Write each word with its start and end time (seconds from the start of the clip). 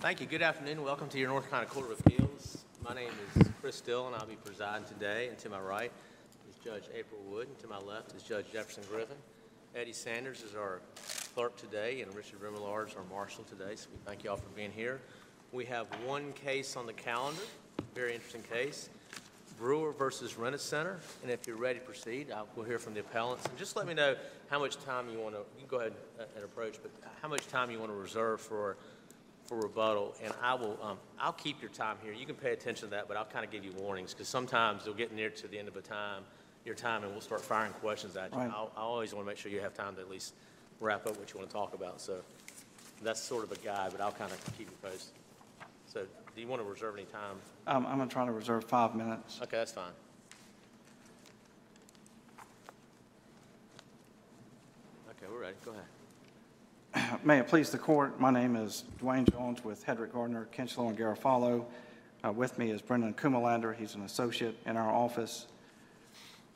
Thank 0.00 0.20
you. 0.20 0.28
Good 0.28 0.42
afternoon. 0.42 0.84
Welcome 0.84 1.08
to 1.08 1.18
your 1.18 1.28
North 1.28 1.50
Carolina 1.50 1.68
Court 1.68 1.90
of 1.90 1.98
Appeals. 1.98 2.64
My 2.84 2.94
name 2.94 3.10
is 3.34 3.48
Chris 3.60 3.74
Still, 3.74 4.06
and 4.06 4.14
I'll 4.14 4.26
be 4.26 4.36
presiding 4.36 4.86
today. 4.86 5.26
And 5.26 5.36
to 5.38 5.48
my 5.48 5.58
right 5.58 5.90
is 6.48 6.54
Judge 6.64 6.84
April 6.94 7.20
Wood, 7.28 7.48
and 7.48 7.58
to 7.58 7.66
my 7.66 7.80
left 7.80 8.14
is 8.14 8.22
Judge 8.22 8.46
Jefferson 8.52 8.84
Griffin. 8.88 9.16
Eddie 9.74 9.92
Sanders 9.92 10.44
is 10.44 10.54
our 10.54 10.82
clerk 11.34 11.56
today, 11.56 12.02
and 12.02 12.14
Richard 12.14 12.38
Remillard 12.40 12.90
is 12.90 12.94
our 12.94 13.02
marshal 13.10 13.42
today. 13.42 13.74
So 13.74 13.88
we 13.92 13.98
thank 14.06 14.22
you 14.22 14.30
all 14.30 14.36
for 14.36 14.48
being 14.50 14.70
here. 14.70 15.00
We 15.50 15.64
have 15.64 15.88
one 16.06 16.32
case 16.32 16.76
on 16.76 16.86
the 16.86 16.92
calendar, 16.92 17.42
very 17.96 18.14
interesting 18.14 18.44
case, 18.44 18.90
Brewer 19.58 19.90
versus 19.90 20.38
Rent-A-Center. 20.38 21.00
And 21.22 21.32
if 21.32 21.44
you're 21.48 21.56
ready 21.56 21.80
to 21.80 21.84
proceed, 21.84 22.30
I 22.30 22.42
will 22.54 22.62
hear 22.62 22.78
from 22.78 22.94
the 22.94 23.00
appellants. 23.00 23.46
And 23.46 23.58
just 23.58 23.74
let 23.74 23.88
me 23.88 23.94
know 23.94 24.14
how 24.48 24.60
much 24.60 24.76
time 24.84 25.10
you 25.10 25.18
want 25.18 25.34
to, 25.34 25.40
you 25.60 25.66
go 25.66 25.78
ahead 25.78 25.94
uh, 26.20 26.24
and 26.36 26.44
approach, 26.44 26.76
but 26.80 26.92
how 27.20 27.26
much 27.26 27.48
time 27.48 27.72
you 27.72 27.80
want 27.80 27.90
to 27.90 27.96
reserve 27.96 28.40
for 28.40 28.76
for 29.48 29.56
rebuttal, 29.56 30.14
and 30.22 30.32
I 30.42 30.54
will, 30.54 30.78
um, 30.82 30.98
I'll 31.18 31.32
keep 31.32 31.62
your 31.62 31.70
time 31.70 31.96
here. 32.02 32.12
You 32.12 32.26
can 32.26 32.34
pay 32.34 32.52
attention 32.52 32.88
to 32.88 32.90
that, 32.94 33.08
but 33.08 33.16
I'll 33.16 33.24
kind 33.24 33.46
of 33.46 33.50
give 33.50 33.64
you 33.64 33.72
warnings, 33.72 34.12
because 34.12 34.28
sometimes 34.28 34.82
you'll 34.84 34.94
get 34.94 35.10
near 35.12 35.30
to 35.30 35.48
the 35.48 35.58
end 35.58 35.68
of 35.68 35.76
a 35.76 35.80
time, 35.80 36.22
your 36.66 36.74
time, 36.74 37.02
and 37.02 37.12
we'll 37.12 37.22
start 37.22 37.40
firing 37.40 37.72
questions 37.72 38.14
at 38.16 38.30
you. 38.30 38.38
Right. 38.38 38.50
I'll, 38.50 38.70
I 38.76 38.82
always 38.82 39.14
want 39.14 39.24
to 39.24 39.30
make 39.30 39.38
sure 39.38 39.50
you 39.50 39.60
have 39.60 39.72
time 39.72 39.94
to 39.94 40.02
at 40.02 40.10
least 40.10 40.34
wrap 40.80 41.06
up 41.06 41.18
what 41.18 41.32
you 41.32 41.38
want 41.38 41.48
to 41.48 41.56
talk 41.56 41.72
about, 41.72 41.98
so 42.00 42.20
that's 43.02 43.22
sort 43.22 43.42
of 43.42 43.52
a 43.52 43.56
guide, 43.56 43.90
but 43.90 44.02
I'll 44.02 44.12
kind 44.12 44.30
of 44.30 44.56
keep 44.58 44.68
you 44.68 44.76
posted. 44.82 45.14
So, 45.86 46.04
do 46.34 46.42
you 46.42 46.46
want 46.46 46.60
to 46.60 46.68
reserve 46.68 46.94
any 46.94 47.06
time? 47.06 47.36
Um, 47.66 47.86
I'm 47.86 47.96
going 47.96 48.08
to 48.08 48.12
try 48.12 48.26
to 48.26 48.32
reserve 48.32 48.64
five 48.64 48.94
minutes. 48.94 49.40
Okay, 49.42 49.56
that's 49.56 49.72
fine. 49.72 49.92
Okay, 55.08 55.26
we're 55.32 55.40
ready. 55.40 55.56
Go 55.64 55.70
ahead. 55.70 55.84
May 57.24 57.38
it 57.38 57.48
please 57.48 57.70
the 57.70 57.78
court, 57.78 58.20
my 58.20 58.30
name 58.30 58.54
is 58.54 58.84
Dwayne 59.00 59.30
Jones 59.30 59.64
with 59.64 59.84
Hedrick 59.86 60.12
Gardner, 60.12 60.46
Kincheloe, 60.54 60.90
and 60.90 60.98
Garofalo. 60.98 61.64
Uh, 62.22 62.32
With 62.32 62.58
me 62.58 62.70
is 62.70 62.82
Brendan 62.82 63.14
Kumalander, 63.14 63.74
he's 63.74 63.94
an 63.94 64.02
associate 64.02 64.56
in 64.66 64.76
our 64.76 64.90
office. 64.90 65.46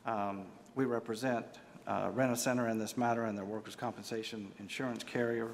Um, 0.05 0.45
We 0.75 0.85
represent 0.85 1.47
uh, 1.87 2.11
Rent-A-Center 2.13 2.69
in 2.69 2.79
this 2.79 2.97
matter 2.99 3.25
and 3.25 3.37
their 3.39 3.45
workers' 3.45 3.77
compensation 3.77 4.53
insurance 4.59 5.05
carrier. 5.05 5.49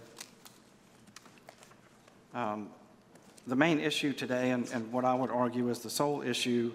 Um, 2.35 2.71
The 3.47 3.57
main 3.57 3.79
issue 3.81 4.13
today, 4.13 4.51
and 4.51 4.69
and 4.73 4.93
what 4.93 5.05
I 5.05 5.15
would 5.15 5.31
argue 5.31 5.69
is 5.69 5.79
the 5.79 5.91
sole 5.91 6.23
issue, 6.23 6.73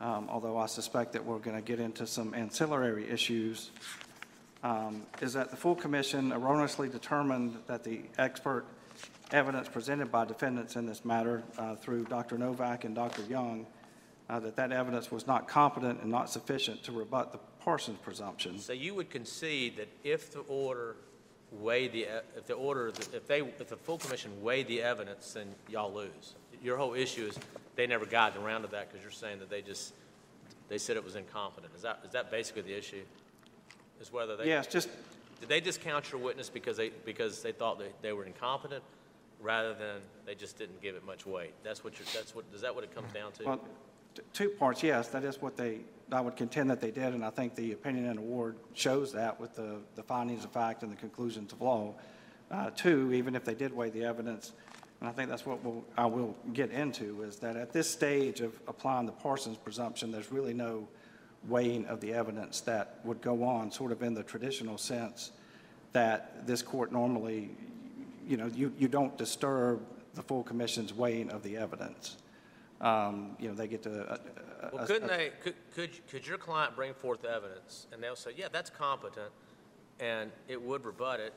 um, 0.00 0.28
although 0.28 0.58
I 0.58 0.66
suspect 0.66 1.12
that 1.12 1.24
we're 1.24 1.38
going 1.38 1.56
to 1.56 1.62
get 1.62 1.78
into 1.78 2.06
some 2.06 2.34
ancillary 2.34 3.08
issues, 3.08 3.70
um, 4.64 5.02
is 5.20 5.34
that 5.34 5.50
the 5.50 5.56
full 5.56 5.76
commission 5.76 6.32
erroneously 6.32 6.88
determined 6.88 7.58
that 7.66 7.84
the 7.84 8.00
expert 8.18 8.64
evidence 9.30 9.68
presented 9.68 10.10
by 10.10 10.24
defendants 10.24 10.74
in 10.76 10.86
this 10.86 11.04
matter 11.04 11.42
uh, 11.58 11.76
through 11.76 12.04
Dr. 12.04 12.38
Novak 12.38 12.84
and 12.84 12.94
Dr. 12.94 13.22
Young, 13.24 13.66
uh, 14.30 14.40
that 14.40 14.56
that 14.56 14.72
evidence 14.72 15.10
was 15.10 15.26
not 15.26 15.46
competent 15.46 16.00
and 16.00 16.10
not 16.10 16.30
sufficient 16.30 16.82
to 16.84 16.92
rebut 16.92 17.30
the 17.30 17.38
Parsons 17.60 17.98
presumption. 18.02 18.58
So 18.58 18.72
you 18.72 18.94
would 18.94 19.10
concede 19.10 19.76
that 19.76 19.88
if 20.02 20.32
the 20.32 20.40
order 20.40 20.96
weighed 21.52 21.92
the, 21.92 22.02
e- 22.02 22.24
if 22.36 22.46
the 22.46 22.54
order, 22.54 22.88
if 22.88 23.26
they, 23.26 23.40
if 23.40 23.68
the 23.68 23.76
full 23.76 23.98
commission 23.98 24.30
weighed 24.42 24.66
the 24.66 24.82
evidence, 24.82 25.34
then 25.34 25.54
y'all 25.68 25.92
lose? 25.92 26.34
Your 26.62 26.78
whole 26.78 26.94
issue 26.94 27.26
is 27.26 27.38
they 27.76 27.86
never 27.86 28.06
got 28.06 28.34
around 28.36 28.62
to 28.62 28.68
that 28.68 28.88
because 28.90 29.02
you're 29.02 29.12
saying 29.12 29.40
that 29.40 29.50
they 29.50 29.60
just, 29.60 29.92
they 30.68 30.78
said 30.78 30.96
it 30.96 31.04
was 31.04 31.16
incompetent. 31.16 31.72
Is 31.76 31.82
that, 31.82 32.00
is 32.06 32.12
that 32.12 32.30
basically 32.30 32.62
the 32.62 32.76
issue? 32.76 33.02
Is 34.00 34.12
whether 34.12 34.36
they? 34.36 34.46
Yes, 34.46 34.66
just, 34.66 34.88
Did 35.40 35.48
they 35.48 35.60
discount 35.60 36.10
your 36.12 36.20
witness 36.20 36.48
because 36.48 36.76
they, 36.76 36.90
because 37.04 37.42
they 37.42 37.52
thought 37.52 37.78
they, 37.78 37.90
they 38.02 38.12
were 38.12 38.24
incompetent, 38.24 38.82
rather 39.40 39.74
than 39.74 40.00
they 40.26 40.34
just 40.34 40.58
didn't 40.58 40.80
give 40.82 40.94
it 40.94 41.04
much 41.04 41.26
weight? 41.26 41.54
That's 41.62 41.84
what 41.84 41.98
you're, 41.98 42.06
that's 42.14 42.34
what, 42.34 42.44
is 42.54 42.60
that 42.62 42.74
what 42.74 42.84
it 42.84 42.94
comes 42.94 43.12
down 43.12 43.32
to? 43.32 43.44
well, 43.44 43.60
t- 44.14 44.22
two 44.32 44.48
parts, 44.48 44.82
yes, 44.82 45.08
that 45.08 45.24
is 45.24 45.40
what 45.40 45.56
they, 45.56 45.80
I 46.10 46.20
would 46.20 46.36
contend 46.36 46.70
that 46.70 46.80
they 46.80 46.90
did, 46.90 47.14
and 47.14 47.24
I 47.24 47.30
think 47.30 47.54
the 47.54 47.72
opinion 47.72 48.06
and 48.06 48.18
award 48.18 48.56
shows 48.74 49.12
that 49.12 49.40
with 49.40 49.54
the 49.54 49.78
the 49.94 50.02
findings 50.02 50.44
of 50.44 50.52
fact 50.52 50.82
and 50.82 50.92
the 50.92 50.96
conclusions 50.96 51.52
of 51.52 51.60
law. 51.60 51.94
Uh, 52.50 52.70
Two, 52.70 53.12
even 53.12 53.34
if 53.34 53.44
they 53.44 53.54
did 53.54 53.74
weigh 53.74 53.90
the 53.90 54.04
evidence, 54.04 54.52
and 55.00 55.08
I 55.08 55.12
think 55.12 55.28
that's 55.28 55.44
what 55.44 55.62
we'll, 55.64 55.84
I 55.96 56.06
will 56.06 56.36
get 56.52 56.70
into, 56.70 57.22
is 57.22 57.36
that 57.36 57.56
at 57.56 57.72
this 57.72 57.90
stage 57.90 58.40
of 58.40 58.58
applying 58.68 59.06
the 59.06 59.12
Parsons 59.12 59.56
presumption, 59.56 60.12
there's 60.12 60.30
really 60.30 60.54
no 60.54 60.88
weighing 61.48 61.86
of 61.86 62.00
the 62.00 62.12
evidence 62.12 62.60
that 62.62 62.98
would 63.04 63.20
go 63.20 63.44
on, 63.44 63.70
sort 63.70 63.92
of 63.92 64.02
in 64.02 64.14
the 64.14 64.22
traditional 64.22 64.78
sense 64.78 65.32
that 65.92 66.46
this 66.46 66.62
court 66.62 66.92
normally, 66.92 67.50
you 68.26 68.36
know, 68.36 68.46
you, 68.46 68.72
you 68.78 68.88
don't 68.88 69.16
disturb 69.16 69.82
the 70.14 70.22
full 70.22 70.42
commission's 70.42 70.92
weighing 70.92 71.30
of 71.30 71.42
the 71.42 71.56
evidence. 71.56 72.16
Um, 72.80 73.36
You 73.38 73.48
know, 73.48 73.54
they 73.54 73.68
get 73.68 73.82
to. 73.84 73.90
uh, 73.90 74.14
uh, 74.14 74.18
Well, 74.72 74.82
uh, 74.82 74.86
couldn't 74.86 75.08
they, 75.08 75.30
could, 75.42 75.54
could, 75.74 76.08
could 76.08 76.26
your 76.26 76.38
client 76.38 76.74
bring 76.74 76.94
forth 76.94 77.24
evidence, 77.24 77.86
and 77.92 78.02
they'll 78.02 78.16
say, 78.16 78.32
yeah, 78.36 78.48
that's 78.50 78.70
competent, 78.70 79.30
and 80.00 80.32
it 80.48 80.60
would 80.60 80.84
rebut 80.84 81.20
it, 81.20 81.34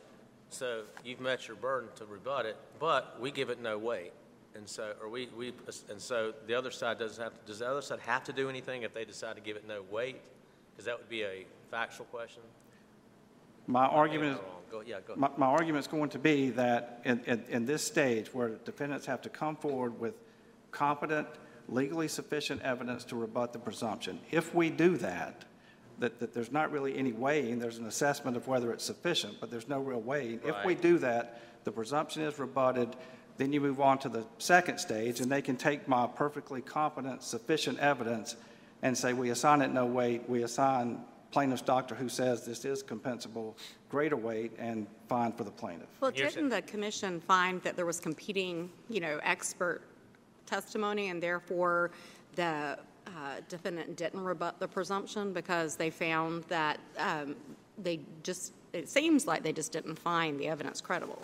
so 0.49 0.83
you've 1.03 1.19
met 1.19 1.47
your 1.47 1.57
burden 1.57 1.89
to 1.95 2.05
rebut 2.05 2.45
it, 2.45 2.57
but 2.79 3.19
we 3.19 3.31
give 3.31 3.49
it 3.49 3.61
no 3.61 3.77
weight. 3.77 4.13
And 4.55 4.67
so, 4.67 4.93
or 5.01 5.09
we, 5.09 5.29
we, 5.37 5.53
and 5.89 6.01
so 6.01 6.33
the 6.47 6.55
other 6.55 6.71
side 6.71 6.97
doesn't 6.97 7.23
have, 7.23 7.33
does 7.45 7.59
the 7.59 7.67
other 7.67 7.81
side 7.81 7.99
have 7.99 8.23
to 8.25 8.33
do 8.33 8.49
anything 8.49 8.81
if 8.81 8.93
they 8.93 9.05
decide 9.05 9.35
to 9.35 9.41
give 9.41 9.55
it 9.55 9.67
no 9.67 9.83
weight? 9.91 10.19
Because 10.71 10.85
that 10.85 10.97
would 10.97 11.09
be 11.09 11.23
a 11.23 11.45
factual 11.69 12.05
question. 12.07 12.41
My 13.67 13.85
argument 13.85 14.33
is, 14.33 14.37
Am 14.37 14.43
I 14.43 14.47
wrong? 14.47 14.53
Go, 14.71 14.81
yeah, 14.85 14.99
go 15.05 15.15
my, 15.15 15.29
my 15.37 15.45
argument's 15.45 15.87
going 15.87 16.09
to 16.09 16.19
be 16.19 16.49
that 16.51 17.01
in, 17.05 17.21
in, 17.25 17.43
in 17.49 17.65
this 17.65 17.83
stage 17.83 18.33
where 18.33 18.49
defendants 18.65 19.05
have 19.05 19.21
to 19.21 19.29
come 19.29 19.55
forward 19.55 19.99
with 19.99 20.15
competent, 20.71 21.27
legally 21.69 22.07
sufficient 22.07 22.61
evidence 22.61 23.03
to 23.05 23.15
rebut 23.15 23.53
the 23.53 23.59
presumption, 23.59 24.19
if 24.31 24.53
we 24.53 24.69
do 24.69 24.97
that, 24.97 25.45
that, 25.99 26.19
that 26.19 26.33
there's 26.33 26.51
not 26.51 26.71
really 26.71 26.97
any 26.97 27.11
weighing, 27.11 27.59
there's 27.59 27.77
an 27.77 27.87
assessment 27.87 28.37
of 28.37 28.47
whether 28.47 28.71
it's 28.71 28.83
sufficient, 28.83 29.39
but 29.39 29.49
there's 29.49 29.67
no 29.67 29.79
real 29.79 29.99
weighing. 29.99 30.39
If 30.45 30.63
we 30.63 30.75
do 30.75 30.97
that, 30.99 31.41
the 31.63 31.71
presumption 31.71 32.21
is 32.23 32.37
rebutted, 32.37 32.95
then 33.37 33.53
you 33.53 33.61
move 33.61 33.79
on 33.79 33.99
to 33.99 34.09
the 34.09 34.25
second 34.39 34.79
stage, 34.79 35.19
and 35.19 35.31
they 35.31 35.41
can 35.41 35.55
take 35.55 35.87
my 35.87 36.07
perfectly 36.07 36.61
competent, 36.61 37.23
sufficient 37.23 37.79
evidence 37.79 38.35
and 38.81 38.97
say, 38.97 39.13
we 39.13 39.29
assign 39.29 39.61
it 39.61 39.71
no 39.71 39.85
weight, 39.85 40.27
we 40.29 40.43
assign 40.43 40.99
plaintiff's 41.31 41.61
doctor 41.61 41.93
who 41.93 42.09
says 42.09 42.45
this 42.45 42.63
is 42.65 42.81
compensable 42.81 43.53
greater 43.89 44.15
weight 44.15 44.51
and 44.57 44.87
fine 45.07 45.31
for 45.31 45.43
the 45.43 45.51
plaintiff. 45.51 45.87
Well, 45.99 46.11
didn't 46.11 46.49
the 46.49 46.61
commission 46.61 47.19
find 47.19 47.61
that 47.63 47.75
there 47.75 47.85
was 47.85 47.99
competing, 47.99 48.69
you 48.89 48.99
know, 48.99 49.19
expert 49.23 49.81
testimony, 50.45 51.09
and 51.09 51.21
therefore 51.21 51.91
the 52.35 52.77
uh, 53.07 53.09
defendant 53.49 53.95
didn't 53.95 54.23
rebut 54.23 54.59
the 54.59 54.67
presumption 54.67 55.33
because 55.33 55.75
they 55.75 55.89
found 55.89 56.43
that 56.45 56.79
um, 56.97 57.35
they 57.77 57.99
just, 58.23 58.53
it 58.73 58.89
seems 58.89 59.27
like 59.27 59.43
they 59.43 59.53
just 59.53 59.71
didn't 59.71 59.97
find 59.97 60.39
the 60.39 60.47
evidence 60.47 60.81
credible? 60.81 61.21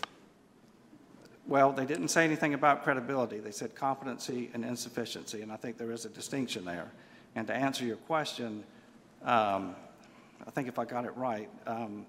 Well, 1.46 1.74
they 1.74 1.86
didn't 1.86 2.08
say 2.08 2.24
anything 2.24 2.54
about 2.54 2.84
credibility. 2.84 3.40
They 3.40 3.52
said 3.52 3.76
competency 3.76 4.50
and 4.54 4.64
insufficiency, 4.64 5.42
and 5.42 5.52
I 5.52 5.58
think 5.58 5.78
there 5.78 5.92
is 5.92 6.06
a 6.06 6.10
distinction 6.10 6.64
there. 6.64 6.92
And 7.36 7.48
to 7.48 7.54
answer 7.54 7.84
your 7.84 7.98
question, 7.98 8.64
um, 9.24 9.76
I 10.48 10.52
think 10.52 10.68
if 10.68 10.80
I 10.80 10.86
got 10.86 11.06
it 11.06 11.16
right, 11.18 11.50
um, 11.68 12.06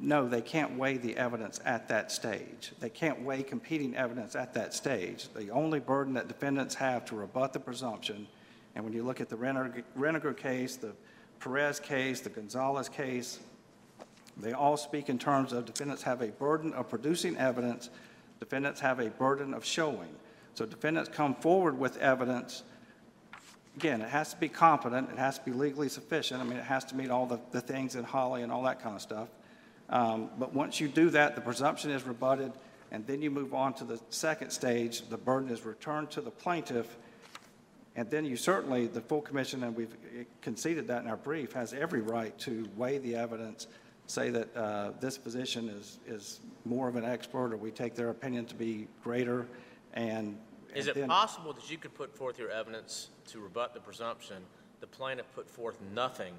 no, 0.00 0.28
they 0.28 0.40
can't 0.40 0.78
weigh 0.78 0.98
the 0.98 1.16
evidence 1.16 1.60
at 1.64 1.88
that 1.88 2.12
stage. 2.12 2.72
They 2.78 2.90
can't 2.90 3.22
weigh 3.22 3.42
competing 3.42 3.96
evidence 3.96 4.36
at 4.36 4.54
that 4.54 4.72
stage. 4.72 5.28
The 5.34 5.50
only 5.50 5.80
burden 5.80 6.14
that 6.14 6.28
defendants 6.28 6.76
have 6.76 7.04
to 7.06 7.16
rebut 7.16 7.52
the 7.52 7.60
presumption, 7.60 8.28
and 8.74 8.84
when 8.84 8.92
you 8.92 9.02
look 9.02 9.20
at 9.20 9.28
the 9.28 9.36
Reinninger 9.36 10.36
case, 10.36 10.76
the 10.76 10.92
Perez 11.40 11.80
case, 11.80 12.20
the 12.20 12.30
Gonzalez 12.30 12.88
case, 12.88 13.40
they 14.36 14.52
all 14.52 14.76
speak 14.76 15.08
in 15.08 15.18
terms 15.18 15.52
of 15.52 15.64
defendants 15.64 16.02
have 16.02 16.22
a 16.22 16.28
burden 16.28 16.72
of 16.72 16.88
producing 16.88 17.36
evidence, 17.36 17.90
defendants 18.40 18.80
have 18.80 18.98
a 18.98 19.10
burden 19.10 19.54
of 19.54 19.64
showing. 19.64 20.08
So 20.54 20.66
defendants 20.66 21.10
come 21.12 21.34
forward 21.36 21.78
with 21.78 21.96
evidence. 21.98 22.64
Again, 23.76 24.00
it 24.00 24.08
has 24.08 24.34
to 24.34 24.40
be 24.40 24.48
competent, 24.48 25.10
it 25.10 25.18
has 25.18 25.38
to 25.38 25.44
be 25.44 25.52
legally 25.52 25.88
sufficient. 25.88 26.40
I 26.40 26.44
mean, 26.44 26.58
it 26.58 26.64
has 26.64 26.84
to 26.86 26.96
meet 26.96 27.10
all 27.10 27.26
the, 27.26 27.38
the 27.52 27.60
things 27.60 27.94
in 27.94 28.02
Holley 28.02 28.42
and 28.42 28.50
all 28.50 28.64
that 28.64 28.82
kind 28.82 28.96
of 28.96 29.02
stuff. 29.02 29.28
Um, 29.88 30.30
But 30.38 30.52
once 30.52 30.80
you 30.80 30.88
do 30.88 31.10
that, 31.10 31.34
the 31.34 31.40
presumption 31.40 31.90
is 31.90 32.04
rebutted, 32.04 32.52
and 32.90 33.06
then 33.06 33.22
you 33.22 33.30
move 33.30 33.54
on 33.54 33.74
to 33.74 33.84
the 33.84 34.00
second 34.10 34.50
stage. 34.50 35.08
The 35.08 35.16
burden 35.16 35.50
is 35.50 35.64
returned 35.64 36.10
to 36.12 36.20
the 36.20 36.30
plaintiff, 36.30 36.96
and 37.96 38.10
then 38.10 38.24
you 38.24 38.36
certainly, 38.36 38.86
the 38.86 39.00
full 39.00 39.20
commission, 39.20 39.62
and 39.64 39.76
we've 39.76 39.96
conceded 40.42 40.88
that 40.88 41.02
in 41.02 41.08
our 41.08 41.16
brief, 41.16 41.52
has 41.52 41.72
every 41.72 42.00
right 42.00 42.36
to 42.40 42.68
weigh 42.76 42.98
the 42.98 43.16
evidence, 43.16 43.66
say 44.10 44.30
that 44.30 44.56
uh, 44.56 44.90
this 45.00 45.16
physician 45.16 45.68
is, 45.68 46.00
is 46.06 46.40
more 46.64 46.88
of 46.88 46.96
an 46.96 47.04
expert, 47.04 47.52
or 47.52 47.56
we 47.56 47.70
take 47.70 47.94
their 47.94 48.10
opinion 48.10 48.44
to 48.46 48.54
be 48.54 48.88
greater, 49.02 49.46
and. 49.94 50.36
Is 50.74 50.86
and 50.86 50.96
it 50.96 51.00
then- 51.00 51.08
possible 51.08 51.52
that 51.52 51.70
you 51.70 51.78
could 51.78 51.94
put 51.94 52.16
forth 52.16 52.38
your 52.38 52.50
evidence 52.50 53.10
to 53.28 53.40
rebut 53.40 53.72
the 53.72 53.80
presumption, 53.80 54.42
the 54.80 54.86
plaintiff 54.86 55.26
put 55.34 55.48
forth 55.48 55.78
nothing, 55.94 56.34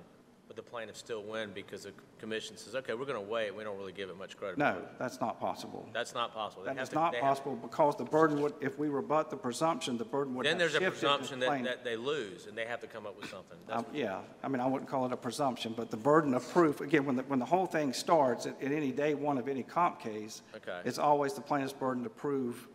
but 0.53 0.57
the 0.65 0.69
plaintiffs 0.69 0.99
still 0.99 1.23
win 1.23 1.51
because 1.55 1.83
the 1.83 1.93
commission 2.19 2.57
says, 2.57 2.75
okay, 2.75 2.93
we're 2.93 3.05
going 3.05 3.15
to 3.23 3.31
wait, 3.31 3.55
we 3.55 3.63
don't 3.63 3.77
really 3.77 3.93
give 3.93 4.09
it 4.09 4.17
much 4.17 4.35
credit. 4.35 4.57
No, 4.57 4.81
that's 4.99 5.21
not 5.21 5.39
possible. 5.39 5.87
That's 5.93 6.13
not 6.13 6.33
possible. 6.33 6.63
They 6.63 6.71
That 6.71 6.75
have 6.75 6.83
is 6.83 6.89
to- 6.89 6.95
not 6.95 7.11
they 7.13 7.19
have- 7.19 7.27
possible 7.37 7.55
because 7.55 7.95
the 7.95 8.03
burden 8.03 8.41
would, 8.41 8.53
if 8.59 8.77
we 8.77 8.89
rebut 8.89 9.29
the 9.29 9.37
presumption, 9.37 9.97
the 9.97 10.03
burden 10.03 10.35
would 10.35 10.45
Then 10.45 10.59
have 10.59 10.59
there's 10.59 10.75
a 10.75 10.79
shifted 10.79 10.85
to 10.87 10.91
presumption 11.07 11.39
the 11.39 11.45
that, 11.45 11.49
plaintiff. 11.51 11.73
that 11.75 11.83
they 11.85 11.95
lose, 11.95 12.47
and 12.47 12.57
they 12.57 12.65
have 12.65 12.81
to 12.81 12.87
come 12.87 13.05
up 13.07 13.17
with 13.17 13.29
something. 13.29 13.57
That's 13.65 13.79
Um, 13.79 13.95
Yeah, 13.95 14.19
I 14.43 14.49
mean, 14.49 14.59
I 14.59 14.67
wouldn't 14.67 14.89
call 14.89 15.05
it 15.05 15.13
a 15.13 15.17
presumption, 15.17 15.71
but 15.73 15.89
the 15.89 15.95
burden 15.95 16.33
of 16.33 16.45
proof, 16.51 16.81
again, 16.81 17.05
when 17.05 17.15
the, 17.15 17.23
when 17.23 17.39
the 17.39 17.45
whole 17.45 17.65
thing 17.65 17.93
starts, 17.93 18.45
at, 18.45 18.61
at 18.61 18.73
any 18.73 18.91
day 18.91 19.13
one 19.13 19.37
of 19.37 19.47
any 19.47 19.63
comp 19.63 20.01
case, 20.01 20.41
Okay. 20.57 20.81
it's 20.83 20.99
always 20.99 21.31
the 21.33 21.39
plaintiff's 21.39 21.71
burden 21.71 22.03
to 22.03 22.09
prove 22.09 22.67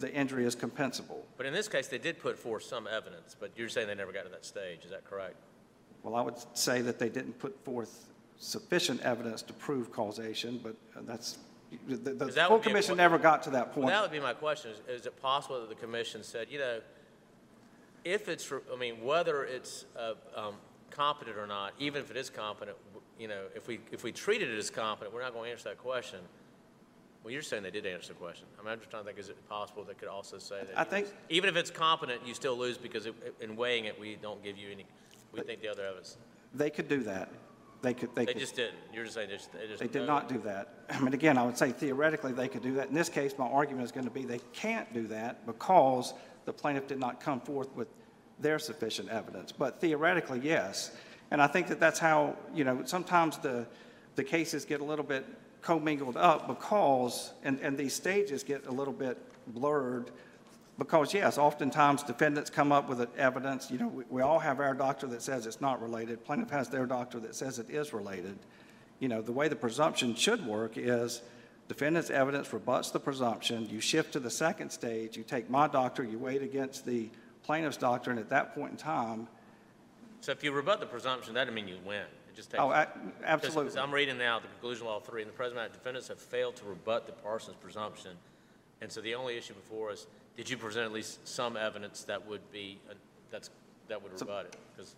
the 0.00 0.12
injury 0.12 0.44
is 0.44 0.54
compensable. 0.54 1.22
But 1.38 1.46
in 1.46 1.54
this 1.54 1.66
case, 1.66 1.88
they 1.88 1.96
did 1.96 2.18
put 2.18 2.38
forth 2.38 2.64
some 2.64 2.86
evidence, 2.86 3.34
but 3.40 3.52
you're 3.56 3.70
saying 3.70 3.86
they 3.86 3.94
never 3.94 4.12
got 4.12 4.24
to 4.24 4.28
that 4.28 4.44
stage, 4.44 4.84
is 4.84 4.90
that 4.90 5.06
correct? 5.06 5.36
Well, 6.06 6.14
I 6.14 6.22
would 6.22 6.36
say 6.56 6.82
that 6.82 7.00
they 7.00 7.08
didn't 7.08 7.36
put 7.40 7.58
forth 7.64 8.04
sufficient 8.38 9.00
evidence 9.02 9.42
to 9.42 9.52
prove 9.52 9.90
causation, 9.90 10.60
but 10.62 10.76
uh, 10.96 11.00
that's, 11.04 11.38
the, 11.88 11.96
the 11.96 12.26
that 12.26 12.46
full 12.46 12.58
would 12.58 12.62
be 12.62 12.70
a 12.70 12.72
commission 12.74 12.96
never 12.96 13.18
got 13.18 13.42
to 13.42 13.50
that 13.50 13.66
Well, 13.66 13.74
point. 13.74 13.86
that 13.88 14.02
would 14.02 14.12
be 14.12 14.20
my 14.20 14.32
question, 14.32 14.70
is, 14.70 15.00
is 15.00 15.06
it 15.06 15.20
possible 15.20 15.58
that 15.60 15.68
the 15.68 15.74
commission 15.74 16.22
said, 16.22 16.46
you 16.48 16.60
know, 16.60 16.78
if 18.04 18.28
it's, 18.28 18.52
I 18.72 18.76
mean, 18.78 19.02
whether 19.02 19.42
it's 19.42 19.84
uh, 19.98 20.12
um, 20.36 20.54
competent 20.90 21.36
or 21.38 21.46
not, 21.48 21.72
even 21.80 22.02
if 22.02 22.10
it 22.12 22.16
is 22.16 22.30
competent, 22.30 22.76
you 23.18 23.26
know, 23.26 23.42
if 23.56 23.66
we, 23.66 23.80
if 23.90 24.04
we 24.04 24.12
treated 24.12 24.48
it 24.48 24.58
as 24.58 24.70
competent, 24.70 25.12
we're 25.12 25.22
not 25.22 25.32
going 25.32 25.46
to 25.46 25.50
answer 25.50 25.70
that 25.70 25.78
question. 25.78 26.20
Well, 27.24 27.32
you're 27.32 27.42
saying 27.42 27.64
they 27.64 27.72
did 27.72 27.84
answer 27.84 28.12
the 28.12 28.20
question. 28.20 28.46
I 28.60 28.62
mean, 28.62 28.70
I'm 28.70 28.78
just 28.78 28.90
trying 28.92 29.02
to 29.02 29.06
think, 29.08 29.18
is 29.18 29.28
it 29.28 29.48
possible 29.48 29.82
they 29.82 29.94
could 29.94 30.06
also 30.06 30.38
say 30.38 30.60
that? 30.60 30.78
I 30.78 30.84
think- 30.84 31.08
Even 31.30 31.50
if 31.50 31.56
it's 31.56 31.72
competent, 31.72 32.20
you 32.24 32.32
still 32.32 32.56
lose 32.56 32.78
because 32.78 33.06
it- 33.06 33.34
in 33.40 33.56
weighing 33.56 33.86
it, 33.86 33.98
we 33.98 34.14
don't 34.22 34.40
give 34.44 34.56
you 34.56 34.70
any, 34.70 34.86
we 35.36 35.42
think 35.42 35.60
the 35.60 35.68
other 35.68 35.84
evidence. 35.84 36.16
They 36.54 36.70
could 36.70 36.88
do 36.88 37.02
that. 37.04 37.30
They 37.82 37.94
could, 37.94 38.14
they 38.14 38.24
They 38.24 38.32
could. 38.32 38.40
just 38.40 38.56
didn't. 38.56 38.76
You're 38.92 39.04
just 39.04 39.14
saying 39.14 39.28
they 39.28 39.36
just, 39.36 39.52
they 39.52 39.66
just. 39.66 39.80
They 39.80 39.88
did 39.88 40.06
not 40.06 40.28
do 40.28 40.38
that. 40.38 40.74
I 40.90 41.00
mean, 41.00 41.14
again, 41.14 41.36
I 41.38 41.44
would 41.44 41.58
say 41.58 41.72
theoretically, 41.72 42.32
they 42.32 42.48
could 42.48 42.62
do 42.62 42.74
that. 42.74 42.88
In 42.88 42.94
this 42.94 43.08
case, 43.08 43.34
my 43.38 43.46
argument 43.46 43.84
is 43.84 43.92
going 43.92 44.06
to 44.06 44.10
be 44.10 44.24
they 44.24 44.40
can't 44.52 44.92
do 44.92 45.06
that 45.08 45.46
because 45.46 46.14
the 46.46 46.52
plaintiff 46.52 46.86
did 46.86 46.98
not 46.98 47.20
come 47.20 47.40
forth 47.40 47.74
with 47.74 47.88
their 48.38 48.58
sufficient 48.58 49.08
evidence. 49.08 49.52
But 49.52 49.80
theoretically, 49.80 50.40
yes. 50.42 50.92
And 51.30 51.42
I 51.42 51.46
think 51.46 51.68
that 51.68 51.80
that's 51.80 51.98
how, 51.98 52.36
you 52.54 52.64
know, 52.64 52.82
sometimes 52.84 53.38
the, 53.38 53.66
the 54.14 54.24
cases 54.24 54.64
get 54.64 54.80
a 54.80 54.84
little 54.84 55.04
bit 55.04 55.26
commingled 55.60 56.16
up 56.16 56.46
because, 56.46 57.32
and, 57.42 57.58
and 57.60 57.76
these 57.76 57.94
stages 57.94 58.44
get 58.44 58.66
a 58.66 58.70
little 58.70 58.94
bit 58.94 59.18
blurred 59.48 60.10
because, 60.78 61.14
yes, 61.14 61.38
oftentimes 61.38 62.02
defendants 62.02 62.50
come 62.50 62.70
up 62.70 62.88
with 62.88 63.08
evidence, 63.16 63.70
you 63.70 63.78
know, 63.78 63.88
we, 63.88 64.04
we 64.10 64.22
all 64.22 64.38
have 64.38 64.60
our 64.60 64.74
doctor 64.74 65.06
that 65.08 65.22
says 65.22 65.46
it's 65.46 65.60
not 65.60 65.80
related, 65.80 66.24
plaintiff 66.24 66.50
has 66.50 66.68
their 66.68 66.86
doctor 66.86 67.18
that 67.20 67.34
says 67.34 67.58
it 67.58 67.70
is 67.70 67.92
related. 67.92 68.38
You 69.00 69.08
know, 69.08 69.22
the 69.22 69.32
way 69.32 69.48
the 69.48 69.56
presumption 69.56 70.14
should 70.14 70.46
work 70.46 70.76
is 70.76 71.22
defendant's 71.68 72.10
evidence 72.10 72.52
rebuts 72.52 72.90
the 72.90 73.00
presumption, 73.00 73.68
you 73.70 73.80
shift 73.80 74.12
to 74.12 74.20
the 74.20 74.30
second 74.30 74.70
stage, 74.70 75.16
you 75.16 75.22
take 75.22 75.48
my 75.48 75.66
doctor, 75.66 76.04
you 76.04 76.18
weigh 76.18 76.36
it 76.36 76.42
against 76.42 76.84
the 76.84 77.08
plaintiff's 77.42 77.76
doctor, 77.76 78.10
and 78.10 78.20
at 78.20 78.28
that 78.30 78.54
point 78.54 78.72
in 78.72 78.76
time, 78.76 79.28
So 80.20 80.32
if 80.32 80.42
you 80.44 80.52
rebut 80.52 80.80
the 80.80 80.86
presumption, 80.86 81.34
that 81.34 81.44
doesn't 81.44 81.54
mean 81.54 81.68
you 81.68 81.78
win. 81.86 82.02
It 82.28 82.34
just 82.36 82.50
takes. 82.50 82.60
oh, 82.60 82.68
Because- 82.68 82.88
absolutely. 83.24 83.64
because 83.64 83.76
I'm 83.76 83.92
reading 83.92 84.18
now 84.18 84.40
the 84.40 84.48
conclusion 84.48 84.86
of 84.86 84.92
law 84.92 85.00
three, 85.00 85.22
and 85.22 85.30
the 85.30 85.34
present 85.34 85.72
defendants 85.72 86.08
have 86.08 86.18
failed 86.20 86.56
to 86.56 86.64
rebut 86.66 87.06
the 87.06 87.12
Parsons 87.12 87.56
presumption. 87.60 88.12
And 88.82 88.92
so 88.92 89.00
the 89.00 89.14
only 89.14 89.36
issue 89.38 89.54
before 89.54 89.90
us, 89.90 90.06
did 90.36 90.50
you 90.50 90.56
present 90.56 90.84
at 90.84 90.92
least 90.92 91.26
some 91.26 91.56
evidence 91.56 92.02
that 92.04 92.26
would 92.26 92.50
be, 92.52 92.78
uh, 92.90 92.94
that's, 93.30 93.50
that 93.88 94.02
would 94.02 94.12
rebut 94.20 94.46
it? 94.46 94.56
Because, 94.76 94.94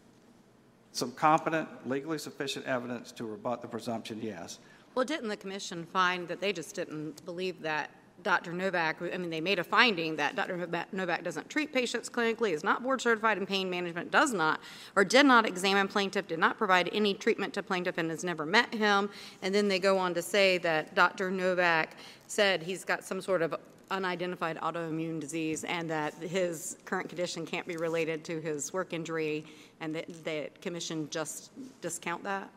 Some 0.92 1.12
competent, 1.12 1.68
legally 1.88 2.18
sufficient 2.18 2.66
evidence 2.66 3.12
to 3.12 3.24
rebut 3.24 3.62
the 3.62 3.68
presumption, 3.68 4.20
yes. 4.20 4.58
Well, 4.94 5.04
didn't 5.04 5.28
the 5.28 5.36
commission 5.36 5.86
find 5.92 6.26
that 6.28 6.40
they 6.40 6.52
just 6.52 6.74
didn't 6.74 7.24
believe 7.24 7.62
that 7.62 7.90
Dr. 8.24 8.52
Novak, 8.52 9.00
I 9.00 9.16
mean, 9.16 9.30
they 9.30 9.40
made 9.40 9.60
a 9.60 9.64
finding 9.64 10.16
that 10.16 10.34
Dr. 10.34 10.56
Novak- 10.56 10.92
Novak 10.92 11.22
doesn't 11.22 11.48
treat 11.48 11.72
patients 11.72 12.10
clinically, 12.10 12.50
is 12.50 12.64
not 12.64 12.82
board 12.82 13.00
certified 13.00 13.38
in 13.38 13.46
pain 13.46 13.70
management, 13.70 14.10
does 14.10 14.32
not, 14.32 14.60
or 14.96 15.04
did 15.04 15.24
not 15.24 15.46
examine 15.46 15.86
plaintiff, 15.86 16.26
did 16.26 16.40
not 16.40 16.58
provide 16.58 16.90
any 16.92 17.14
treatment 17.14 17.54
to 17.54 17.62
plaintiff 17.62 17.96
and 17.96 18.10
has 18.10 18.24
never 18.24 18.44
met 18.44 18.74
him. 18.74 19.08
And 19.42 19.54
then 19.54 19.68
they 19.68 19.78
go 19.78 19.98
on 19.98 20.14
to 20.14 20.22
say 20.22 20.58
that 20.58 20.96
Dr. 20.96 21.30
Novak 21.30 21.96
said 22.26 22.64
he's 22.64 22.84
got 22.84 23.04
some 23.04 23.20
sort 23.20 23.40
of 23.40 23.54
unidentified 23.90 24.58
autoimmune 24.58 25.20
disease 25.20 25.64
and 25.64 25.88
that 25.90 26.14
his 26.14 26.76
current 26.84 27.08
condition 27.08 27.46
can't 27.46 27.66
be 27.66 27.76
related 27.76 28.24
to 28.24 28.40
his 28.40 28.72
work 28.72 28.92
injury, 28.92 29.44
and 29.80 29.94
that 29.94 30.24
the 30.24 30.48
commission 30.60 31.08
just 31.10 31.50
discount 31.80 32.22
that? 32.24 32.50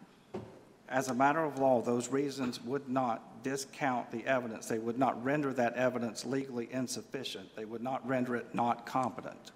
As 0.89 1.07
a 1.07 1.13
matter 1.13 1.43
of 1.43 1.57
law, 1.57 1.81
those 1.81 2.09
reasons 2.09 2.61
would 2.63 2.87
not 2.89 3.43
discount 3.43 4.11
the 4.11 4.25
evidence. 4.25 4.67
They 4.67 4.79
would 4.79 4.99
not 4.99 5.23
render 5.23 5.53
that 5.53 5.75
evidence 5.75 6.25
legally 6.25 6.67
insufficient. 6.71 7.55
They 7.55 7.65
would 7.65 7.81
not 7.81 8.05
render 8.07 8.35
it 8.35 8.53
not 8.53 8.85
competent. 8.85 9.51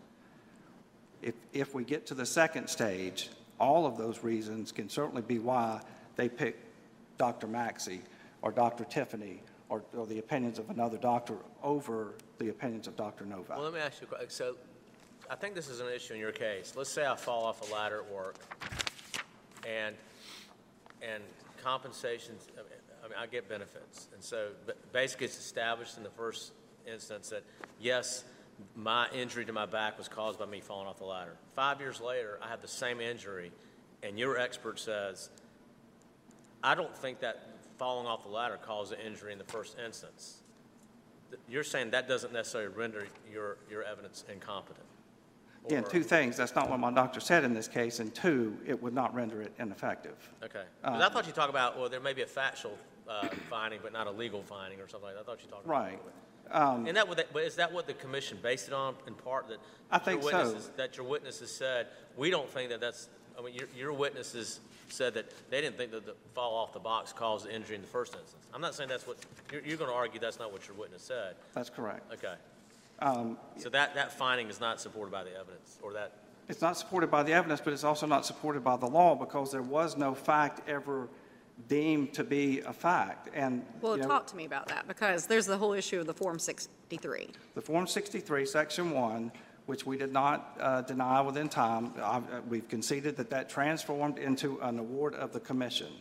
If, 1.22 1.34
if 1.54 1.74
we 1.74 1.84
get 1.84 2.06
to 2.08 2.14
the 2.14 2.26
second 2.26 2.68
stage, 2.68 3.30
all 3.60 3.86
of 3.86 3.98
those 3.98 4.24
reasons 4.24 4.72
can 4.72 4.90
certainly 4.90 5.22
be 5.22 5.40
why 5.40 5.82
they 6.16 6.30
pick 6.30 6.58
Dr. 7.18 7.48
Maxey 7.48 8.02
or 8.42 8.52
Dr. 8.52 8.84
Tiffany 8.86 9.42
or, 9.70 9.84
or 9.96 10.06
the 10.06 10.20
opinions 10.20 10.60
of 10.60 10.70
another 10.70 10.98
doctor 10.98 11.36
over 11.64 12.14
the 12.38 12.50
opinions 12.50 12.88
of 12.88 12.96
Dr. 12.96 13.26
Novak. 13.26 13.58
well, 13.58 13.64
let 13.64 13.74
me 13.74 13.80
ask 13.80 14.02
you, 14.02 14.08
a 14.08 14.10
question. 14.10 14.30
so 14.30 14.56
I 15.30 15.36
think 15.36 15.56
this 15.56 15.70
is 15.70 15.80
an 15.80 15.88
issue 15.88 16.14
in 16.14 16.20
your 16.20 16.32
case. 16.32 16.74
Let's 16.76 16.90
say 16.90 17.06
I 17.06 17.16
fall 17.16 17.46
off 17.46 17.70
a 17.70 17.74
ladder 17.74 18.04
at 18.06 18.14
work 18.14 18.36
and, 19.68 19.96
and 21.02 21.24
compensations, 21.64 22.48
I 22.54 22.62
mean- 22.62 22.70
I 23.18 23.28
get 23.28 23.48
benefits. 23.48 24.08
And 24.14 24.24
so 24.24 24.50
basically 24.92 25.28
it's 25.28 25.38
established 25.38 25.98
in 25.98 26.04
the 26.04 26.10
first 26.10 26.54
instance 26.92 27.30
that, 27.30 27.44
yes, 27.80 28.24
my 28.76 29.08
injury 29.12 29.46
to 29.46 29.54
my 29.54 29.66
back 29.66 29.98
was 29.98 30.08
caused 30.08 30.40
by 30.40 30.46
me 30.46 30.60
falling 30.60 30.88
off 30.88 30.98
the 30.98 31.06
ladder. 31.06 31.38
Five 31.56 31.80
years 31.80 32.02
later, 32.02 32.40
I 32.42 32.48
have 32.48 32.62
the 32.62 32.68
same 32.68 33.00
injury 33.00 33.52
and 34.02 34.18
your 34.18 34.38
expert 34.38 34.80
says, 34.80 35.30
I 36.64 36.76
don't 36.76 36.96
think 36.96 37.20
that 37.20 37.48
falling 37.78 38.08
off 38.08 38.24
the 38.24 38.30
ladder 38.30 38.58
caused 38.62 38.92
the 38.92 39.06
injury 39.06 39.32
in 39.32 39.38
the 39.38 39.44
first 39.46 39.78
instance. 39.84 40.38
You're 41.50 41.64
saying 41.64 41.92
that 41.92 42.08
doesn't 42.08 42.32
necessarily 42.34 42.74
render 42.74 43.08
your, 43.32 43.58
your 43.70 43.84
evidence 43.84 44.24
incompetent? 44.32 44.86
Again, 45.66 45.84
two 45.90 46.04
things. 46.04 46.38
That's 46.38 46.54
not 46.56 46.70
what 46.70 46.80
my 46.80 46.92
doctor 46.92 47.20
said 47.20 47.44
in 47.44 47.54
this 47.54 47.68
case. 47.68 48.00
And 48.00 48.14
two, 48.14 48.56
it 48.68 48.82
would 48.82 48.94
not 48.94 49.16
render 49.16 49.42
it 49.42 49.52
ineffective. 49.58 50.16
Okay. 50.44 50.62
Because 50.84 51.02
I 51.02 51.10
thought 51.10 51.26
you 51.26 51.34
talked 51.34 51.50
about, 51.50 51.78
well, 51.78 51.90
there 51.90 52.00
may 52.00 52.14
be 52.14 52.22
a 52.22 52.28
factual 52.28 52.78
uh, 53.10 53.28
finding, 53.50 53.80
but 53.82 53.92
not 53.92 54.06
a 54.06 54.12
legal 54.12 54.44
finding 54.44 54.80
or 54.80 54.88
something 54.88 55.08
like 55.08 55.16
that. 55.16 55.22
I 55.22 55.24
thought 55.26 55.42
you 55.44 55.50
talked 55.50 55.66
about. 55.66 55.74
Right. 55.74 56.00
Um, 56.52 56.86
And 56.86 56.96
that, 56.96 57.10
would- 57.10 57.26
but 57.34 57.44
is 57.44 57.56
that 57.56 57.74
what 57.74 57.88
the 57.88 57.96
commission 57.96 58.38
based 58.44 58.68
it 58.68 58.74
on 58.76 58.94
in 59.08 59.16
part, 59.16 59.48
that? 59.48 59.58
I 59.92 59.96
your 59.98 60.04
think 60.06 60.22
so. 60.22 60.28
witnesses- 60.28 60.72
That 60.78 60.98
your 60.98 61.06
witnesses 61.08 61.52
said, 61.52 61.88
we 62.16 62.30
don't 62.30 62.50
think 62.50 62.70
that 62.70 62.80
that's, 62.80 63.10
I 63.38 63.42
mean, 63.42 63.56
your, 63.56 63.68
your 63.76 63.94
witnesses 63.94 64.60
said 64.90 65.14
that 65.16 65.32
they 65.50 65.62
didn't 65.62 65.78
think 65.78 65.92
that 65.92 66.06
the 66.06 66.14
fall 66.34 66.56
off 66.56 66.74
the 66.74 66.80
box 66.80 67.14
caused 67.14 67.46
the 67.46 67.56
injury 67.56 67.76
in 67.76 67.82
the 67.82 67.88
first 67.88 68.14
instance. 68.14 68.46
I'm 68.54 68.62
not 68.62 68.76
saying 68.76 68.90
that's 68.90 69.08
what, 69.08 69.18
you're, 69.52 69.62
you're 69.62 69.78
going 69.78 69.90
to 69.90 69.96
argue 69.96 70.20
that's 70.20 70.40
not 70.40 70.52
what 70.52 70.68
your 70.68 70.76
witness 70.78 71.02
said. 71.04 71.36
That's 71.54 71.70
correct. 71.70 72.12
Okay. 72.14 72.34
Um, 73.00 73.38
So 73.58 73.70
that, 73.70 73.96
that 73.96 74.12
finding 74.18 74.48
is 74.50 74.60
not 74.60 74.80
supported 74.80 75.12
by 75.12 75.24
the 75.24 75.32
evidence, 75.36 75.80
or 75.82 75.94
that, 75.94 76.14
It's 76.48 76.62
not 76.62 76.78
supported 76.78 77.12
by 77.12 77.24
the 77.24 77.34
evidence, 77.34 77.62
but 77.62 77.74
it's 77.74 77.84
also 77.84 78.06
not 78.08 78.26
supported 78.26 78.64
by 78.64 78.78
the 78.78 78.86
law 78.88 79.16
because 79.16 79.52
there 79.52 79.62
was 79.62 79.98
no 79.98 80.14
fact 80.14 80.68
ever 80.70 81.10
deemed 81.68 82.14
to 82.14 82.24
be 82.24 82.60
a 82.62 82.74
fact. 82.74 83.30
And, 83.34 83.66
Well, 83.82 83.96
you 83.96 84.04
know, 84.04 84.10
talk 84.10 84.28
to 84.28 84.36
me 84.36 84.46
about 84.46 84.68
that, 84.68 84.88
because 84.88 85.26
there's 85.26 85.46
the 85.46 85.58
whole 85.58 85.74
issue 85.74 86.00
of 86.00 86.08
the 86.08 86.14
Form 86.14 86.38
63. 86.40 87.30
the 87.56 87.62
Form 87.62 87.88
63, 87.88 88.46
Section 88.46 88.92
1, 88.92 89.32
which 89.66 89.86
we 89.86 89.98
did 89.98 90.12
not 90.12 90.58
uh, 90.60 90.82
deny 90.82 91.22
within 91.22 91.50
time, 91.50 91.92
uh, 92.02 92.22
we've 92.48 92.68
conceded 92.68 93.18
that 93.18 93.30
that 93.32 93.50
transformed 93.50 94.18
into 94.18 94.60
an 94.62 94.78
award 94.78 95.16
of 95.16 95.34
the 95.34 95.40
commission. 95.40 95.92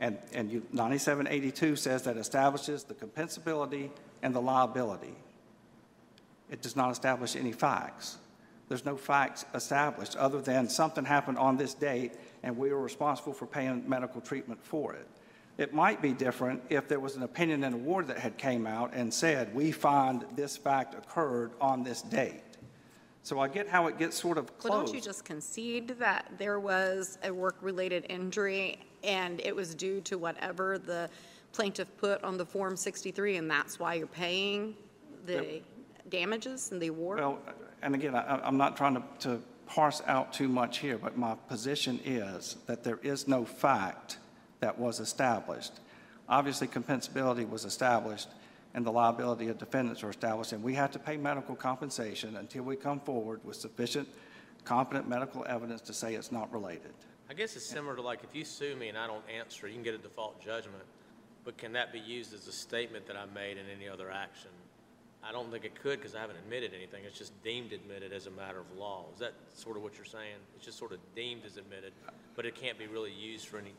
And, 0.00 0.18
and 0.32 0.50
you- 0.50 0.66
9782 0.72 1.76
says 1.76 2.02
that 2.02 2.16
establishes 2.16 2.84
the 2.84 2.94
compensability 2.94 3.90
and 4.22 4.34
the 4.34 4.40
liability. 4.40 5.14
It 6.50 6.60
does 6.60 6.74
not 6.74 6.90
establish 6.90 7.36
any 7.36 7.52
facts. 7.52 8.18
There's 8.68 8.84
no 8.84 8.96
facts 8.96 9.44
established, 9.54 10.16
other 10.16 10.40
than 10.40 10.68
something 10.68 11.04
happened 11.04 11.38
on 11.38 11.56
this 11.56 11.74
date, 11.74 12.14
and 12.42 12.56
we 12.56 12.72
were 12.72 12.80
responsible 12.80 13.32
for 13.32 13.46
paying 13.46 13.88
medical 13.88 14.20
treatment 14.20 14.64
for 14.64 14.94
it. 14.94 15.06
It 15.58 15.74
might 15.74 16.00
be 16.00 16.12
different 16.12 16.62
if 16.70 16.88
there 16.88 16.98
was 16.98 17.14
an 17.14 17.22
opinion 17.22 17.62
and 17.64 17.74
award 17.74 18.08
that 18.08 18.18
had 18.18 18.38
came 18.38 18.66
out 18.66 18.92
and 18.94 19.12
said, 19.12 19.54
we 19.54 19.70
find 19.70 20.24
this 20.34 20.56
fact 20.56 20.94
occurred 20.94 21.52
on 21.60 21.84
this 21.84 22.02
date. 22.02 22.42
So 23.22 23.38
I 23.38 23.48
get 23.48 23.68
how 23.68 23.86
it 23.86 23.98
gets 23.98 24.20
sort 24.20 24.36
of 24.36 24.50
Well, 24.64 24.84
don't 24.84 24.92
you 24.92 25.00
just 25.00 25.24
concede 25.24 25.88
that 25.98 26.30
there 26.38 26.58
was 26.58 27.18
a 27.22 27.32
work-related 27.32 28.06
injury 28.08 28.80
and 29.04 29.40
it 29.40 29.54
was 29.54 29.74
due 29.74 30.00
to 30.02 30.18
whatever 30.18 30.78
the 30.78 31.08
plaintiff 31.52 31.88
put 31.98 32.22
on 32.24 32.36
the 32.36 32.46
Form 32.46 32.76
63, 32.76 33.36
and 33.36 33.50
that's 33.50 33.78
why 33.78 33.94
you're 33.94 34.06
paying 34.06 34.74
the 35.26 35.60
damages 36.08 36.72
and 36.72 36.80
the 36.80 36.88
award? 36.88 37.18
Well, 37.20 37.38
and 37.82 37.94
again, 37.94 38.14
I, 38.14 38.40
I'm 38.42 38.56
not 38.56 38.76
trying 38.76 38.94
to, 38.94 39.02
to 39.20 39.42
parse 39.66 40.02
out 40.06 40.32
too 40.32 40.48
much 40.48 40.78
here, 40.78 40.98
but 40.98 41.16
my 41.16 41.34
position 41.48 42.00
is 42.04 42.56
that 42.66 42.84
there 42.84 42.98
is 43.02 43.28
no 43.28 43.44
fact 43.44 44.18
that 44.60 44.78
was 44.78 45.00
established. 45.00 45.72
Obviously, 46.28 46.66
compensability 46.66 47.48
was 47.48 47.64
established, 47.64 48.28
and 48.74 48.86
the 48.86 48.90
liability 48.90 49.48
of 49.48 49.58
defendants 49.58 50.02
are 50.02 50.10
established, 50.10 50.52
and 50.52 50.62
we 50.62 50.74
have 50.74 50.90
to 50.92 50.98
pay 50.98 51.16
medical 51.16 51.54
compensation 51.54 52.36
until 52.36 52.62
we 52.62 52.76
come 52.76 53.00
forward 53.00 53.40
with 53.44 53.56
sufficient 53.56 54.08
competent 54.64 55.08
medical 55.08 55.44
evidence 55.48 55.80
to 55.82 55.92
say 55.92 56.14
it's 56.14 56.32
not 56.32 56.52
related. 56.52 56.92
I 57.28 57.34
guess 57.34 57.56
it's 57.56 57.66
similar 57.66 57.96
to 57.96 58.02
like 58.02 58.22
if 58.22 58.34
you 58.34 58.44
sue 58.44 58.76
me 58.76 58.88
and 58.88 58.98
I 58.98 59.06
don't 59.06 59.24
answer, 59.28 59.66
you 59.66 59.74
can 59.74 59.82
get 59.82 59.94
a 59.94 59.98
default 59.98 60.40
judgment, 60.40 60.84
but 61.44 61.56
can 61.56 61.72
that 61.72 61.92
be 61.92 61.98
used 61.98 62.32
as 62.34 62.46
a 62.46 62.52
statement 62.52 63.06
that 63.06 63.16
I 63.16 63.24
made 63.34 63.58
in 63.58 63.64
any 63.74 63.88
other 63.88 64.10
action? 64.10 64.50
I 65.24 65.30
don't 65.30 65.50
think 65.52 65.64
it 65.64 65.80
could 65.80 66.00
because 66.00 66.16
I 66.16 66.20
haven't 66.20 66.36
admitted 66.36 66.72
anything. 66.74 67.04
It's 67.04 67.18
just 67.18 67.32
deemed 67.44 67.72
admitted 67.72 68.12
as 68.12 68.26
a 68.26 68.30
matter 68.32 68.58
of 68.58 68.66
law. 68.76 69.04
Is 69.14 69.20
that 69.20 69.34
sort 69.54 69.76
of 69.76 69.82
what 69.82 69.96
you're 69.96 70.04
saying? 70.04 70.34
It's 70.56 70.64
just 70.64 70.78
sort 70.78 70.92
of 70.92 70.98
deemed 71.14 71.42
as 71.46 71.56
admitted, 71.56 71.92
but 72.34 72.44
it 72.44 72.56
can't 72.56 72.78
be 72.78 72.86
really 72.86 73.12
used 73.12 73.46
for 73.46 73.58
any, 73.58 73.72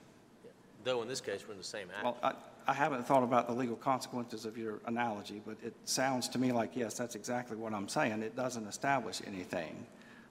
though 0.86 1.02
in 1.02 1.08
this 1.08 1.20
case, 1.20 1.44
we're 1.46 1.54
in 1.54 1.58
the 1.58 1.64
same 1.64 1.90
act. 1.94 2.04
Well, 2.06 2.18
I, 2.24 2.34
I 2.68 2.74
haven't 2.74 3.06
thought 3.06 3.24
about 3.24 3.48
the 3.48 3.54
legal 3.54 3.76
consequences 3.76 4.46
of 4.46 4.58
your 4.58 4.80
analogy, 4.86 5.42
but 5.46 5.58
it 5.64 5.74
sounds 5.86 6.30
to 6.30 6.40
me 6.40 6.52
like, 6.52 6.72
yes, 6.76 6.94
that's 6.96 7.16
exactly 7.16 7.58
what 7.58 7.74
I'm 7.74 7.88
saying. 7.88 8.22
It 8.22 8.36
doesn't 8.36 8.68
establish 8.68 9.22
anything 9.26 9.86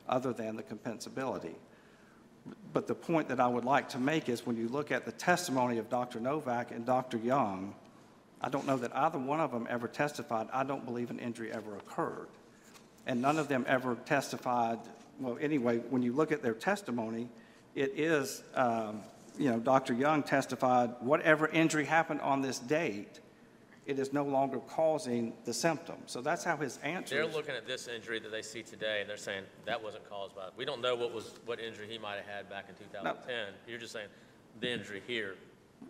other 0.09 0.33
than 0.33 0.57
the 0.57 0.63
compensability. 0.63 1.55
But 2.73 2.87
the 2.87 2.95
point 2.95 3.29
that 3.29 3.39
I 3.39 3.47
would 3.47 3.65
like 3.65 3.89
to 3.91 3.99
make 3.99 4.29
is 4.29 4.47
when 4.47 4.57
you 4.57 4.69
look 4.69 4.91
at 4.91 5.05
the 5.05 5.13
testimony 5.13 5.79
of 5.79 5.89
Dr. 5.89 6.21
Novak 6.21 6.71
and 6.71 6.85
Dr. 6.85 7.19
Young, 7.19 7.75
I 8.41 8.49
don't 8.49 8.67
know 8.67 8.77
that 8.79 8.95
either 8.97 9.19
one 9.19 9.41
of 9.41 9.53
them 9.53 9.67
ever 9.71 9.87
testified, 9.87 10.49
I 10.53 10.65
don't 10.65 10.85
believe 10.85 11.11
an 11.11 11.19
injury 11.19 11.53
ever 11.53 11.77
occurred. 11.77 12.29
And 13.07 13.23
none 13.23 13.39
of 13.39 13.49
them 13.49 13.65
ever 13.69 13.95
testified, 13.95 14.79
well, 15.21 15.39
anyway, 15.41 15.79
when 15.91 16.03
you 16.03 16.13
look 16.13 16.33
at 16.33 16.43
their 16.43 16.55
testimony, 16.55 17.29
it 17.75 17.93
is, 17.97 18.43
um, 18.55 19.03
you 19.39 19.51
know, 19.51 19.59
Dr. 19.59 19.95
Young 19.95 20.23
testified, 20.23 20.95
whatever 21.01 21.49
injury 21.49 21.85
happened 21.85 22.21
on 22.21 22.43
this 22.43 22.59
date, 22.59 23.21
it 23.87 23.99
is 23.99 24.13
no 24.13 24.23
longer 24.25 24.59
causing 24.59 25.33
the 25.45 25.53
symptoms. 25.53 26.13
So 26.13 26.21
that's 26.21 26.45
how 26.45 26.57
his 26.57 26.79
answer 26.85 27.17
They're 27.17 27.27
looking 27.27 27.55
at 27.55 27.67
this 27.67 27.89
injury 27.89 28.21
that 28.21 28.31
they 28.31 28.43
see 28.43 28.63
today, 28.63 29.01
and 29.01 29.11
they're 29.11 29.17
saying 29.17 29.45
that 29.65 29.83
wasn't 29.83 30.09
caused 30.09 30.37
by, 30.37 30.47
It. 30.47 30.53
we 30.57 30.65
don't 30.65 30.81
know 30.81 30.95
what 30.95 31.13
was, 31.13 31.35
what 31.47 31.59
injury 31.59 31.89
he 31.91 31.99
might 31.99 32.17
have 32.17 32.27
had 32.27 32.49
back 32.49 32.67
in 32.69 32.75
2010. 32.77 33.55
You're 33.67 33.79
just 33.79 33.93
saying 33.93 34.09
the 34.61 34.71
injury 34.71 35.03
here, 35.07 35.35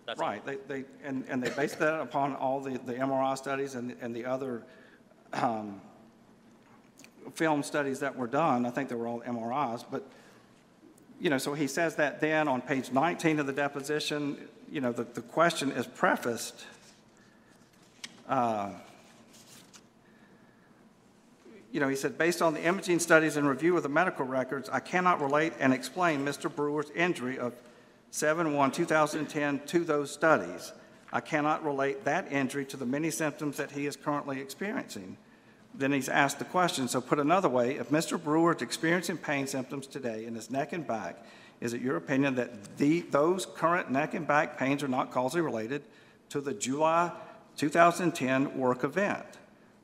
that's. 0.06 0.18
Right, 0.18 0.44
they, 0.46 0.56
they, 0.68 0.84
and, 1.04 1.24
and 1.28 1.42
they 1.42 1.50
based 1.50 1.78
that 1.80 2.00
upon 2.00 2.34
all 2.36 2.60
the, 2.60 2.78
the 2.78 2.94
MRI 2.94 3.36
studies 3.36 3.74
and, 3.74 3.94
and 4.00 4.16
the 4.16 4.24
other, 4.24 4.62
um, 5.34 5.80
film 7.34 7.62
studies 7.62 8.00
that 8.00 8.16
were 8.16 8.26
done, 8.26 8.64
I 8.64 8.70
think 8.70 8.88
they 8.88 8.94
were 8.94 9.06
all 9.06 9.20
MRIs, 9.20 9.84
but, 9.90 10.06
you 11.22 11.30
know, 11.30 11.38
so 11.38 11.54
he 11.54 11.68
says 11.68 11.94
that 11.96 12.20
then 12.20 12.48
on 12.48 12.60
page 12.60 12.90
19 12.90 13.38
of 13.38 13.46
the 13.46 13.52
deposition, 13.52 14.36
you 14.68 14.80
know, 14.80 14.90
the, 14.90 15.04
the 15.04 15.22
question 15.22 15.70
is 15.70 15.86
prefaced, 15.86 16.64
uh, 18.28 18.70
you 21.70 21.78
know, 21.78 21.86
he 21.86 21.94
said, 21.94 22.18
based 22.18 22.42
on 22.42 22.54
the 22.54 22.62
imaging 22.64 22.98
studies 22.98 23.36
and 23.36 23.48
review 23.48 23.76
of 23.76 23.84
the 23.84 23.88
medical 23.88 24.26
records, 24.26 24.68
I 24.68 24.80
cannot 24.80 25.20
relate 25.20 25.52
and 25.60 25.72
explain 25.72 26.24
Mr. 26.24 26.52
Brewer's 26.52 26.90
injury 26.90 27.38
of 27.38 27.54
7/1/2010 28.10 29.64
to 29.66 29.84
those 29.84 30.10
studies. 30.10 30.72
I 31.12 31.20
cannot 31.20 31.64
relate 31.64 32.04
that 32.04 32.32
injury 32.32 32.64
to 32.66 32.76
the 32.76 32.84
many 32.84 33.12
symptoms 33.12 33.58
that 33.58 33.70
he 33.70 33.86
is 33.86 33.94
currently 33.94 34.40
experiencing. 34.40 35.16
Then 35.74 35.92
he's 35.92 36.08
asked 36.08 36.38
the 36.38 36.44
question, 36.44 36.86
so 36.86 37.00
put 37.00 37.18
another 37.18 37.48
way, 37.48 37.76
if 37.76 37.88
Mr. 37.88 38.22
Brewer 38.22 38.54
is 38.54 38.62
experiencing 38.62 39.16
pain 39.16 39.46
symptoms 39.46 39.86
today 39.86 40.26
in 40.26 40.34
his 40.34 40.50
neck 40.50 40.72
and 40.72 40.86
back, 40.86 41.24
is 41.60 41.72
it 41.72 41.80
your 41.80 41.96
opinion 41.96 42.34
that 42.34 42.76
the, 42.76 43.00
those 43.02 43.46
current 43.46 43.90
neck 43.90 44.14
and 44.14 44.26
back 44.26 44.58
pains 44.58 44.82
are 44.82 44.88
not 44.88 45.12
causally 45.12 45.40
related 45.40 45.82
to 46.28 46.40
the 46.40 46.52
July 46.52 47.12
2010 47.56 48.58
work 48.58 48.84
event, 48.84 49.24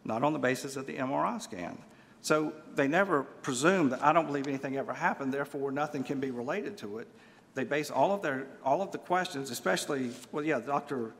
not 0.05 0.23
on 0.23 0.33
the 0.33 0.39
basis 0.39 0.77
of 0.77 0.87
the 0.87 0.95
MRI 0.95 1.41
scan? 1.41 1.79
So 2.21 2.53
they 2.75 2.89
never 2.89 3.23
presume 3.23 3.91
that 3.91 4.03
I 4.03 4.13
don't 4.13 4.27
believe 4.27 4.49
anything 4.49 4.77
ever 4.77 4.93
happened, 4.93 5.33
therefore 5.33 5.71
nothing 5.71 6.03
can 6.03 6.21
be 6.21 6.31
related 6.31 6.77
to 6.79 6.99
it. 6.99 7.09
They 7.55 7.65
base 7.65 7.91
all 7.91 8.13
of 8.13 8.23
their, 8.23 8.47
all 8.65 8.83
of 8.83 8.93
the 8.93 8.99
questions, 8.99 9.51
especially, 9.51 10.11
well, 10.33 10.45
yeah, 10.45 10.61
Dr., 10.61 11.13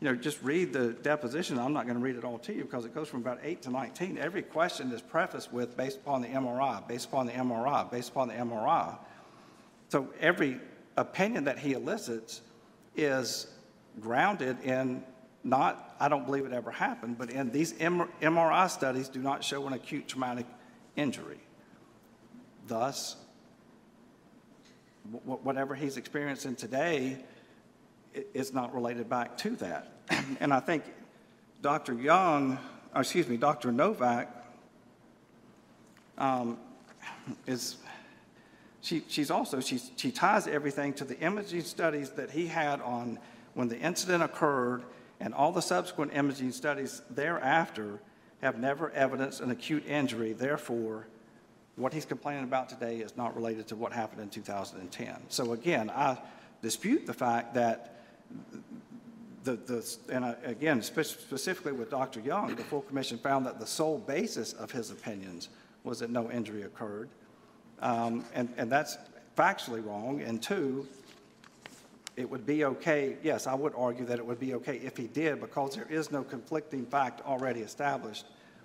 you 0.00 0.08
know, 0.08 0.14
just 0.14 0.42
read 0.42 0.72
the 0.72 0.92
deposition. 0.92 1.58
I'm 1.58 1.72
not 1.72 1.84
going 1.86 1.96
to 1.96 2.02
read 2.02 2.16
it 2.16 2.24
all 2.24 2.38
to 2.40 2.52
you 2.52 2.62
because 2.62 2.84
it 2.84 2.94
goes 2.94 3.08
from 3.08 3.20
about 3.20 3.38
8 3.42 3.62
to 3.62 3.70
19. 3.70 4.18
Every 4.18 4.42
question 4.42 4.92
is 4.92 5.00
prefaced 5.00 5.52
with 5.52 5.76
based 5.76 5.98
upon 5.98 6.20
the 6.20 6.28
MRI, 6.28 6.86
based 6.86 7.08
upon 7.08 7.26
the 7.26 7.32
MRI, 7.32 7.90
based 7.90 8.10
upon 8.10 8.28
the 8.28 8.34
MRI. 8.34 8.98
So 9.88 10.08
every 10.20 10.60
opinion 10.96 11.44
that 11.44 11.58
he 11.58 11.72
elicits 11.72 12.42
is 12.94 13.46
grounded 14.00 14.60
in 14.62 15.02
not, 15.44 15.94
I 16.00 16.08
don't 16.08 16.26
believe 16.26 16.44
it 16.44 16.52
ever 16.52 16.72
happened, 16.72 17.16
but 17.18 17.30
in 17.30 17.50
these 17.50 17.72
MRI 17.74 18.68
studies 18.68 19.08
do 19.08 19.20
not 19.20 19.44
show 19.44 19.66
an 19.66 19.72
acute 19.72 20.08
traumatic 20.08 20.46
injury. 20.96 21.40
Thus, 22.66 23.16
whatever 25.22 25.76
he's 25.76 25.96
experiencing 25.96 26.56
today 26.56 27.18
is 28.34 28.52
not 28.52 28.74
related 28.74 29.08
back 29.08 29.36
to 29.38 29.50
that. 29.56 29.92
And 30.40 30.52
I 30.52 30.60
think 30.60 30.84
Dr. 31.62 31.94
Young, 31.94 32.58
excuse 32.94 33.28
me, 33.28 33.36
Dr. 33.36 33.72
Novak 33.72 34.44
um, 36.18 36.58
is, 37.46 37.76
she, 38.80 39.02
she's 39.08 39.30
also, 39.30 39.60
she's, 39.60 39.90
she 39.96 40.10
ties 40.10 40.46
everything 40.46 40.92
to 40.94 41.04
the 41.04 41.18
imaging 41.18 41.62
studies 41.62 42.10
that 42.10 42.30
he 42.30 42.46
had 42.46 42.80
on 42.80 43.18
when 43.54 43.68
the 43.68 43.78
incident 43.78 44.22
occurred, 44.22 44.82
and 45.18 45.32
all 45.32 45.50
the 45.50 45.62
subsequent 45.62 46.12
imaging 46.14 46.52
studies 46.52 47.02
thereafter 47.10 47.98
have 48.42 48.58
never 48.58 48.90
evidenced 48.90 49.40
an 49.40 49.50
acute 49.50 49.86
injury. 49.86 50.32
Therefore, 50.32 51.06
what 51.76 51.92
he's 51.92 52.04
complaining 52.04 52.44
about 52.44 52.68
today 52.68 52.98
is 52.98 53.16
not 53.16 53.34
related 53.34 53.66
to 53.68 53.76
what 53.76 53.92
happened 53.92 54.20
in 54.20 54.28
2010. 54.28 55.16
So 55.28 55.52
again, 55.52 55.90
I 55.90 56.18
dispute 56.62 57.06
the 57.06 57.14
fact 57.14 57.54
that 57.54 57.95
the, 59.44 59.56
the, 59.56 59.96
and 60.10 60.36
again, 60.44 60.82
spe- 60.82 61.02
specifically 61.02 61.72
with 61.72 61.90
Dr. 61.90 62.20
Young, 62.20 62.54
the 62.54 62.64
full 62.64 62.82
commission 62.82 63.16
found 63.16 63.46
that 63.46 63.58
the 63.60 63.66
sole 63.66 63.98
basis 63.98 64.52
of 64.52 64.70
his 64.70 64.90
opinions 64.90 65.48
was 65.84 66.00
that 66.00 66.10
no 66.10 66.30
injury 66.30 66.62
occurred. 66.62 67.08
Um, 67.80 68.24
And, 68.34 68.52
and 68.56 68.70
that's 68.70 68.98
factually 69.36 69.84
wrong. 69.84 70.20
And 70.22 70.42
two, 70.42 70.86
it 72.16 72.28
would 72.28 72.46
be 72.46 72.64
okay, 72.64 73.16
yes, 73.22 73.46
I 73.46 73.54
would 73.54 73.74
argue 73.76 74.04
that 74.06 74.18
it 74.18 74.26
would 74.26 74.40
be 74.40 74.54
okay 74.54 74.78
if 74.78 74.96
he 74.96 75.06
did, 75.06 75.40
because 75.40 75.76
there 75.76 75.86
is 75.88 76.10
no 76.10 76.24
conflicting 76.24 76.86
fact 76.86 77.20
already 77.26 77.60
established 77.60 78.24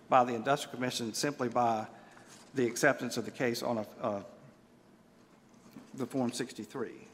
by 0.09 0.23
the 0.23 0.33
Industrial 0.33 0.73
Commission 0.73 1.13
simply 1.13 1.49
by 1.49 1.85
the 2.55 2.65
acceptance 2.65 3.17
of 3.17 3.25
the 3.25 3.31
case 3.31 3.61
on 3.61 3.77
a, 3.77 3.85
uh, 4.01 4.21
the 5.93 6.05
Form 6.05 6.31
63. 6.31 7.10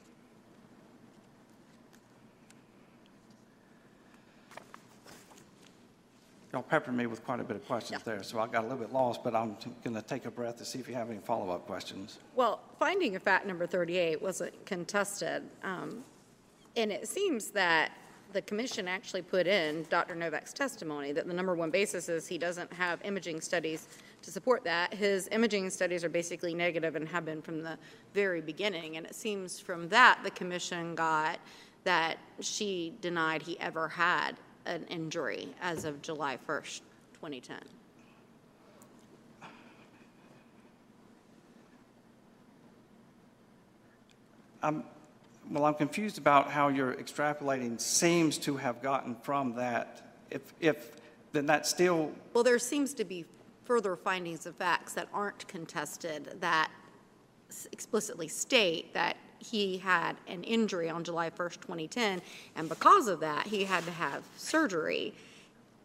Y'all 6.58 6.64
peppered 6.64 6.96
me 6.96 7.06
with 7.06 7.24
quite 7.24 7.40
a 7.40 7.44
bit 7.44 7.56
of 7.56 7.64
questions 7.68 8.02
there, 8.02 8.24
so 8.24 8.40
I 8.40 8.48
got 8.48 8.62
a 8.62 8.68
little 8.68 8.80
bit 8.80 8.92
lost, 8.92 9.24
but 9.24 9.36
I'm 9.36 9.56
going 9.84 9.96
to 9.96 10.02
take 10.02 10.26
a 10.26 10.32
breath 10.32 10.58
to 10.58 10.66
see 10.66 10.80
if 10.80 10.90
you 10.90 10.96
have 10.96 11.08
any 11.12 11.20
follow-up 11.20 11.68
questions. 11.68 12.18
Well, 12.36 12.62
finding 12.80 13.16
of 13.16 13.22
fact 13.22 13.46
number 13.46 13.68
38 13.68 14.20
wasn't 14.20 14.66
contested, 14.66 15.44
um, 15.62 16.04
and 16.76 16.92
it 16.92 17.08
seems 17.08 17.52
that 17.52 17.92
the 18.34 18.42
commission 18.42 18.88
actually 18.88 19.22
put 19.22 19.46
in 19.46 19.86
Dr. 19.92 20.16
Novak's 20.16 20.52
testimony 20.52 21.12
that 21.12 21.28
the 21.28 21.34
number 21.34 21.54
one 21.54 21.70
basis 21.70 22.10
is 22.10 22.26
he 22.26 22.40
doesn't 22.40 22.74
have 22.74 23.00
imaging 23.06 23.40
studies 23.40 23.88
to 24.24 24.32
support 24.32 24.64
that. 24.64 24.92
His 24.92 25.30
imaging 25.32 25.70
studies 25.70 26.04
are 26.04 26.10
basically 26.10 26.56
negative 26.56 26.96
and 26.96 27.08
have 27.08 27.24
been 27.24 27.44
from 27.44 27.62
the 27.62 27.78
very 28.16 28.42
beginning, 28.42 28.98
and 28.98 29.06
it 29.06 29.14
seems 29.14 29.60
from 29.60 29.90
that 29.90 30.22
the 30.24 30.32
commission 30.32 30.96
got 30.96 31.38
that 31.84 32.18
she 32.40 32.94
denied 33.00 33.44
he 33.44 33.60
ever 33.60 33.88
had 33.88 34.38
an 34.68 34.86
injury 34.90 35.50
as 35.62 35.86
of 35.86 36.02
July 36.02 36.38
1st, 36.48 36.82
2010. 37.14 37.58
Well, 45.50 45.64
I'm 45.64 45.76
confused 45.76 46.18
about 46.18 46.52
how 46.52 46.68
you're 46.68 46.94
extrapolating 46.94 47.80
seems 47.80 48.38
to 48.40 48.58
have 48.58 48.82
gotten 48.82 49.16
from 49.16 49.56
that. 49.56 50.16
If, 50.30 50.54
if, 50.60 50.92
then 51.32 51.46
that 51.46 51.66
still, 51.66 52.12
Well, 52.34 52.44
there 52.44 52.60
seems 52.60 52.94
to 52.96 53.06
be 53.06 53.24
further 53.64 53.96
findings 53.96 54.46
of 54.46 54.56
facts 54.56 54.94
that 54.94 55.08
aren't 55.14 55.48
contested 55.48 56.42
that 56.42 56.70
s- 57.50 57.68
explicitly 57.72 58.28
state 58.28 58.94
that 58.94 59.16
he 59.40 59.78
had 59.78 60.18
an 60.28 60.44
injury 60.44 60.90
on 60.90 61.04
July 61.04 61.30
1st, 61.30 61.62
2010, 61.62 62.22
and 62.56 62.70
because 62.70 63.08
of 63.08 63.20
that, 63.20 63.48
he 63.48 63.64
had 63.64 63.84
to 63.86 63.92
have 63.92 64.24
surgery 64.38 65.14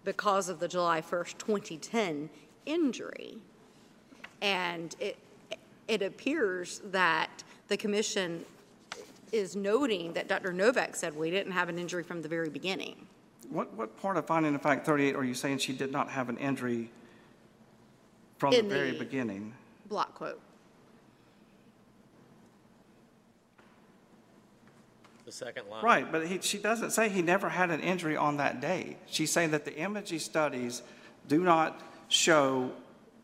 because 0.04 0.48
of 0.48 0.58
the 0.58 0.68
July 0.68 1.00
1st, 1.00 1.38
2010 1.38 2.30
injury. 2.66 3.36
And 4.40 4.94
it, 4.98 5.18
it 5.88 6.02
appears 6.02 6.80
that 6.86 7.44
the 7.68 7.76
commission 7.76 8.44
is 9.30 9.56
noting 9.56 10.12
that 10.12 10.28
Dr. 10.28 10.52
Novak 10.52 10.94
said 10.94 11.16
we 11.16 11.30
didn't 11.30 11.52
have 11.52 11.68
an 11.68 11.78
injury 11.78 12.02
from 12.02 12.22
the 12.22 12.28
very 12.28 12.50
beginning. 12.50 13.06
What, 13.48 13.72
what 13.74 14.00
part 14.00 14.16
of 14.16 14.26
finding 14.26 14.54
of 14.54 14.62
fact 14.62 14.86
38 14.86 15.16
are 15.16 15.24
you 15.24 15.34
saying 15.34 15.58
she 15.58 15.72
did 15.72 15.92
not 15.92 16.10
have 16.10 16.28
an 16.28 16.36
injury 16.36 16.90
from 18.38 18.52
the 18.52 18.62
very 18.62 18.92
the- 18.92 18.98
beginning? 18.98 19.54
Block 19.88 20.14
quote. 20.14 20.40
The 25.32 25.46
second 25.46 25.70
line. 25.70 25.82
Right, 25.82 26.12
but 26.12 26.26
he, 26.26 26.40
she 26.42 26.58
doesn't 26.58 26.90
say 26.90 27.08
he 27.08 27.22
never 27.22 27.48
had 27.48 27.70
an 27.70 27.80
injury 27.80 28.18
on 28.18 28.36
that 28.36 28.60
day. 28.60 28.98
She's 29.06 29.30
saying 29.30 29.52
that 29.52 29.64
the 29.64 29.74
imaging 29.74 30.18
studies 30.18 30.82
do 31.26 31.42
not 31.42 31.80
show 32.08 32.70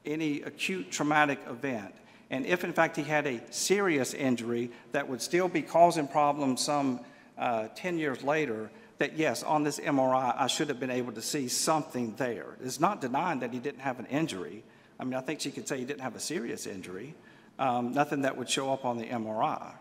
any 0.06 0.40
acute 0.40 0.90
traumatic 0.90 1.38
event. 1.50 1.94
And 2.30 2.46
if 2.46 2.64
in 2.64 2.72
fact 2.72 2.96
he 2.96 3.02
had 3.02 3.26
a 3.26 3.42
serious 3.50 4.14
injury 4.14 4.70
that 4.92 5.06
would 5.06 5.20
still 5.20 5.48
be 5.48 5.60
causing 5.60 6.08
problems 6.08 6.62
some 6.62 7.00
uh, 7.36 7.68
10 7.76 7.98
years 7.98 8.22
later, 8.22 8.70
that 8.96 9.18
yes, 9.18 9.42
on 9.42 9.62
this 9.62 9.78
MRI, 9.78 10.34
I 10.34 10.46
should 10.46 10.70
have 10.70 10.80
been 10.80 10.90
able 10.90 11.12
to 11.12 11.22
see 11.22 11.46
something 11.46 12.14
there. 12.16 12.56
It's 12.64 12.80
not 12.80 13.02
denying 13.02 13.40
that 13.40 13.52
he 13.52 13.58
didn't 13.58 13.80
have 13.80 13.98
an 13.98 14.06
injury. 14.06 14.64
I 14.98 15.04
mean, 15.04 15.12
I 15.12 15.20
think 15.20 15.40
she 15.40 15.50
could 15.50 15.68
say 15.68 15.76
he 15.76 15.84
didn't 15.84 16.00
have 16.00 16.16
a 16.16 16.20
serious 16.20 16.66
injury, 16.66 17.14
um, 17.58 17.92
nothing 17.92 18.22
that 18.22 18.34
would 18.38 18.48
show 18.48 18.72
up 18.72 18.86
on 18.86 18.96
the 18.96 19.04
MRI. 19.04 19.74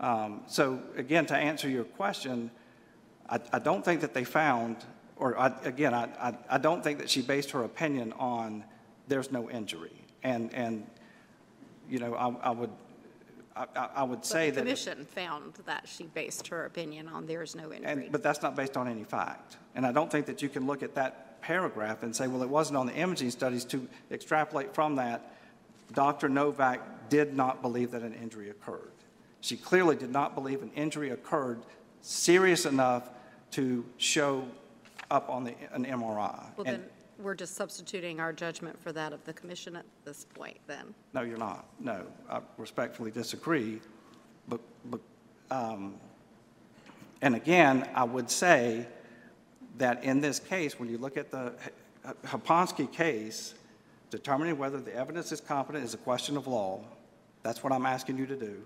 Um, 0.00 0.42
So 0.46 0.80
again, 0.96 1.26
to 1.26 1.36
answer 1.36 1.68
your 1.68 1.84
question, 1.84 2.50
I, 3.28 3.40
I 3.52 3.58
don't 3.58 3.84
think 3.84 4.00
that 4.02 4.14
they 4.14 4.24
found, 4.24 4.76
or 5.16 5.38
I, 5.38 5.52
again, 5.64 5.94
I, 5.94 6.04
I, 6.20 6.34
I 6.50 6.58
don't 6.58 6.82
think 6.84 6.98
that 6.98 7.10
she 7.10 7.22
based 7.22 7.50
her 7.52 7.64
opinion 7.64 8.12
on 8.14 8.64
there's 9.08 9.30
no 9.32 9.48
injury. 9.50 9.92
And, 10.22 10.52
and, 10.54 10.86
you 11.88 11.98
know, 11.98 12.14
I, 12.14 12.28
I 12.48 12.50
would, 12.50 12.70
I, 13.56 13.66
I- 13.96 14.02
would 14.02 14.24
say 14.24 14.50
the 14.50 14.56
that. 14.56 14.60
commission 14.62 15.04
found 15.06 15.54
that 15.64 15.88
she 15.88 16.04
based 16.04 16.48
her 16.48 16.66
opinion 16.66 17.08
on 17.08 17.26
there 17.26 17.42
is 17.42 17.54
no 17.54 17.72
injury. 17.72 17.90
And, 17.90 18.12
but 18.12 18.22
that's 18.22 18.42
not 18.42 18.54
based 18.54 18.76
on 18.76 18.86
any 18.88 19.04
fact. 19.04 19.56
And 19.74 19.86
I 19.86 19.92
don't 19.92 20.10
think 20.10 20.26
that 20.26 20.42
you 20.42 20.48
can 20.48 20.66
look 20.66 20.82
at 20.82 20.94
that 20.96 21.40
paragraph 21.40 22.02
and 22.02 22.14
say, 22.14 22.26
well, 22.28 22.42
it 22.42 22.48
wasn't 22.48 22.76
on 22.76 22.86
the 22.86 22.94
imaging 22.94 23.30
studies 23.30 23.64
to 23.66 23.86
extrapolate 24.10 24.74
from 24.74 24.96
that. 24.96 25.32
Dr. 25.94 26.28
Novak 26.28 27.08
did 27.08 27.34
not 27.34 27.62
believe 27.62 27.92
that 27.92 28.02
an 28.02 28.12
injury 28.14 28.50
occurred. 28.50 28.90
She 29.46 29.56
clearly 29.56 29.94
did 29.94 30.10
not 30.10 30.34
believe 30.34 30.60
an 30.62 30.72
injury 30.74 31.10
occurred 31.10 31.60
serious 32.00 32.66
enough 32.66 33.10
to 33.52 33.84
show 33.96 34.44
up 35.08 35.30
on 35.30 35.44
the, 35.44 35.54
an 35.72 35.84
MRI. 35.84 36.44
Well, 36.56 36.66
And- 36.66 36.66
then, 36.66 36.84
we're 37.18 37.36
just 37.36 37.54
substituting 37.54 38.18
our 38.18 38.32
judgment 38.32 38.78
for 38.82 38.90
that 38.92 39.12
of 39.12 39.24
the 39.24 39.32
commission 39.32 39.76
at 39.76 39.86
this 40.04 40.26
point, 40.34 40.58
then. 40.66 40.92
No, 41.14 41.22
you're 41.22 41.38
not. 41.38 41.64
No, 41.78 42.04
I 42.28 42.40
respectfully 42.58 43.12
disagree. 43.12 43.80
But, 44.48 44.60
but, 44.90 45.00
um, 45.52 45.94
and 47.22 47.36
again, 47.36 47.88
I 47.94 48.02
would 48.02 48.28
say 48.28 48.86
that 49.78 50.02
in 50.02 50.20
this 50.20 50.40
case, 50.40 50.78
when 50.78 50.90
you 50.90 50.98
look 50.98 51.16
at 51.16 51.30
the 51.30 51.54
H- 52.04 52.14
Hoponsky 52.26 52.90
case, 52.92 53.54
determining 54.10 54.58
whether 54.58 54.80
the 54.80 54.94
evidence 54.94 55.30
is 55.30 55.40
competent 55.40 55.84
is 55.84 55.94
a 55.94 55.98
question 55.98 56.36
of 56.36 56.48
law. 56.48 56.80
That's 57.44 57.62
what 57.62 57.72
I'm 57.72 57.86
asking 57.86 58.18
you 58.18 58.26
to 58.26 58.36
do. 58.36 58.62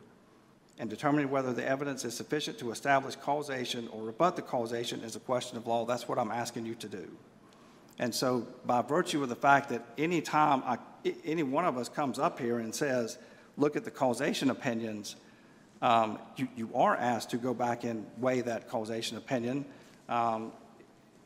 And 0.81 0.89
determining 0.89 1.31
whether 1.31 1.53
the 1.53 1.65
evidence 1.65 2.07
is 2.07 2.15
sufficient 2.15 2.59
to 2.61 2.73
establish 2.73 3.15
causation 3.15 3.87
or 3.89 4.03
rebut 4.03 4.35
the 4.35 4.43
causation 4.43 5.01
is 5.03 5.15
a 5.15 5.21
question 5.21 5.59
of 5.59 5.67
law. 5.67 5.85
That's 5.85 6.09
what 6.09 6.19
I'm 6.19 6.33
asking 6.33 6.65
you 6.65 6.75
to 6.77 6.89
do. 6.89 7.07
And 7.99 8.15
so 8.15 8.47
by 8.65 8.81
virtue 8.81 9.23
of 9.23 9.29
the 9.29 9.37
fact 9.37 9.69
that 9.69 9.85
any 9.99 10.23
time 10.23 10.63
any 11.25 11.43
one 11.43 11.67
of 11.67 11.77
us 11.77 11.91
comes 11.91 12.19
up 12.19 12.41
here 12.41 12.59
and 12.59 12.75
says, 12.75 13.19
look 13.59 13.77
at 13.77 13.85
the 13.85 13.91
causation 13.91 14.49
opinions, 14.49 15.17
um, 15.83 16.19
you, 16.37 16.49
you 16.57 16.71
are 16.75 16.97
asked 16.97 17.31
to 17.31 17.37
go 17.37 17.53
back 17.53 17.85
and 17.85 18.07
weigh 18.19 18.41
that 18.41 18.69
causation 18.69 19.19
opinion. 19.19 19.67
Um, 20.09 20.51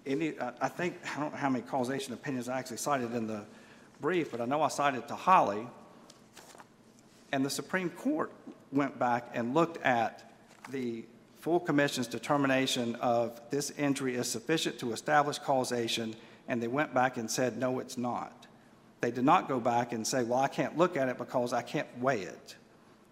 Any, 0.05 0.35
I 0.61 0.69
think, 0.69 0.97
I 1.17 1.21
don't 1.21 1.33
know 1.33 1.39
how 1.39 1.49
many 1.49 1.65
causation 1.65 2.13
opinions 2.13 2.49
I 2.49 2.59
actually 2.59 2.79
cited 2.79 3.15
in 3.15 3.29
the 3.29 3.45
brief, 4.01 4.33
but 4.33 4.41
I 4.41 4.47
know 4.47 4.63
I 4.63 4.69
cited 4.69 5.07
to 5.09 5.15
Holley. 5.15 5.67
And 7.33 7.45
the 7.45 7.51
Supreme 7.51 7.91
Court 7.91 8.33
went 8.75 8.99
back 8.99 9.31
and 9.35 9.55
looked 9.55 9.83
at 9.85 10.31
the 10.71 11.05
full 11.41 11.61
commission's 11.61 12.07
determination 12.07 12.95
of 12.97 13.41
this 13.51 13.71
injury 13.73 14.15
is 14.17 14.29
sufficient 14.29 14.79
to 14.79 14.93
establish 14.93 15.39
causation, 15.39 16.15
and 16.49 16.63
they 16.63 16.69
went 16.69 16.95
back 16.95 17.17
and 17.17 17.31
said, 17.31 17.57
no, 17.57 17.79
it's 17.79 17.99
not. 17.99 18.47
They 19.01 19.11
did 19.11 19.25
not 19.25 19.49
go 19.49 19.61
back 19.61 19.93
and 19.93 20.07
say, 20.07 20.25
well, 20.25 20.39
I 20.39 20.49
can't 20.49 20.79
look 20.79 20.97
at 20.97 21.09
it 21.09 21.19
because 21.19 21.53
I 21.53 21.61
can't 21.61 21.87
weigh 22.01 22.23
it. 22.23 22.57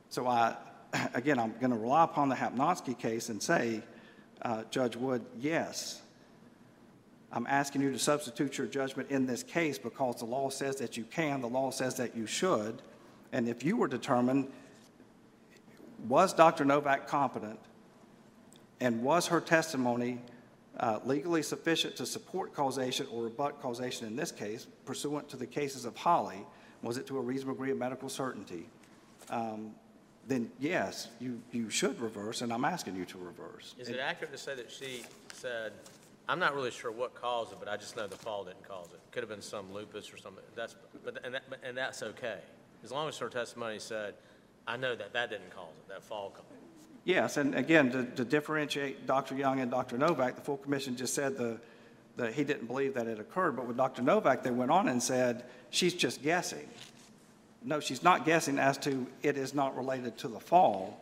So 0.09 0.27
I, 0.27 0.57
again, 1.15 1.39
I'm 1.39 1.53
going 1.61 1.71
to 1.71 1.77
rely 1.77 2.05
upon 2.05 2.29
the 2.31 2.35
Hapnowski 2.35 2.99
case 2.99 3.29
and 3.29 3.43
say, 3.43 3.83
uh, 4.41 4.65
Judge 4.71 4.97
Wood, 4.97 5.25
yes, 5.39 6.01
I'm 7.31 7.47
asking 7.47 7.83
you 7.83 7.93
to 7.93 7.99
substitute 7.99 8.59
your 8.59 8.67
judgment 8.67 9.11
in 9.11 9.27
this 9.27 9.43
case 9.43 9.79
because 9.79 10.17
the 10.17 10.25
law 10.25 10.51
says 10.51 10.77
that 10.77 10.97
you 10.97 11.05
can, 11.05 11.41
the 11.41 11.49
law 11.49 11.71
says 11.71 11.97
that 11.97 12.17
you 12.17 12.27
should. 12.27 12.83
And 13.33 13.49
if 13.49 13.65
you 13.65 13.77
were 13.77 13.89
determined, 13.89 14.51
was 16.09 16.33
Dr. 16.33 16.65
Novak 16.65 17.09
competent? 17.09 17.59
And 18.81 19.03
was 19.03 19.29
her 19.29 19.41
testimony 19.41 20.19
uh, 20.81 20.99
legally 21.05 21.43
sufficient 21.43 21.97
to 21.97 22.07
support 22.07 22.55
causation 22.55 23.07
or 23.13 23.25
rebut 23.25 23.61
causation 23.61 24.07
in 24.07 24.17
this 24.17 24.33
case 24.33 24.67
pursuant 24.85 25.29
to 25.29 25.37
the 25.37 25.47
cases 25.47 25.85
of 25.85 25.97
Holley? 25.97 26.45
Was 26.83 26.97
it 26.97 27.07
to 27.07 27.19
a 27.19 27.21
reasonable 27.21 27.55
degree 27.55 27.71
of 27.71 27.79
medical 27.79 28.09
certainty? 28.09 28.67
Um, 29.31 29.75
Then 30.27 30.51
yes, 30.59 31.09
you, 31.21 31.41
you 31.53 31.71
should 31.71 32.01
reverse, 32.01 32.43
and 32.43 32.53
I'm 32.53 32.65
asking 32.65 32.97
you 32.97 33.05
to 33.07 33.19
reverse. 33.19 33.75
Is 33.79 33.89
it 33.89 34.01
accurate 34.01 34.33
to 34.33 34.39
say 34.39 34.55
that 34.55 34.71
she 34.71 35.05
said, 35.33 35.73
I'm 36.29 36.39
not 36.39 36.55
really 36.55 36.71
sure 36.71 36.91
what 36.91 37.15
caused 37.15 37.53
it, 37.53 37.59
but 37.59 37.69
I 37.69 37.77
just 37.77 37.97
know 37.97 38.07
the 38.07 38.17
fall 38.17 38.45
didn't 38.45 38.67
cause 38.67 38.89
it? 38.93 39.01
Could 39.11 39.23
have 39.23 39.31
been 39.31 39.43
some 39.43 39.73
lupus 39.73 40.13
or 40.13 40.17
something, 40.17 40.45
that's, 40.57 40.77
but, 41.05 41.19
and 41.25 41.35
that, 41.35 41.43
and 41.63 41.77
that's 41.77 42.03
okay. 42.03 42.39
As 42.85 42.91
long 42.91 43.09
as 43.09 43.19
her 43.19 43.29
testimony 43.29 43.79
said, 43.79 44.15
I 44.67 44.77
know 44.77 44.95
that 44.95 45.13
that 45.13 45.31
didn't 45.31 45.51
cause 45.51 45.73
it, 45.79 45.89
that 45.89 46.03
fall 46.03 46.31
caused 46.31 46.47
it. 46.51 46.63
Yes, 47.05 47.37
and 47.37 47.55
again, 47.55 47.91
to, 47.91 48.05
to 48.05 48.25
differentiate 48.25 49.07
Dr. 49.07 49.35
Young 49.35 49.61
and 49.61 49.71
Dr. 49.71 49.99
Novak, 49.99 50.37
the 50.37 50.41
full 50.41 50.59
commission 50.59 50.97
just 50.97 51.15
said 51.15 51.37
the, 51.37 51.59
that 52.17 52.33
he 52.35 52.45
didn't 52.45 52.67
believe 52.67 52.95
that 52.95 53.09
it 53.09 53.19
occurred, 53.19 53.57
but 53.57 53.67
with 53.67 53.77
Dr. 53.77 54.03
Novak, 54.03 54.45
they 54.45 54.53
went 54.53 54.71
on 54.71 54.89
and 54.89 55.03
said, 55.03 55.45
she's 55.71 55.95
just 55.95 56.23
guessing. 56.23 56.69
No, 57.65 57.81
she's 57.81 58.03
not 58.03 58.25
guessing 58.25 58.59
as 58.59 58.79
to 58.79 59.07
it 59.23 59.37
is 59.37 59.53
not 59.55 59.77
related 59.77 60.17
to 60.19 60.29
the 60.29 60.39
fall. 60.39 60.99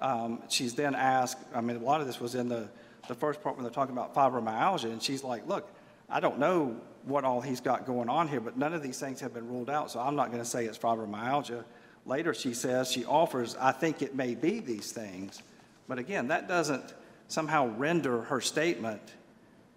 Um, 0.00 0.42
she's 0.48 0.74
then 0.74 0.94
asked, 0.94 1.38
I 1.54 1.60
mean, 1.60 1.76
a 1.76 1.80
lot 1.80 2.00
of 2.00 2.06
this 2.06 2.20
was 2.20 2.34
in 2.34 2.48
the, 2.48 2.68
the 3.06 3.14
first 3.14 3.42
part 3.42 3.56
when 3.56 3.64
they're 3.64 3.72
talking 3.72 3.96
about 3.96 4.14
fibromyalgia, 4.14 4.84
and 4.84 5.02
she's 5.02 5.22
like, 5.22 5.46
look, 5.46 5.68
I 6.10 6.20
don't 6.20 6.38
know 6.38 6.76
what 7.04 7.24
all 7.24 7.40
he's 7.40 7.60
got 7.60 7.86
going 7.86 8.08
on 8.08 8.28
here, 8.28 8.40
but 8.40 8.56
none 8.56 8.74
of 8.74 8.82
these 8.82 8.98
things 8.98 9.20
have 9.20 9.34
been 9.34 9.48
ruled 9.48 9.70
out, 9.70 9.90
so 9.90 10.00
I'm 10.00 10.16
not 10.16 10.28
going 10.28 10.42
to 10.42 10.48
say 10.48 10.66
it's 10.66 10.78
fibromyalgia. 10.78 11.64
Later, 12.08 12.32
she 12.32 12.54
says, 12.54 12.90
she 12.90 13.04
offers, 13.04 13.54
I 13.60 13.70
think 13.70 14.00
it 14.00 14.14
may 14.14 14.34
be 14.34 14.60
these 14.60 14.92
things. 14.92 15.42
But 15.86 15.98
again, 15.98 16.28
that 16.28 16.48
doesn't 16.48 16.94
somehow 17.28 17.68
render 17.76 18.22
her 18.22 18.40
statement 18.40 19.02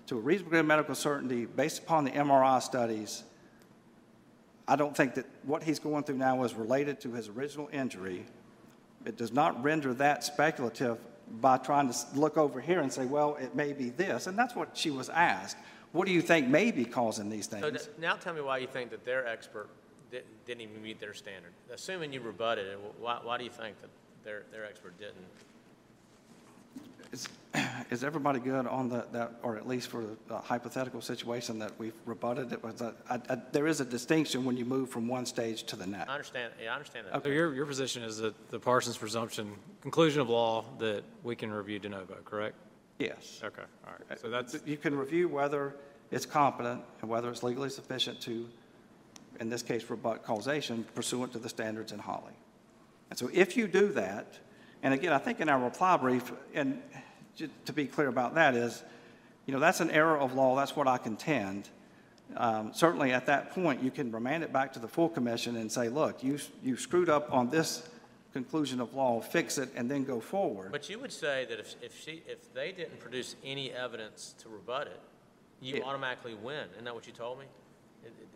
to 0.08 0.18
a 0.18 0.20
reasonable 0.22 0.50
degree 0.50 0.60
of 0.62 0.66
medical 0.66 0.96
certainty 0.96 1.46
based 1.46 1.80
upon 1.84 2.06
the 2.06 2.12
MRI 2.12 2.62
studies. 2.62 3.24
I 4.66 4.78
don't 4.78 4.96
think 4.96 5.16
that 5.16 5.26
what 5.44 5.62
he's 5.62 5.78
going 5.78 6.06
through 6.06 6.18
now 6.18 6.44
is 6.44 6.54
related 6.54 7.02
to 7.02 7.12
his 7.12 7.28
original 7.28 7.70
injury. 7.74 8.26
It 9.06 9.18
does 9.18 9.34
not 9.34 9.62
render 9.62 9.94
that 9.96 10.24
speculative 10.24 11.00
by 11.42 11.58
trying 11.58 11.92
to 11.92 11.96
look 12.16 12.38
over 12.38 12.62
here 12.62 12.80
and 12.80 12.92
say, 12.92 13.06
well, 13.06 13.36
it 13.36 13.56
may 13.56 13.74
be 13.74 13.90
this. 13.90 14.28
And 14.28 14.40
that's 14.40 14.56
what 14.56 14.70
she 14.78 14.90
was 14.90 15.10
asked. 15.10 15.58
What 15.92 16.08
do 16.08 16.14
you 16.14 16.22
think 16.22 16.48
may 16.48 16.72
be 16.72 16.86
causing 16.86 17.30
these 17.30 17.48
things? 17.48 17.64
th- 17.70 17.90
now 18.00 18.14
tell 18.14 18.34
me 18.34 18.40
why 18.40 18.60
you 18.60 18.68
think 18.68 18.92
that 18.92 19.04
their 19.04 19.28
expert 19.28 19.68
didn't, 20.12 20.46
didn't 20.46 20.62
even 20.62 20.82
meet 20.84 21.00
their 21.00 21.14
standard. 21.14 21.52
Assuming 21.74 22.14
you 22.14 22.22
rebutted 22.22 22.68
it, 22.68 22.80
why, 23.00 23.20
why 23.24 23.38
do 23.38 23.44
you 23.44 23.50
think 23.50 23.80
that 23.82 23.90
their, 24.24 24.44
their 24.52 24.66
expert 24.66 24.98
didn't? 25.00 25.16
Is, 27.12 27.28
is 27.90 28.04
everybody 28.04 28.40
good 28.40 28.66
on 28.68 28.90
the, 28.90 29.06
that, 29.12 29.34
or 29.44 29.58
at 29.58 29.68
least 29.68 29.90
for 29.90 30.06
the 30.28 30.38
hypothetical 30.38 31.02
situation 31.02 31.60
that 31.60 31.72
we've 31.80 31.94
rebutted? 32.06 32.52
It 32.54 32.64
was, 32.64 32.82
a- 32.82 32.94
I- 33.10 33.20
I- 33.34 33.42
there 33.52 33.68
is 33.68 33.82
a 33.82 33.86
distinction 33.86 34.46
when 34.46 34.58
you 34.58 34.66
move 34.66 34.90
from 34.90 35.08
one 35.08 35.26
stage 35.26 35.64
to 35.64 35.76
the 35.76 35.88
next. 35.88 36.10
I 36.10 36.14
understand, 36.14 36.54
yeah, 36.62 36.72
I 36.72 36.76
understand 36.76 37.08
that. 37.12 37.24
So 37.24 37.30
your, 37.30 37.54
your 37.54 37.66
position 37.66 38.04
is 38.04 38.18
that 38.18 38.52
the 38.52 38.60
Parsons 38.60 38.98
presumption, 38.98 39.52
conclusion 39.82 40.22
of 40.22 40.30
law, 40.30 40.64
that 40.80 41.04
we 41.24 41.36
can 41.36 41.52
review 41.52 41.80
de 41.80 41.90
novo, 41.90 42.16
correct? 42.24 42.56
Yes. 43.00 43.42
Okay, 43.44 43.64
all 43.88 43.94
right. 44.10 44.20
So 44.20 44.30
that's, 44.30 44.58
You 44.66 44.78
can 44.78 44.96
review 44.96 45.28
whether 45.28 45.76
it's 46.12 46.26
competent 46.26 46.82
and 47.02 47.10
whether 47.10 47.30
it's 47.30 47.42
legally 47.44 47.70
sufficient 47.70 48.22
to, 48.22 48.48
in 49.40 49.50
this 49.50 49.62
case, 49.64 49.90
rebut 49.90 50.24
causation 50.24 50.86
pursuant 50.96 51.32
to 51.34 51.40
the 51.40 51.50
standards 51.50 51.92
in 51.92 52.00
Holley. 52.00 52.34
And 53.10 53.18
so 53.18 53.30
if 53.34 53.58
you 53.58 53.68
do 53.68 53.90
that, 53.94 54.40
and 54.84 54.94
again, 54.94 55.14
I 55.14 55.18
think 55.18 55.40
in 55.40 55.50
our 55.50 55.60
reply 55.64 55.98
brief, 55.98 56.32
and 56.54 56.82
to 57.66 57.74
be 57.74 57.86
clear 57.86 58.08
about 58.08 58.36
that 58.36 58.56
is, 58.56 58.84
you 59.46 59.54
know, 59.54 59.60
that's 59.60 59.80
an 59.80 59.92
error 59.92 60.18
of 60.18 60.34
law, 60.34 60.56
that's 60.56 60.76
what 60.76 60.88
I 60.88 60.98
contend. 60.98 61.70
um, 62.38 62.72
certainly 62.74 63.12
at 63.12 63.26
that 63.26 63.52
point, 63.52 63.82
you 63.84 63.92
can 63.92 64.12
remand 64.12 64.44
it 64.44 64.54
back 64.54 64.72
to 64.74 64.80
the 64.80 64.88
full 64.88 65.10
commission 65.10 65.58
and 65.58 65.72
say, 65.72 65.90
look, 65.90 66.24
you, 66.24 66.40
you 66.64 66.78
screwed 66.78 67.10
up 67.10 67.32
on 67.34 67.50
this 67.50 67.90
conclusion 68.32 68.80
of 68.80 68.94
law, 68.94 69.20
fix 69.20 69.58
it, 69.58 69.70
and 69.76 69.92
then 69.92 70.06
go 70.06 70.22
forward. 70.22 70.72
But 70.72 70.90
you 70.90 70.98
would 71.00 71.12
say 71.12 71.46
that 71.50 71.60
if, 71.60 71.76
if 71.82 72.00
she, 72.00 72.24
if 72.28 72.54
they 72.54 72.72
didn't 72.72 73.00
produce 73.00 73.36
any 73.44 73.72
evidence 73.74 74.34
to 74.40 74.48
rebut 74.50 74.88
it, 74.88 75.00
you 75.60 75.76
Yeah. 75.78 75.84
automatically 75.84 76.34
win. 76.36 76.68
Isn't 76.74 76.86
that 76.86 76.96
what 76.96 77.06
you 77.06 77.14
told 77.14 77.40
me? 77.40 77.46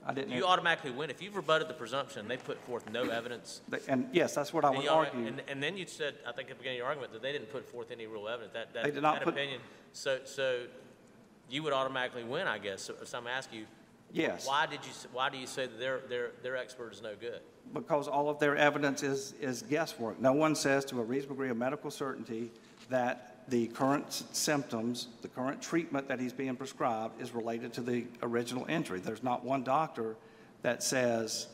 I 0.07 0.13
didn't 0.13 0.31
You 0.31 0.45
automatically 0.45 0.91
win. 0.91 1.09
If 1.09 1.21
you've 1.21 1.35
rebutted 1.35 1.67
the 1.67 1.73
presumption, 1.73 2.27
they 2.27 2.37
put 2.37 2.61
forth 2.65 2.87
no 2.91 3.03
evidence. 3.09 3.61
And 3.87 4.07
yes, 4.13 4.35
that's 4.35 4.53
what 4.53 4.63
I 4.63 4.67
and 4.67 4.77
would 4.77 4.83
you 4.85 4.91
argue. 4.91 5.25
And, 5.25 5.41
and 5.47 5.63
then 5.63 5.75
you 5.77 5.87
said, 5.87 6.13
I 6.27 6.31
think 6.31 6.49
at 6.51 6.57
the 6.57 6.59
beginning 6.59 6.77
of 6.77 6.83
your 6.83 6.87
argument, 6.87 7.11
that 7.13 7.23
they 7.23 7.31
didn't 7.31 7.51
put 7.51 7.67
forth 7.67 7.89
any 7.89 8.05
real 8.05 8.27
evidence, 8.27 8.53
that, 8.53 8.71
that, 8.75 8.83
They 8.83 8.91
did 8.91 9.01
not 9.01 9.15
that 9.15 9.23
put- 9.23 9.33
opinion. 9.33 9.61
So, 9.93 10.19
so 10.25 10.65
you 11.49 11.63
would 11.63 11.73
automatically 11.73 12.23
win, 12.23 12.45
I 12.47 12.59
guess. 12.59 12.83
So, 12.83 12.93
so 13.03 13.17
I'm 13.17 13.27
asking 13.27 13.59
you, 13.59 13.65
Yes. 14.13 14.47
why 14.47 14.67
did 14.67 14.79
you, 14.83 14.91
s- 14.91 15.07
why 15.11 15.29
do 15.31 15.37
you 15.37 15.47
say 15.47 15.65
that 15.65 15.79
their, 15.79 15.99
their, 16.07 16.31
their 16.43 16.55
expert 16.55 16.93
is 16.93 17.01
no 17.01 17.15
good? 17.19 17.39
Because 17.73 18.07
all 18.07 18.29
of 18.29 18.37
their 18.39 18.55
evidence 18.55 19.01
is, 19.01 19.33
is 19.41 19.63
guesswork. 19.63 20.19
No 20.21 20.31
one 20.33 20.53
says 20.55 20.85
to 20.85 20.99
a 21.01 21.03
reasonable 21.03 21.35
degree 21.35 21.49
of 21.49 21.57
medical 21.57 21.89
certainty 21.89 22.51
that 22.89 23.34
the 23.47 23.67
current 23.67 24.11
symptoms, 24.31 25.07
the 25.21 25.27
current 25.27 25.61
treatment 25.61 26.07
that 26.07 26.19
he's 26.19 26.33
being 26.33 26.55
prescribed 26.55 27.21
is 27.21 27.33
related 27.33 27.73
to 27.73 27.81
the 27.81 28.05
original 28.23 28.65
injury. 28.67 28.99
There's 28.99 29.23
not 29.23 29.43
one 29.43 29.63
doctor 29.63 30.15
that 30.63 30.81
says, 30.81 31.47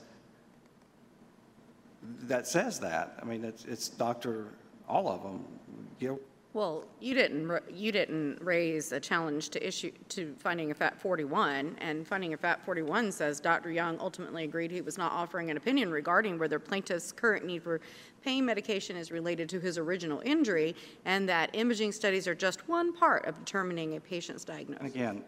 that 2.23 2.47
says 2.47 2.79
that. 2.79 3.19
I 3.21 3.25
mean, 3.25 3.43
it's, 3.43 3.65
it's 3.65 3.89
Dr., 3.89 4.47
all 4.87 5.09
of 5.09 5.21
them, 5.21 5.45
Gil, 5.99 6.19
Well, 6.53 6.85
you 6.99 7.13
didn't, 7.13 7.49
you 7.73 7.93
didn't 7.93 8.39
raise 8.41 8.91
a 8.91 8.99
challenge 8.99 9.49
to 9.51 9.65
issue, 9.65 9.91
to 10.09 10.35
finding 10.37 10.71
a 10.71 10.73
FAT 10.73 10.99
41, 10.99 11.77
and 11.79 12.05
finding 12.05 12.33
a 12.33 12.37
FAT 12.37 12.65
41 12.65 13.13
says 13.13 13.39
Dr. 13.39 13.71
Young 13.71 13.97
ultimately 14.01 14.43
agreed 14.43 14.69
he 14.69 14.81
was 14.81 14.97
not 14.97 15.13
offering 15.13 15.49
an 15.49 15.55
opinion 15.55 15.91
regarding 15.91 16.37
whether 16.37 16.59
plaintiff's 16.59 17.13
current 17.13 17.45
need 17.45 17.63
for 17.63 17.79
pain 18.21 18.45
medication 18.45 18.97
is 18.97 19.11
related 19.11 19.47
to 19.47 19.61
his 19.61 19.77
original 19.77 20.21
injury, 20.25 20.75
and 21.05 21.27
that 21.29 21.49
imaging 21.53 21.93
studies 21.93 22.27
are 22.27 22.35
just 22.35 22.67
one 22.67 22.91
part 22.93 23.25
of 23.25 23.39
determining 23.39 23.95
a 23.95 24.01
patient's 24.01 24.43
diagnosis. 24.43 24.85
again, 24.85 25.23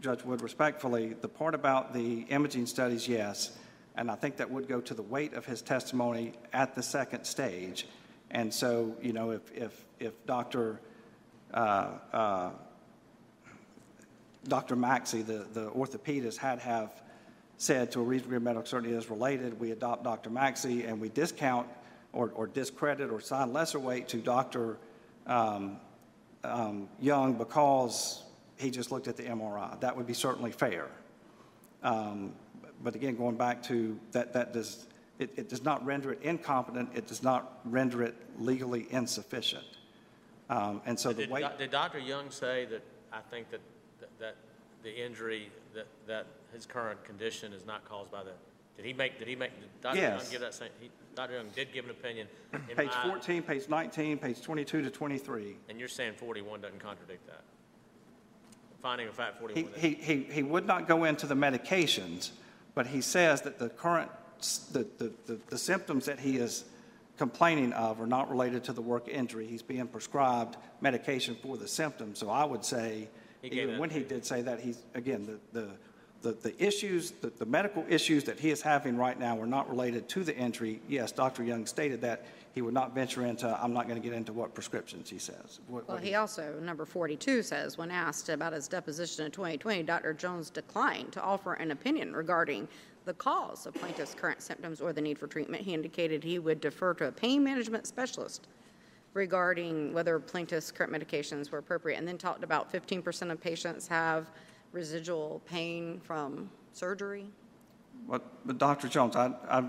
Judge 0.00 0.24
Wood, 0.24 0.42
respectfully, 0.42 1.14
the 1.20 1.28
part 1.28 1.54
about 1.54 1.94
the 1.94 2.22
imaging 2.30 2.66
studies, 2.66 3.06
yes, 3.06 3.56
and 3.94 4.10
I 4.10 4.16
think 4.16 4.36
that 4.38 4.50
would 4.50 4.66
go 4.66 4.80
to 4.80 4.94
the 4.94 5.02
weight 5.02 5.34
of 5.34 5.46
his 5.46 5.62
testimony 5.62 6.32
at 6.52 6.74
the 6.74 6.82
second 6.82 7.24
stage. 7.24 7.86
And 8.30 8.52
so, 8.52 8.96
you 9.00 9.12
know, 9.12 9.30
if, 9.30 9.50
if, 9.54 9.84
if 9.98 10.26
Dr., 10.26 10.80
uh, 11.54 11.90
uh, 12.12 12.50
Dr. 14.46 14.76
Maxey, 14.76 15.22
the, 15.22 15.46
the 15.52 15.70
orthopedist, 15.70 16.36
had 16.36 16.58
have 16.60 17.02
said 17.56 17.90
to 17.92 18.00
a 18.00 18.02
reasonable 18.02 18.28
degree 18.28 18.36
of 18.36 18.42
medical 18.42 18.66
certainty 18.66 18.94
is 18.94 19.10
related, 19.10 19.58
we 19.58 19.72
adopt 19.72 20.04
Dr. 20.04 20.30
Maxey 20.30 20.84
and 20.84 21.00
we 21.00 21.08
discount 21.08 21.66
or, 22.12 22.30
or 22.34 22.46
discredit 22.46 23.10
or 23.10 23.18
assign 23.18 23.52
lesser 23.52 23.78
weight 23.78 24.08
to 24.08 24.18
Dr. 24.18 24.78
um, 25.26 25.78
um, 26.44 26.88
Young 27.00 27.34
because 27.34 28.22
he 28.56 28.70
just 28.70 28.92
looked 28.92 29.08
at 29.08 29.16
the 29.16 29.24
MRI. 29.24 29.78
That 29.80 29.96
would 29.96 30.06
be 30.06 30.14
certainly 30.14 30.52
fair. 30.52 30.86
Um, 31.82 32.32
But 32.82 32.94
again, 32.94 33.16
going 33.16 33.36
back 33.36 33.62
to, 33.64 33.98
that, 34.12 34.32
that 34.34 34.52
does, 34.52 34.86
it, 35.18 35.30
it 35.36 35.48
does 35.48 35.62
not 35.64 35.84
render 35.84 36.12
it 36.12 36.20
incompetent, 36.22 36.90
it 36.94 37.06
does 37.06 37.22
not 37.22 37.60
render 37.64 38.02
it 38.02 38.14
legally 38.38 38.86
insufficient. 38.90 39.64
Um, 40.48 40.80
And 40.86 40.98
so 40.98 41.12
the 41.12 41.26
Did, 41.26 41.40
doc- 41.40 41.58
did 41.58 41.70
Dr. 41.70 41.98
Young 41.98 42.30
say 42.30 42.66
that, 42.66 42.82
I 43.12 43.20
think 43.30 43.50
that, 43.50 43.60
that- 44.00 44.18
that 44.20 44.36
the 44.82 45.04
injury, 45.04 45.50
that, 45.74 45.86
that 46.06 46.26
his 46.52 46.64
current 46.64 47.02
condition 47.04 47.52
is 47.52 47.66
not 47.66 47.84
caused 47.84 48.10
by 48.12 48.22
the, 48.22 48.30
did 48.76 48.86
he 48.86 48.92
make, 48.92 49.18
did 49.18 49.26
he 49.28 49.34
make, 49.34 49.50
did 49.60 49.68
Dr. 49.82 49.98
Young 50.00 50.20
give 50.30 50.40
that 50.40 50.54
same, 50.54 50.68
he, 50.80 50.88
Dr. 51.16 51.34
Young 51.34 51.48
did 51.54 51.72
give 51.72 51.84
an 51.84 51.90
opinion. 51.90 52.28
in 52.52 52.76
page 52.76 52.90
my- 53.04 53.08
14, 53.10 53.42
page 53.42 53.68
19, 53.68 54.18
page 54.18 54.40
22 54.40 54.82
to 54.82 54.90
23. 54.90 55.56
And 55.68 55.80
you're 55.80 55.88
saying 55.88 56.14
41 56.16 56.60
doesn't 56.60 56.78
contradict 56.78 57.26
that? 57.26 57.42
Finding 58.80 59.08
of 59.08 59.14
fact 59.14 59.34
He, 59.54 59.64
41. 59.64 59.72
he, 59.80 59.94
he, 59.94 60.22
he 60.32 60.42
would 60.44 60.64
not 60.66 60.86
go 60.86 61.02
into 61.04 61.26
the 61.26 61.34
medications, 61.34 62.30
but 62.76 62.86
he 62.86 63.00
says 63.00 63.42
that 63.42 63.58
the 63.58 63.68
current, 63.68 64.10
the, 64.72 64.86
the, 64.98 65.12
the- 65.26 65.40
the 65.48 65.58
symptoms 65.58 66.06
that 66.06 66.18
he 66.20 66.36
is 66.36 66.64
complaining 67.16 67.72
of 67.72 68.00
are 68.00 68.06
not 68.06 68.30
related 68.30 68.62
to 68.64 68.72
the 68.72 68.82
work 68.82 69.08
injury. 69.08 69.46
He's 69.46 69.62
being 69.62 69.86
prescribed 69.88 70.56
medication 70.80 71.36
for 71.42 71.56
the 71.56 71.66
symptoms. 71.66 72.18
So 72.18 72.30
I 72.30 72.44
would 72.44 72.64
say, 72.64 73.08
He 73.42 73.48
gave 73.48 73.58
even 73.64 73.74
that 73.74 73.80
when 73.80 73.90
he 73.90 74.00
did 74.00 74.24
say 74.24 74.42
that, 74.42 74.60
he's, 74.60 74.78
again, 74.94 75.26
the, 75.52 75.60
the, 75.60 75.68
the, 76.22 76.32
the 76.50 76.64
issues, 76.64 77.10
the, 77.12 77.30
the 77.30 77.46
medical 77.46 77.84
issues 77.88 78.24
that 78.24 78.38
he 78.38 78.50
is 78.50 78.62
having 78.62 78.96
right 78.96 79.18
now 79.18 79.40
are 79.40 79.46
not 79.46 79.68
related 79.68 80.08
to 80.10 80.22
the 80.24 80.36
injury. 80.36 80.80
Yes, 80.88 81.10
Dr. 81.12 81.42
Young 81.44 81.66
stated 81.66 82.00
that. 82.02 82.24
He 82.54 82.62
would 82.62 82.74
not 82.74 82.92
venture 82.92 83.24
into, 83.24 83.46
I'm 83.62 83.72
not 83.72 83.86
going 83.86 84.00
to 84.02 84.08
get 84.08 84.16
into 84.16 84.32
what 84.32 84.52
prescriptions 84.52 85.08
he 85.08 85.18
says. 85.18 85.60
what- 85.68 85.86
Well, 85.86 85.98
what 85.98 86.04
he 86.04 86.14
also, 86.16 86.58
number 86.60 86.84
42 86.84 87.42
says, 87.44 87.78
when 87.78 87.90
asked 87.92 88.30
about 88.30 88.52
his 88.52 88.66
deposition 88.66 89.26
in 89.26 89.30
2020, 89.30 89.84
Dr. 89.84 90.12
Jones 90.12 90.50
declined 90.50 91.12
to 91.12 91.22
offer 91.22 91.54
an 91.54 91.70
opinion 91.70 92.14
regarding 92.14 92.66
the 93.08 93.14
cause 93.14 93.66
of 93.66 93.72
plaintiff's 93.74 94.14
current 94.14 94.42
symptoms 94.42 94.82
or 94.82 94.92
the 94.92 95.00
need 95.00 95.18
for 95.18 95.26
treatment. 95.26 95.62
He 95.62 95.72
indicated 95.72 96.22
he 96.22 96.38
would 96.38 96.60
defer 96.60 96.92
to 96.94 97.06
a 97.06 97.12
pain 97.12 97.42
management 97.42 97.86
specialist 97.86 98.48
regarding 99.14 99.94
whether 99.94 100.20
plaintiff's 100.20 100.70
current 100.70 100.92
medications 100.92 101.50
were 101.50 101.58
appropriate, 101.58 101.96
and 101.96 102.06
then 102.06 102.18
talked 102.18 102.44
about 102.44 102.70
15% 102.70 103.32
of 103.32 103.40
patients 103.40 103.88
have 103.88 104.30
residual 104.72 105.40
pain 105.46 105.98
from 106.04 106.50
surgery. 106.74 107.26
But, 108.06 108.46
but 108.46 108.58
Dr. 108.58 108.88
Jones, 108.88 109.16
I, 109.16 109.32
I, 109.48 109.64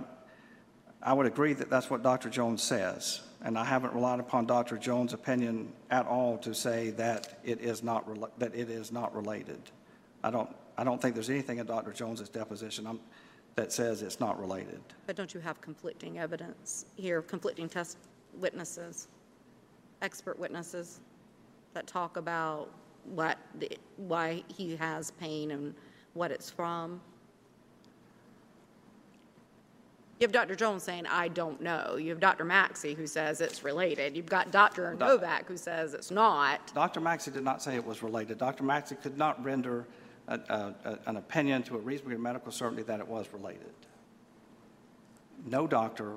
I 1.02 1.14
would 1.14 1.26
agree 1.26 1.54
that 1.54 1.70
that's 1.70 1.90
what 1.90 2.04
Dr. 2.04 2.30
Jones 2.30 2.62
says. 2.62 3.22
And 3.42 3.58
I 3.58 3.64
haven't 3.64 3.94
relied 3.94 4.20
upon 4.20 4.48
Dr. 4.48 4.78
Jones' 4.78 5.14
opinion 5.14 5.72
at 5.90 6.06
all 6.06 6.38
to 6.40 6.54
say 6.54 6.90
that 6.92 7.40
it 7.46 7.62
is 7.62 7.82
not, 7.84 8.38
that 8.38 8.54
it 8.54 8.70
is 8.70 8.92
not 8.92 9.16
related. 9.16 9.62
I 10.22 10.30
don't, 10.30 10.54
I 10.78 10.84
don't 10.84 11.02
think 11.02 11.14
there's 11.14 11.30
anything 11.30 11.60
in 11.60 11.66
Dr. 11.66 11.94
Jones's 11.94 12.28
deposition 12.28 12.86
um, 12.86 13.00
that 13.56 13.72
says 13.72 14.02
it's 14.02 14.20
not 14.20 14.40
related. 14.40 14.80
But 15.08 15.16
don't 15.16 15.34
you 15.34 15.40
have 15.40 15.60
conflicting 15.62 16.20
evidence 16.20 16.86
here, 16.96 17.22
conflicting 17.22 17.68
test 17.70 17.98
witnesses, 18.40 19.08
expert 20.02 20.40
witnesses 20.40 21.02
that 21.74 21.88
talk 21.88 22.18
about 22.18 22.70
what, 23.06 23.38
the- 23.60 23.78
why 23.98 24.44
he 24.48 24.76
has 24.76 25.12
pain 25.12 25.52
and 25.52 25.74
what 26.14 26.32
it's 26.32 26.50
from? 26.50 27.02
You 30.20 30.26
have 30.26 30.34
Dr. 30.34 30.54
Jones 30.54 30.84
saying, 30.84 31.06
"I 31.08 31.30
don't 31.30 31.62
know." 31.62 31.96
You 31.96 32.10
have 32.10 32.20
Dr. 32.20 32.44
Maxey 32.44 32.94
who 32.94 33.08
says 33.08 33.40
it's 33.40 33.64
related. 33.64 34.18
You've 34.18 34.26
got 34.26 34.52
Dr. 34.52 34.94
Doc- 34.96 35.00
Novak 35.00 35.48
who 35.48 35.56
says 35.56 35.94
it's 35.94 36.12
not. 36.12 36.74
Dr. 36.74 37.00
Maxey 37.00 37.32
did 37.32 37.44
not 37.46 37.62
say 37.62 37.76
it 37.76 37.86
was 37.86 38.04
related. 38.04 38.38
Dr. 38.38 38.64
Maxey 38.64 38.96
could 38.96 39.18
not 39.18 39.42
render 39.42 39.88
a, 40.30 40.74
a, 40.86 41.00
an 41.08 41.18
opinion 41.18 41.64
to 41.64 41.76
a 41.76 41.80
reasonable 41.80 42.18
medical 42.22 42.52
certainty 42.52 42.84
that 42.84 43.00
it 43.00 43.08
was 43.08 43.28
related. 43.34 43.74
No 45.46 45.68
doctor 45.68 46.14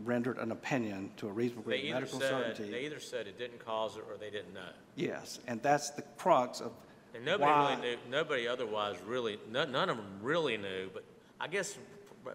rendered 0.00 0.38
an 0.38 0.50
opinion 0.50 1.10
to 1.18 1.28
a 1.28 1.32
reasonable 1.32 1.70
They 1.70 1.76
degree 1.82 1.90
of 1.90 1.96
either 1.96 2.00
medical 2.06 2.20
said, 2.20 2.30
certainty. 2.30 2.70
they 2.72 2.84
either 2.86 3.00
said 3.00 3.26
it 3.26 3.38
didn't 3.38 3.64
cause 3.64 3.96
it 3.96 4.04
or 4.10 4.16
they 4.16 4.30
didn't 4.30 4.54
know. 4.54 4.60
Yes, 4.96 5.38
and 5.46 5.62
that's 5.62 5.90
the 5.90 6.02
crux 6.16 6.60
of 6.60 6.72
And 7.14 7.24
nobody 7.24 7.50
why. 7.50 7.70
really 7.76 7.82
knew, 7.90 7.96
nobody 8.10 8.48
otherwise 8.48 8.96
really, 9.06 9.38
none, 9.50 9.70
none 9.72 9.88
of 9.88 9.96
them 9.96 10.06
really 10.22 10.56
knew, 10.56 10.90
but 10.92 11.04
I 11.40 11.46
guess 11.48 11.76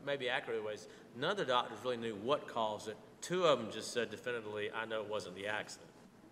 maybe 0.05 0.29
accurately 0.29 0.65
ways, 0.65 0.87
none 1.17 1.31
of 1.31 1.37
the 1.37 1.45
doctors 1.45 1.79
really 1.83 1.97
knew 1.97 2.15
what 2.15 2.47
caused 2.47 2.87
it. 2.87 2.97
Two 3.21 3.45
of 3.45 3.59
them 3.59 3.69
just 3.71 3.91
said 3.93 4.09
definitively, 4.11 4.69
I 4.71 4.85
know 4.85 5.01
it 5.01 5.09
wasn't 5.09 5.35
the 5.35 5.47
accident. 5.47 5.89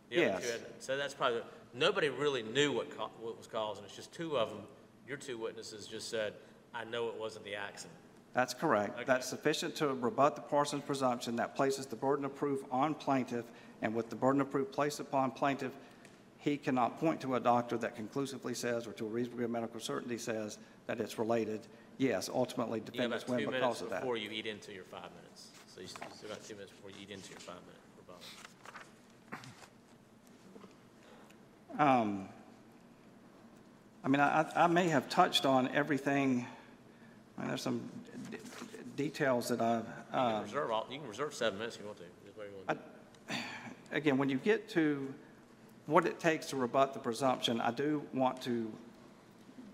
The 0.09 0.15
Yes. 0.17 0.49
had- 0.49 0.61
So 0.79 0.95
that's 0.95 1.13
probably, 1.13 1.41
nobody 1.73 2.10
really 2.10 2.43
knew 2.43 2.71
what, 2.71 2.95
ca- 2.97 3.10
what 3.21 3.38
was 3.38 3.47
causing 3.47 3.84
it. 3.84 3.88
It's 3.88 3.95
just 3.95 4.13
two 4.13 4.38
of 4.38 4.49
them, 4.49 4.60
your 5.08 5.17
two 5.17 5.38
witnesses 5.38 5.88
just 5.88 6.10
said, 6.10 6.34
I 6.73 6.84
know 6.84 7.08
it 7.08 7.15
wasn't 7.19 7.45
the 7.45 7.56
accident. 7.56 7.93
That's 8.34 8.53
correct. 8.53 8.95
Okay. 8.95 9.03
That's 9.06 9.27
sufficient 9.27 9.75
to 9.77 9.88
rebut 9.95 10.36
the 10.36 10.41
Parsons 10.41 10.84
presumption 10.84 11.36
that 11.38 11.56
places 11.56 11.86
the 11.86 11.95
burden 11.95 12.25
of 12.25 12.36
proof 12.36 12.62
on 12.71 12.93
plaintiff, 12.93 13.45
and 13.82 13.95
with 13.95 14.10
the 14.10 14.15
burden 14.15 14.41
of 14.41 14.51
proof 14.51 14.71
placed 14.71 14.99
upon 14.99 15.32
plaintiff, 15.32 15.71
he 16.38 16.56
cannot 16.58 16.99
point 16.99 17.19
to 17.21 17.36
a 17.36 17.39
doctor 17.39 17.77
that 17.77 17.95
conclusively 17.95 18.53
says, 18.53 18.86
or 18.86 18.91
to 18.93 19.06
a 19.06 19.10
reasonable 19.10 19.38
degree 19.38 19.45
of 19.45 19.51
medical 19.51 19.80
certainty 19.80 20.17
says, 20.17 20.60
that 20.86 20.99
it's 20.99 21.17
related. 21.17 21.62
Yes, 21.97 22.30
ultimately 22.32 22.80
You 22.80 23.01
have 23.01 23.12
defendants 23.12 23.23
about 23.25 23.39
two 23.39 23.45
because 23.45 23.62
minutes 23.62 23.82
of 23.82 23.89
that. 23.89 24.01
before 24.01 24.17
you 24.17 24.30
eat 24.30 24.45
into 24.45 24.71
your 24.71 24.84
five 24.84 25.10
minutes. 25.21 25.47
So 25.73 25.82
you 25.82 25.88
still 25.88 26.08
still 26.13 26.30
got 26.30 26.43
two 26.43 26.53
minutes 26.56 26.71
before 26.71 26.91
you 26.91 26.97
eat 27.01 27.10
into 27.12 27.30
your 27.32 27.39
five-minute 27.39 27.82
rebuttal. 27.97 28.21
I 34.03 34.07
mean, 34.07 34.21
I, 34.21 34.49
I 34.55 34.67
may 34.67 34.87
have 34.89 35.09
touched 35.09 35.45
on 35.45 35.67
everything, 35.69 36.45
I 37.37 37.41
mean, 37.41 37.49
there's 37.49 37.61
some 37.61 37.81
d- 38.31 38.37
details 38.95 39.49
that 39.49 39.61
I've, 39.61 39.83
You 39.83 40.19
uh, 40.19 40.33
can 40.33 40.43
reserve 40.43 40.71
all, 40.71 40.87
you 40.89 40.99
can 40.99 41.07
reserve 41.07 41.33
seven 41.33 41.59
minutes 41.59 41.75
if 41.75 41.81
you 41.81 41.87
want 41.87 41.99
to, 41.99 42.03
you 42.03 42.55
want 42.67 42.69
to 42.69 42.75
do. 42.75 43.41
again, 43.91 44.17
when 44.17 44.29
you 44.29 44.37
get 44.37 44.69
to 44.69 45.13
what 45.85 46.05
it 46.05 46.19
takes 46.19 46.47
to 46.47 46.55
rebut 46.55 46.93
the 46.93 46.99
presumption, 46.99 47.61
I 47.61 47.71
do 47.71 48.03
want 48.13 48.41
to 48.43 48.71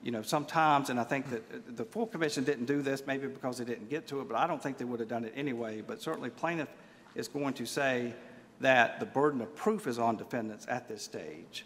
you 0.03 0.11
know, 0.11 0.21
sometimes, 0.21 0.89
and 0.89 0.99
I 0.99 1.05
think 1.05 1.29
that 1.29 1.41
uh, 1.53 1.57
the 1.75 1.85
full 1.85 2.05
commission 2.05 2.43
didn't 2.43 2.65
do 2.65 2.81
this, 2.81 3.03
maybe 3.07 3.27
because 3.27 3.57
they 3.57 3.65
didn't 3.65 3.89
get 3.89 4.05
to 4.07 4.19
it, 4.19 4.27
but 4.27 4.35
I 4.35 4.47
don't 4.47 4.61
think 4.61 4.77
they 4.77 4.85
would 4.85 4.99
have 4.99 5.07
done 5.07 5.23
it 5.23 5.33
anyway. 5.35 5.81
But 5.81 6.01
certainly 6.01 6.29
plaintiff 6.29 6.67
is 7.15 7.29
going 7.29 7.53
to 7.53 7.65
say 7.65 8.13
that 8.59 8.99
the 8.99 9.05
burden 9.05 9.41
of 9.41 9.55
proof 9.55 9.87
is 9.87 9.99
on 9.99 10.17
defendants 10.17 10.65
at 10.69 10.89
this 10.89 11.03
stage. 11.03 11.65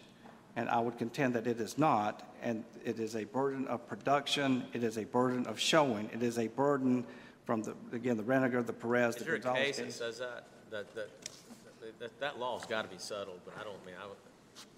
And 0.58 0.68
I 0.68 0.80
would 0.80 0.98
contend 0.98 1.34
that 1.34 1.46
it 1.46 1.60
is 1.60 1.78
not, 1.78 2.34
and 2.42 2.64
it 2.84 2.98
is 2.98 3.14
a 3.14 3.22
burden 3.22 3.68
of 3.68 3.86
production, 3.86 4.64
it 4.72 4.82
is 4.82 4.98
a 4.98 5.04
burden 5.04 5.46
of 5.46 5.56
showing, 5.56 6.10
it 6.12 6.20
is 6.20 6.36
a 6.36 6.48
burden 6.48 7.06
from 7.44 7.62
the, 7.62 7.76
again, 7.92 8.16
the 8.16 8.24
Reinninger, 8.24 8.66
the 8.66 8.72
Perez, 8.72 9.14
the 9.14 9.20
Is 9.20 9.26
there 9.26 9.52
a 9.52 9.54
case 9.54 9.76
that 9.76 9.92
says 9.92 10.18
that? 10.18 10.48
That, 10.72 10.92
that, 10.96 11.10
that, 12.00 12.18
that 12.18 12.40
law's 12.40 12.66
got 12.66 12.82
to 12.82 12.88
be 12.88 12.98
settled, 12.98 13.38
but 13.44 13.54
I 13.56 13.62
don't 13.62 13.86
mean, 13.86 13.94
I, 14.02 14.08
would- 14.08 14.16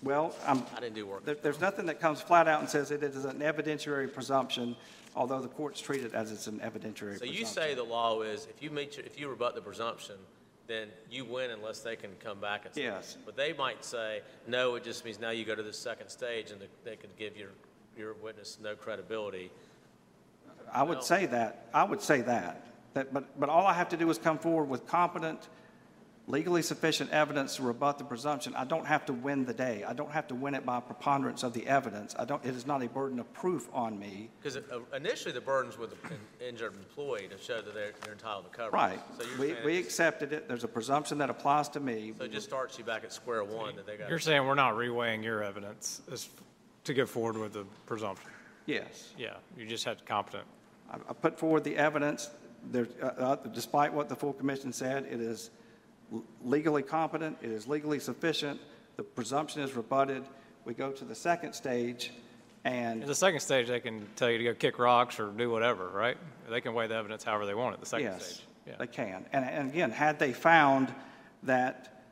Well, 0.03 0.37
I'm, 0.47 0.63
I 0.77 0.81
didn't 0.81 0.97
do 0.97 1.07
work. 1.07 1.25
There, 1.25 1.37
there's 1.37 1.61
nothing 1.63 1.87
that 1.87 1.99
comes 1.99 2.21
flat 2.21 2.47
out 2.47 2.61
and 2.61 2.69
says 2.69 2.91
it 2.91 3.03
is 3.03 3.25
an 3.25 3.39
evidentiary 3.39 4.13
presumption, 4.13 4.77
although 5.17 5.41
the 5.41 5.49
courts 5.49 5.81
treat 5.81 6.05
it 6.05 6.13
as 6.13 6.31
it's 6.31 6.47
an 6.47 6.59
evidentiary 6.59 7.15
So 7.15 7.21
presumption. 7.21 7.33
you 7.35 7.47
say 7.47 7.73
the 7.73 7.85
law 7.85 8.21
is, 8.21 8.47
if 8.55 8.63
you 8.63 8.71
meet, 8.71 8.99
your- 8.99 9.07
if 9.07 9.19
you 9.19 9.31
rebut 9.31 9.55
the 9.55 9.63
presumption, 9.63 10.17
then 10.71 10.89
you 11.11 11.25
win 11.25 11.51
unless 11.51 11.81
they 11.81 11.97
can 11.97 12.11
come 12.23 12.41
back 12.41 12.65
and 12.65 12.75
say. 12.75 12.83
Yes. 12.85 13.17
But 13.27 13.37
they 13.37 13.53
might 13.53 13.85
say, 13.85 14.23
no, 14.47 14.77
it 14.77 14.85
just 14.85 15.05
means 15.05 15.19
now 15.19 15.31
you 15.31 15.45
go 15.45 15.55
to 15.55 15.63
the 15.63 15.73
second 15.73 16.09
stage 16.09 16.51
and 16.51 16.61
they 16.85 16.97
could 16.97 17.17
give 17.17 17.37
your, 17.37 17.51
your 17.99 18.15
witness 18.15 18.59
no 18.63 18.75
credibility. 18.75 19.51
I 20.73 20.85
would 20.85 21.03
say 21.03 21.27
that, 21.27 21.67
I 21.75 21.83
would 21.83 22.01
say 22.01 22.21
that, 22.23 22.67
that, 22.95 23.13
but, 23.13 23.39
but 23.39 23.49
all 23.49 23.67
I 23.67 23.73
have 23.73 23.89
to 23.89 23.97
do 23.97 24.09
is 24.11 24.19
come 24.19 24.39
forward 24.39 24.69
with 24.69 24.87
competent, 24.87 25.49
legally 26.31 26.63
sufficient 26.63 27.11
evidence 27.11 27.57
to 27.57 27.63
rebut 27.63 27.99
the 27.99 28.05
presumption. 28.05 28.55
I 28.55 28.65
don't 28.65 28.87
have 28.87 29.05
to 29.07 29.13
win 29.13 29.45
the 29.45 29.53
day. 29.53 29.85
I 29.87 29.93
don't 29.93 30.11
have 30.13 30.29
to 30.29 30.35
win 30.35 30.55
it 30.55 30.65
by 30.65 30.81
preponderance 30.81 31.43
of 31.43 31.53
the 31.53 31.67
evidence. 31.67 32.15
I 32.19 32.25
don't, 32.25 32.45
it 32.45 32.55
is 32.55 32.67
not 32.67 32.83
a 32.83 32.89
burden 32.89 33.19
of 33.19 33.33
proof 33.33 33.69
on 33.73 33.99
me. 33.99 34.31
Because 34.41 34.59
initially 34.95 35.33
the 35.33 35.41
burden's 35.41 35.77
with 35.77 35.91
the 35.91 36.47
injured 36.47 36.75
employee 36.75 37.29
to 37.29 37.39
show 37.39 37.61
that 37.61 37.75
they're, 37.75 37.93
they're 38.03 38.13
entitled 38.13 38.51
to 38.51 38.57
coverage. 38.57 38.73
Right. 38.73 39.01
So 39.19 39.27
you're 39.29 39.39
We, 39.39 39.53
saying, 39.55 39.65
we 39.67 39.79
accepted 39.79 40.33
it. 40.33 40.49
There's 40.49 40.65
a 40.65 40.69
presumption 40.69 41.19
that 41.19 41.31
applies 41.31 41.69
to 41.71 41.81
me. 41.81 42.15
so 42.17 42.25
it 42.25 42.33
just 42.33 42.47
starts 42.47 42.79
you 42.79 42.85
back 42.85 43.05
at 43.05 43.13
square 43.13 43.43
one 43.45 43.77
that 43.77 43.87
they 43.87 43.97
got. 43.97 44.09
You're 44.09 44.19
saying 44.19 44.47
we're 44.47 44.55
not 44.55 44.75
reweighing 44.75 45.25
your 45.25 45.43
evidence 45.43 46.03
as, 46.13 46.29
to 46.85 46.95
go 46.95 47.07
forward 47.07 47.37
with 47.37 47.53
the 47.53 47.65
presumption? 47.87 48.31
Yes. 48.67 49.13
Yeah, 49.19 49.35
you 49.57 49.67
just 49.67 49.85
had 49.85 50.05
competent. 50.07 50.45
I 50.91 50.97
I 51.09 51.13
put 51.13 51.39
forward 51.39 51.65
the 51.65 51.77
evidence, 51.77 52.31
there, 52.71 52.87
uh, 53.03 53.07
uh, 53.07 53.37
despite 53.55 53.93
what 53.93 54.09
the 54.09 54.17
full 54.17 54.33
commission 54.33 54.73
said, 54.73 55.07
it 55.11 55.21
is 55.21 55.51
legally 56.45 56.83
competent, 56.83 57.39
it 57.43 57.51
is 57.51 57.67
legally 57.67 58.01
sufficient, 58.01 58.61
the 58.97 59.03
presumption 59.03 59.63
is 59.63 59.75
rebutted. 59.75 60.25
We 60.65 60.75
go 60.75 60.93
to 60.93 61.05
the 61.05 61.15
second 61.15 61.55
stage, 61.55 62.13
In 62.65 62.73
and, 62.73 63.03
the 63.03 63.15
second 63.15 63.41
stage, 63.41 63.69
they 63.69 63.81
can 63.81 64.07
tell 64.17 64.31
you 64.31 64.39
to 64.39 64.45
go 64.45 64.55
kick 64.55 64.79
rocks 64.79 65.19
or 65.19 65.31
do 65.31 65.51
whatever, 65.51 65.89
right? 65.89 66.17
They 66.49 66.61
can 66.61 66.75
weigh 66.75 66.87
the 66.87 66.97
evidence 66.97 67.25
however 67.25 67.47
they 67.47 67.55
want 67.55 67.75
at 67.75 67.81
the 67.81 67.87
second 67.87 68.07
yes, 68.07 68.27
stage. 68.27 68.47
Yeah. 68.67 68.75
they 68.79 68.87
can. 68.87 69.25
And, 69.33 69.45
and 69.45 69.71
again, 69.71 69.91
had 69.91 70.19
they 70.19 70.33
found 70.33 70.93
that 71.45 72.03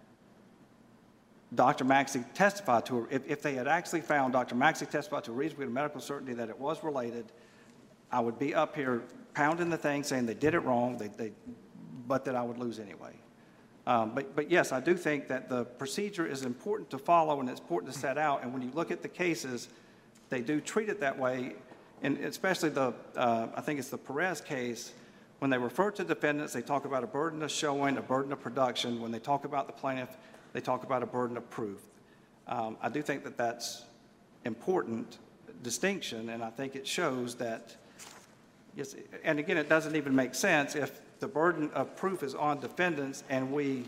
Dr. 1.54 1.84
Maxey 1.84 2.24
testified 2.34 2.86
to, 2.86 3.06
if, 3.10 3.28
if 3.28 3.42
they 3.42 3.54
had 3.54 3.68
actually 3.68 4.02
found 4.02 4.32
Dr. 4.32 4.54
Maxey 4.54 4.86
testified 4.86 5.24
to 5.24 5.30
a 5.30 5.34
reasonable 5.34 5.64
degree 5.64 5.66
of 5.66 5.72
medical 5.72 6.00
certainty 6.00 6.34
that 6.34 6.48
it 6.48 6.58
was 6.58 6.82
related, 6.82 7.32
I 8.10 8.20
would 8.20 8.38
be 8.38 8.54
up 8.54 8.74
here 8.74 9.02
pounding 9.34 9.70
the 9.70 9.78
thing, 9.78 10.02
saying 10.02 10.26
they 10.26 10.34
did 10.34 10.54
it 10.54 10.60
wrong, 10.60 10.98
they, 10.98 11.08
they, 11.08 11.32
but 12.06 12.24
that 12.24 12.34
I 12.34 12.42
would 12.42 12.58
lose 12.58 12.78
anyway. 12.78 13.12
Um, 13.88 14.14
but, 14.14 14.36
but 14.36 14.50
yes, 14.50 14.70
I 14.70 14.80
do 14.80 14.94
think 14.94 15.28
that 15.28 15.48
the 15.48 15.64
procedure 15.64 16.26
is 16.26 16.44
important 16.44 16.90
to 16.90 16.98
follow 16.98 17.40
and 17.40 17.48
it's 17.48 17.58
important 17.58 17.90
to 17.90 17.98
set 17.98 18.18
out. 18.18 18.42
And 18.42 18.52
when 18.52 18.60
you 18.60 18.70
look 18.74 18.90
at 18.90 19.00
the 19.00 19.08
cases, 19.08 19.68
they 20.28 20.42
do 20.42 20.60
treat 20.60 20.90
it 20.90 21.00
that 21.00 21.18
way. 21.18 21.54
And 22.02 22.18
especially 22.18 22.68
the, 22.68 22.92
uh, 23.16 23.48
I 23.56 23.62
think 23.62 23.78
it's 23.78 23.88
the 23.88 23.96
Perez 23.96 24.42
case, 24.42 24.92
when 25.38 25.50
they 25.50 25.56
refer 25.56 25.90
to 25.92 26.04
defendants, 26.04 26.52
they 26.52 26.60
talk 26.60 26.84
about 26.84 27.02
a 27.02 27.06
burden 27.06 27.42
of 27.42 27.50
showing, 27.50 27.96
a 27.96 28.02
burden 28.02 28.30
of 28.30 28.42
production. 28.42 29.00
When 29.00 29.10
they 29.10 29.20
talk 29.20 29.46
about 29.46 29.66
the 29.66 29.72
plaintiff, 29.72 30.18
they 30.52 30.60
talk 30.60 30.84
about 30.84 31.02
a 31.02 31.06
burden 31.06 31.38
of 31.38 31.48
proof. 31.48 31.80
Um, 32.46 32.76
I 32.82 32.90
do 32.90 33.00
think 33.00 33.24
that 33.24 33.38
that's 33.38 33.84
important 34.44 35.16
distinction, 35.62 36.28
and 36.28 36.44
I 36.44 36.50
think 36.50 36.76
it 36.76 36.86
shows 36.86 37.36
that 37.36 37.74
Yes, 38.78 38.94
and 39.24 39.40
again, 39.40 39.56
it 39.56 39.68
doesn't 39.68 39.96
even 39.96 40.14
make 40.14 40.36
sense 40.36 40.76
if 40.76 41.00
the 41.20 41.28
burden 41.28 41.70
of 41.72 41.96
proof 41.96 42.22
is 42.22 42.34
on 42.34 42.60
defendants 42.60 43.24
and 43.28 43.52
we 43.52 43.84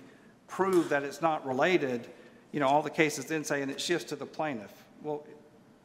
prove 0.47 0.89
that 0.89 1.03
it's 1.03 1.23
not 1.23 1.47
related, 1.47 2.09
you 2.53 2.61
know, 2.61 2.67
all 2.67 2.83
the 2.83 2.91
cases 2.91 3.27
then 3.27 3.45
say, 3.45 3.63
and 3.63 3.71
it 3.71 3.81
shifts 3.81 4.09
to 4.09 4.17
the 4.17 4.27
plaintiff. 4.27 4.73
Well, 5.03 5.25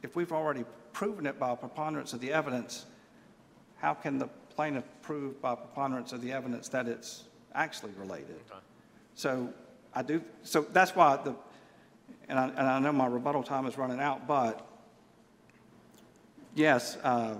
if 0.02 0.16
we've 0.16 0.32
already 0.32 0.64
proven 0.92 1.26
it 1.26 1.38
by 1.38 1.54
preponderance 1.54 2.12
of 2.12 2.20
the 2.20 2.32
evidence, 2.32 2.86
how 3.78 3.94
can 3.94 4.18
the 4.18 4.28
plaintiff 4.54 4.84
prove 5.02 5.40
by 5.40 5.54
preponderance 5.54 6.12
of 6.12 6.20
the 6.20 6.32
evidence 6.32 6.68
that 6.70 6.88
it's 6.88 7.24
actually 7.54 7.92
related? 7.98 8.40
So 9.14 9.52
I 9.94 10.02
do, 10.02 10.22
so 10.42 10.66
that's 10.72 10.96
why 10.96 11.16
the, 11.16 11.34
and 12.28 12.38
I, 12.38 12.48
and 12.48 12.60
I 12.60 12.78
know 12.80 12.92
my 12.92 13.06
rebuttal 13.06 13.42
time 13.42 13.66
is 13.66 13.78
running 13.78 14.00
out, 14.00 14.26
but 14.26 14.66
yes, 16.54 16.96
uh, 17.02 17.36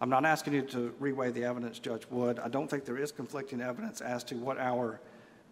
I'm 0.00 0.08
not 0.08 0.24
asking 0.24 0.54
you 0.54 0.62
to 0.62 0.94
reweigh 1.00 1.32
the 1.32 1.44
evidence, 1.44 1.78
Judge 1.78 2.06
Wood. 2.10 2.38
I 2.38 2.48
don't 2.48 2.68
think 2.68 2.84
there 2.84 2.96
is 2.96 3.12
conflicting 3.12 3.60
evidence 3.60 4.00
as 4.00 4.24
to 4.24 4.34
what 4.36 4.58
our 4.58 5.00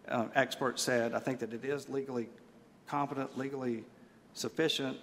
uh, 0.07 0.25
expert 0.35 0.79
said. 0.79 1.13
I 1.13 1.19
think 1.19 1.39
that 1.39 1.53
it 1.53 1.63
is 1.63 1.87
legally 1.87 2.29
competent, 2.87 3.37
legally 3.37 3.83
sufficient. 4.33 4.97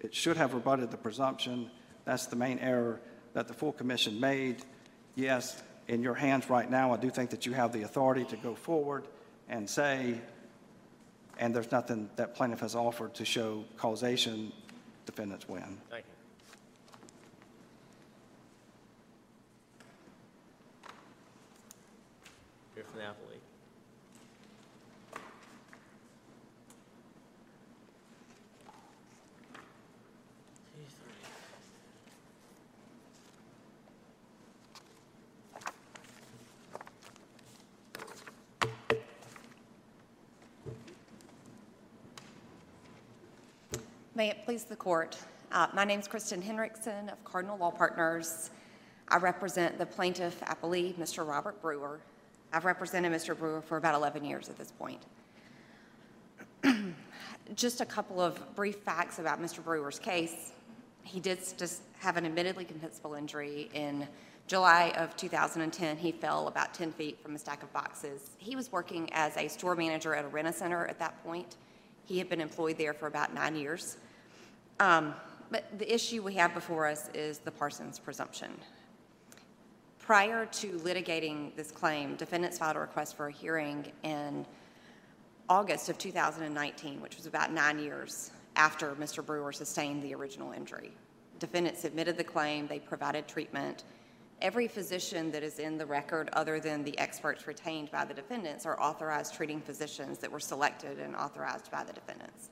It 0.00 0.14
should 0.14 0.36
have 0.36 0.54
rebutted 0.54 0.90
the 0.90 0.96
presumption. 0.96 1.70
That's 2.04 2.26
the 2.26 2.36
main 2.36 2.60
error 2.60 3.00
that 3.34 3.48
the 3.48 3.54
full 3.54 3.72
commission 3.72 4.20
made. 4.20 4.64
Yes, 5.16 5.60
in 5.88 6.02
your 6.02 6.14
hands 6.14 6.48
right 6.48 6.70
now, 6.70 6.92
I 6.92 6.96
do 6.98 7.10
think 7.10 7.30
that 7.30 7.46
you 7.46 7.52
have 7.54 7.72
the 7.72 7.82
authority 7.82 8.24
to 8.26 8.36
go 8.36 8.54
forward 8.54 9.08
and 9.48 9.68
say, 9.68 10.20
and 11.38 11.54
there's 11.54 11.72
nothing 11.72 12.10
that 12.16 12.34
plaintiff 12.34 12.60
has 12.60 12.74
offered 12.74 13.14
to 13.14 13.24
show 13.24 13.64
causation, 13.76 14.52
defendants 15.06 15.48
win. 15.48 15.78
Thank 15.90 16.04
you. 16.04 16.12
Here 22.74 22.84
from 22.84 23.00
the 23.00 23.10
appellate. 23.10 23.42
May 44.18 44.30
it 44.30 44.44
please 44.44 44.64
the 44.64 44.74
court. 44.74 45.16
Uh, 45.52 45.68
My 45.74 45.84
name 45.84 46.00
is 46.00 46.08
Kristen 46.08 46.42
Henriksen 46.42 47.08
of 47.08 47.22
Cardinal 47.22 47.56
Law 47.56 47.70
Partners. 47.70 48.50
I 49.06 49.18
represent 49.18 49.78
the 49.78 49.86
plaintiff 49.86 50.40
appellee, 50.40 50.92
Mr. 50.94 51.24
Robert 51.24 51.62
Brewer. 51.62 52.00
I've 52.52 52.64
represented 52.64 53.12
Mr. 53.12 53.38
Brewer 53.38 53.62
for 53.62 53.76
about 53.76 53.94
11 53.94 54.24
years 54.24 54.48
at 54.48 54.58
this 54.58 54.72
point. 54.72 55.00
Just 57.54 57.80
a 57.80 57.86
couple 57.86 58.20
of 58.20 58.56
brief 58.56 58.78
facts 58.78 59.20
about 59.20 59.40
Mr. 59.40 59.62
Brewer's 59.62 60.00
case. 60.00 60.50
He 61.04 61.20
did 61.20 61.38
just 61.56 61.82
have 62.00 62.16
an 62.16 62.26
admittedly 62.26 62.64
compensable 62.64 63.16
injury 63.16 63.70
in 63.72 64.08
July 64.48 64.92
of 64.96 65.16
2010. 65.16 65.96
He 65.96 66.10
fell 66.10 66.48
about 66.48 66.74
10 66.74 66.90
feet 66.90 67.22
from 67.22 67.36
a 67.36 67.38
stack 67.38 67.62
of 67.62 67.72
boxes. 67.72 68.30
He 68.38 68.56
was 68.56 68.72
working 68.72 69.10
as 69.12 69.36
a 69.36 69.46
store 69.46 69.76
manager 69.76 70.12
at 70.12 70.24
a 70.24 70.28
rent-a-center 70.28 70.86
at 70.88 70.98
that 70.98 71.22
point. 71.22 71.54
He 72.04 72.18
had 72.18 72.28
been 72.28 72.40
employed 72.40 72.78
there 72.78 72.94
for 72.94 73.06
about 73.06 73.32
nine 73.32 73.54
years. 73.54 73.96
Um, 74.80 75.14
But 75.50 75.78
the 75.78 75.92
issue 75.92 76.22
we 76.22 76.34
have 76.34 76.52
before 76.52 76.86
us 76.86 77.08
is 77.14 77.38
the 77.38 77.50
Parsons 77.50 77.98
presumption. 77.98 78.50
Prior 79.98 80.46
to 80.46 80.72
litigating 80.80 81.54
this 81.56 81.70
claim, 81.70 82.16
defendants 82.16 82.58
filed 82.58 82.76
a 82.76 82.80
request 82.80 83.16
for 83.16 83.28
a 83.28 83.32
hearing 83.32 83.90
in 84.02 84.46
August 85.48 85.88
of 85.88 85.96
2019, 85.96 87.00
which 87.00 87.16
was 87.16 87.26
about 87.26 87.52
nine 87.52 87.78
years 87.78 88.30
after 88.56 88.94
Mr. 88.96 89.24
Brewer 89.24 89.52
sustained 89.52 90.02
the 90.02 90.14
original 90.14 90.52
injury. 90.52 90.92
Defendants 91.38 91.80
submitted 91.80 92.16
the 92.16 92.24
claim, 92.24 92.66
they 92.66 92.78
provided 92.78 93.26
treatment. 93.26 93.84
Every 94.42 94.68
physician 94.68 95.30
that 95.32 95.42
is 95.42 95.58
in 95.58 95.78
the 95.78 95.86
record, 95.86 96.28
other 96.32 96.60
than 96.60 96.84
the 96.84 96.98
experts 96.98 97.46
retained 97.46 97.90
by 97.90 98.04
the 98.04 98.14
defendants, 98.14 98.66
are 98.66 98.80
authorized 98.80 99.34
treating 99.34 99.60
physicians 99.60 100.18
that 100.18 100.30
were 100.30 100.40
selected 100.40 100.98
and 100.98 101.16
authorized 101.16 101.70
by 101.70 101.84
the 101.84 101.92
defendants. 101.92 102.50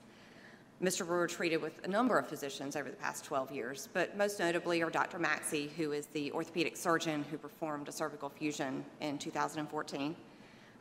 Mr. 0.82 1.06
Brewer 1.06 1.26
treated 1.26 1.62
with 1.62 1.82
a 1.84 1.88
number 1.88 2.18
of 2.18 2.26
physicians 2.28 2.76
over 2.76 2.90
the 2.90 2.96
past 2.96 3.24
12 3.24 3.50
years, 3.50 3.88
but 3.94 4.14
most 4.16 4.38
notably 4.38 4.82
are 4.82 4.90
Dr. 4.90 5.18
Maxey, 5.18 5.70
who 5.76 5.92
is 5.92 6.06
the 6.08 6.30
orthopedic 6.32 6.76
surgeon 6.76 7.24
who 7.30 7.38
performed 7.38 7.88
a 7.88 7.92
cervical 7.92 8.28
fusion 8.28 8.84
in 9.00 9.16
2014. 9.16 10.14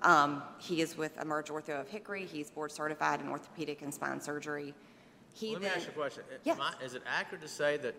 Um, 0.01 0.43
he 0.59 0.81
is 0.81 0.97
with 0.97 1.17
Emerge 1.21 1.47
Ortho 1.47 1.79
of 1.79 1.87
Hickory. 1.87 2.25
He's 2.25 2.51
board 2.51 2.73
certified 2.73 3.21
in 3.21 3.29
orthopedic 3.29 3.81
and 3.83 3.93
spine 3.93 4.19
surgery. 4.19 4.73
He 5.33 5.53
Let 5.53 5.61
me 5.61 5.67
then, 5.69 5.77
ask 5.77 5.85
you 5.87 5.91
a 5.91 5.95
question. 5.95 6.23
Yes. 6.43 6.59
I- 6.61 6.83
Is 6.83 6.93
it 6.95 7.03
accurate 7.07 7.41
to 7.41 7.47
say 7.47 7.77
that 7.77 7.95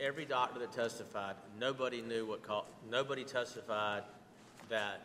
every 0.00 0.24
doctor 0.24 0.58
that 0.60 0.72
testified, 0.72 1.36
nobody 1.60 2.00
knew 2.00 2.24
what 2.24 2.42
caused, 2.42 2.68
nobody 2.90 3.22
testified 3.22 4.02
that 4.70 5.02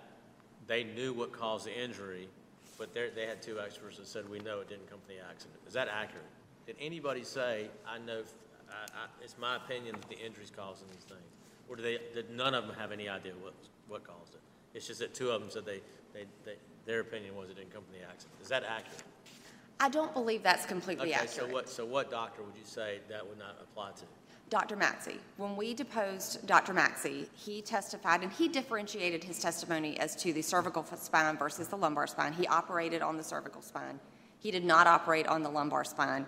they 0.68 0.86
knew 0.86 1.14
what 1.14 1.34
caused 1.34 1.66
the 1.66 1.78
injury, 1.78 2.30
but 2.80 2.94
they, 2.94 3.10
they 3.14 3.28
had 3.28 3.42
two 3.42 3.60
experts 3.60 3.98
that 3.98 4.08
said, 4.08 4.28
we 4.30 4.40
know 4.40 4.62
it 4.62 4.70
didn't 4.70 4.90
come 4.90 5.00
from 5.06 5.16
the 5.16 5.22
accident? 5.22 5.60
Is 5.68 5.74
that 5.74 5.90
accurate? 5.90 6.26
Did 6.66 6.78
anybody 6.80 7.24
say, 7.24 7.68
I 7.86 8.00
know, 8.00 8.24
I, 8.70 8.74
I, 8.74 9.06
it's 9.24 9.38
my 9.38 9.58
opinion 9.58 9.96
that 10.00 10.10
the 10.10 10.26
injury's 10.26 10.50
causing 10.50 10.88
these 10.94 11.04
things? 11.04 11.20
Or 11.68 11.76
did 11.76 11.86
they, 11.86 12.00
did 12.16 12.32
none 12.32 12.56
of 12.56 12.66
them 12.66 12.76
have 12.78 12.92
any 12.92 13.10
idea 13.10 13.34
what, 13.42 13.54
what 13.88 14.04
caused 14.08 14.34
it? 14.34 14.42
It's 14.74 14.88
just 14.88 15.00
that 15.02 15.14
two 15.14 15.30
of 15.30 15.42
them 15.42 15.50
said 15.52 15.66
they, 15.66 15.82
they, 16.14 16.26
they, 16.46 16.56
their 16.86 17.02
opinion 17.02 17.36
was 17.36 17.50
it 17.50 17.58
didn't 17.58 17.74
come 17.74 17.84
from 17.84 17.94
the 18.00 18.06
accident. 18.08 18.34
Is 18.42 18.48
that 18.48 18.64
accurate? 18.64 19.04
I 19.82 19.90
don't 19.90 20.14
believe 20.14 20.42
that's 20.42 20.66
completely 20.66 21.14
Okay, 21.14 21.26
so 21.28 21.42
accurate. 21.44 21.54
what, 21.54 21.70
so 21.70 21.86
what 21.86 22.10
doctor 22.10 22.44
would 22.44 22.56
you 22.56 22.66
say 22.66 23.00
that 23.10 23.28
would 23.28 23.40
not 23.40 23.58
apply 23.62 23.92
to? 23.92 24.06
Dr. 24.50 24.76
Maxey, 24.76 25.20
when 25.38 25.56
we 25.56 25.74
deposed 25.76 26.46
Dr. 26.48 26.74
Maxey, 26.74 27.30
he 27.36 27.62
testified, 27.62 28.24
and 28.24 28.32
he 28.32 28.48
differentiated 28.48 29.24
his 29.24 29.38
testimony 29.40 30.00
as 30.00 30.16
to 30.18 30.34
the 30.34 30.42
cervical 30.42 30.84
spine 30.96 31.38
versus 31.38 31.68
the 31.68 31.76
lumbar 31.76 32.08
spine. 32.08 32.34
He 32.34 32.48
operated 32.48 33.02
on 33.04 33.16
the 33.16 33.24
cervical 33.24 33.62
spine. 33.62 34.00
He 34.40 34.50
did 34.50 34.66
not 34.66 34.88
operate 34.88 35.28
on 35.28 35.44
the 35.44 35.50
lumbar 35.50 35.84
spine. 35.84 36.26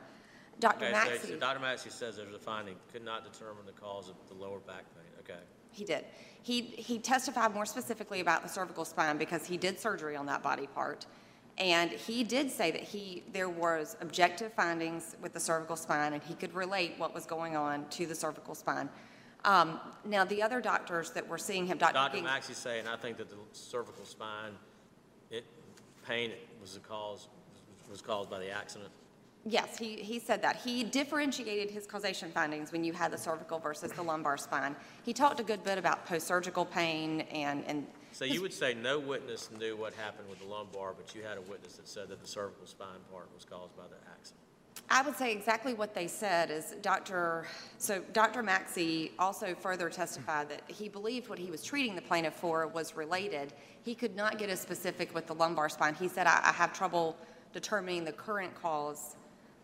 Dr. 0.59 0.85
Okay, 0.85 0.91
Maxey. 0.91 1.29
So 1.29 1.37
Dr. 1.37 1.59
Maxey 1.59 1.89
says 1.89 2.17
there's 2.17 2.35
a 2.35 2.39
finding, 2.39 2.75
could 2.91 3.03
not 3.03 3.31
determine 3.31 3.65
the 3.65 3.71
cause 3.71 4.07
of 4.09 4.15
the 4.29 4.35
lower 4.35 4.59
back 4.59 4.83
pain, 4.95 5.11
okay. 5.19 5.39
He 5.71 5.83
did. 5.83 6.05
He, 6.43 6.61
he 6.61 6.99
testified 6.99 7.53
more 7.53 7.65
specifically 7.65 8.19
about 8.19 8.43
the 8.43 8.49
cervical 8.49 8.85
spine 8.85 9.17
because 9.17 9.45
he 9.47 9.57
did 9.57 9.79
surgery 9.79 10.15
on 10.15 10.27
that 10.27 10.43
body 10.43 10.67
part. 10.67 11.07
And 11.57 11.91
he 11.91 12.23
did 12.23 12.49
say 12.49 12.71
that 12.71 12.81
he, 12.81 13.23
there 13.33 13.49
was 13.49 13.97
objective 14.01 14.53
findings 14.53 15.15
with 15.21 15.33
the 15.33 15.39
cervical 15.39 15.75
spine, 15.75 16.13
and 16.13 16.23
he 16.23 16.33
could 16.33 16.53
relate 16.53 16.93
what 16.97 17.13
was 17.13 17.25
going 17.25 17.55
on 17.55 17.87
to 17.89 18.05
the 18.05 18.15
cervical 18.15 18.55
spine. 18.55 18.89
Um, 19.43 19.79
now, 20.05 20.23
the 20.23 20.41
other 20.41 20.61
doctors 20.61 21.11
that 21.11 21.27
were 21.27 21.37
seeing 21.37 21.65
him, 21.65 21.77
Dr. 21.77 21.93
Dr. 21.93 22.21
Maxey 22.21 22.53
saying, 22.53 22.87
I 22.87 22.95
think 22.95 23.17
that 23.17 23.29
the 23.29 23.37
cervical 23.53 24.05
spine, 24.05 24.51
it, 25.29 25.45
pain 26.07 26.31
was 26.61 26.75
the 26.75 26.79
cause, 26.79 27.27
was 27.89 28.01
caused 28.01 28.29
by 28.29 28.39
the 28.39 28.51
accident. 28.51 28.91
Yes, 29.45 29.77
he, 29.77 29.95
he 29.95 30.19
said 30.19 30.43
that. 30.43 30.57
He 30.57 30.83
differentiated 30.83 31.71
his 31.71 31.87
causation 31.87 32.31
findings 32.31 32.71
when 32.71 32.83
you 32.83 32.93
had 32.93 33.11
the 33.11 33.17
cervical 33.17 33.57
versus 33.57 33.91
the 33.91 34.03
lumbar 34.03 34.37
spine. 34.37 34.75
He 35.03 35.13
talked 35.13 35.39
a 35.39 35.43
good 35.43 35.63
bit 35.63 35.79
about 35.79 36.05
post-surgical 36.05 36.65
pain 36.65 37.21
and, 37.31 37.63
and 37.65 37.87
So 38.13 38.25
you 38.25 38.41
would 38.41 38.53
say 38.53 38.73
no 38.73 38.99
witness 38.99 39.49
knew 39.57 39.75
what 39.75 39.93
happened 39.93 40.29
with 40.29 40.39
the 40.39 40.45
lumbar, 40.45 40.93
but 40.95 41.15
you 41.15 41.23
had 41.23 41.37
a 41.37 41.41
witness 41.41 41.77
that 41.77 41.87
said 41.87 42.09
that 42.09 42.21
the 42.21 42.27
cervical 42.27 42.67
spine 42.67 42.99
part 43.11 43.27
was 43.33 43.45
caused 43.45 43.75
by 43.77 43.83
the 43.83 43.95
accident. 44.11 44.41
I 44.89 45.01
would 45.01 45.15
say 45.15 45.31
exactly 45.31 45.73
what 45.73 45.93
they 45.93 46.07
said 46.07 46.51
is 46.51 46.75
Dr., 46.81 47.47
so 47.77 48.01
Dr. 48.11 48.43
Maxey 48.43 49.13
also 49.17 49.55
further 49.55 49.89
testified 49.89 50.49
that 50.49 50.63
he 50.67 50.89
believed 50.89 51.29
what 51.29 51.39
he 51.39 51.49
was 51.49 51.63
treating 51.63 51.95
the 51.95 52.01
plaintiff 52.01 52.33
for 52.33 52.67
was 52.67 52.95
related. 52.95 53.53
He 53.83 53.95
could 53.95 54.15
not 54.15 54.37
get 54.37 54.49
as 54.49 54.59
specific 54.59 55.15
with 55.15 55.27
the 55.27 55.35
lumbar 55.35 55.69
spine. 55.69 55.95
He 55.95 56.09
said, 56.09 56.27
I, 56.27 56.41
I 56.43 56.51
have 56.51 56.73
trouble 56.73 57.15
determining 57.53 58.03
the 58.03 58.11
current 58.11 58.53
cause 58.61 59.15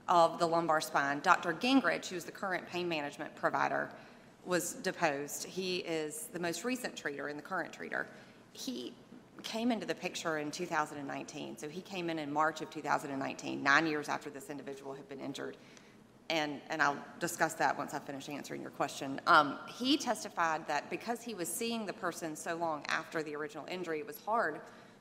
of 0.08 0.40
the 0.40 0.48
lumbar 0.48 0.80
spine. 0.80 1.20
Dr. 1.20 1.54
Gingrich, 1.54 2.08
who's 2.08 2.24
the 2.24 2.32
current 2.32 2.66
pain 2.68 2.88
management 2.88 3.36
provider, 3.36 3.90
was 4.46 4.76
deposed. 4.76 5.44
He 5.44 5.78
is 5.80 6.30
the 6.32 6.40
most 6.40 6.64
recent 6.64 6.96
treater 6.96 7.30
and 7.30 7.38
the 7.38 7.44
current 7.44 7.78
treater. 7.78 8.06
He 8.58 8.94
came 9.44 9.72
into 9.72 9.86
the 9.86 9.94
picture 9.94 10.40
in 10.40 10.50
2019. 10.50 11.58
So 11.60 11.70
he 11.70 11.82
came 11.82 12.10
in 12.10 12.18
in 12.18 12.34
March 12.34 12.62
of 12.62 12.72
2019, 12.72 13.62
nine 13.62 13.86
years 13.86 14.10
after 14.10 14.30
this 14.32 14.50
individual 14.50 14.96
had 14.96 15.08
been 15.08 15.20
injured. 15.20 15.58
And, 16.30 16.60
and 16.70 16.82
I'll 16.82 16.98
discuss 17.20 17.54
that 17.54 17.78
once 17.78 17.94
I 17.94 18.00
finish 18.00 18.28
answering 18.28 18.62
your 18.62 18.72
question. 18.72 19.22
Um, 19.28 19.60
he 19.68 19.96
testified 19.96 20.68
that 20.68 20.90
because 20.90 21.22
he 21.22 21.36
was 21.36 21.48
seeing 21.48 21.86
the 21.86 21.94
person 21.94 22.36
so 22.36 22.56
long 22.56 22.84
after 22.90 23.22
the 23.24 23.36
original 23.36 23.66
injury, 23.70 24.00
it 24.00 24.08
was 24.08 24.20
hard 24.26 24.60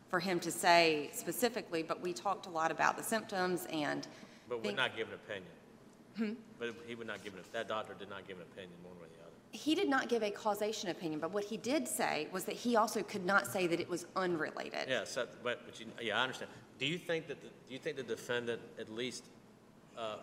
for 0.09 0.21
him 0.21 0.39
to 0.41 0.53
say 0.53 1.11
specifically, 1.13 1.83
but 1.83 2.01
we 2.01 2.13
talked 2.13 2.47
a 2.47 2.51
lot 2.51 2.71
about 2.71 2.97
the 2.97 3.03
symptoms 3.03 3.67
and. 3.73 4.07
But 4.49 4.59
would 4.59 4.65
think- 4.65 4.77
not 4.77 4.97
give 4.97 5.09
an 5.09 5.15
opinion. 5.15 6.37
But 6.59 6.75
he 6.87 6.95
would 6.95 7.07
not 7.07 7.25
give 7.25 7.35
an, 7.35 7.41
that 7.53 7.69
doctor 7.69 7.95
did 7.99 8.09
not 8.09 8.27
give 8.29 8.37
an 8.37 8.45
opinion 8.53 8.73
one 8.83 8.95
way 8.97 9.07
or 9.07 9.09
the 9.09 9.23
other. 9.23 9.26
He 9.53 9.75
did 9.75 9.89
not 9.89 10.09
give 10.09 10.23
a 10.23 10.31
causation 10.31 10.91
opinion, 10.91 11.21
but 11.21 11.31
what 11.31 11.45
he 11.45 11.57
did 11.57 11.89
say 11.89 12.29
was 12.33 12.45
that 12.45 12.55
he 12.55 12.77
also 12.77 13.03
could 13.03 13.25
not 13.25 13.47
say 13.47 13.67
that 13.67 13.81
it 13.81 13.89
was 13.89 14.07
unrelated. 14.15 14.87
Yeah, 14.89 15.05
so, 15.05 15.27
but, 15.43 15.63
but 15.65 15.81
you, 15.81 15.87
yeah, 16.01 16.19
I 16.19 16.23
understand. 16.23 16.51
Do 16.79 16.87
you 16.87 16.99
think 16.99 17.27
that, 17.29 17.41
the 17.41 17.49
do 17.49 17.73
you 17.73 17.79
think 17.79 17.97
the 17.97 18.03
defendant 18.03 18.61
at 18.79 18.93
least, 18.93 19.25
uh, 19.97 20.17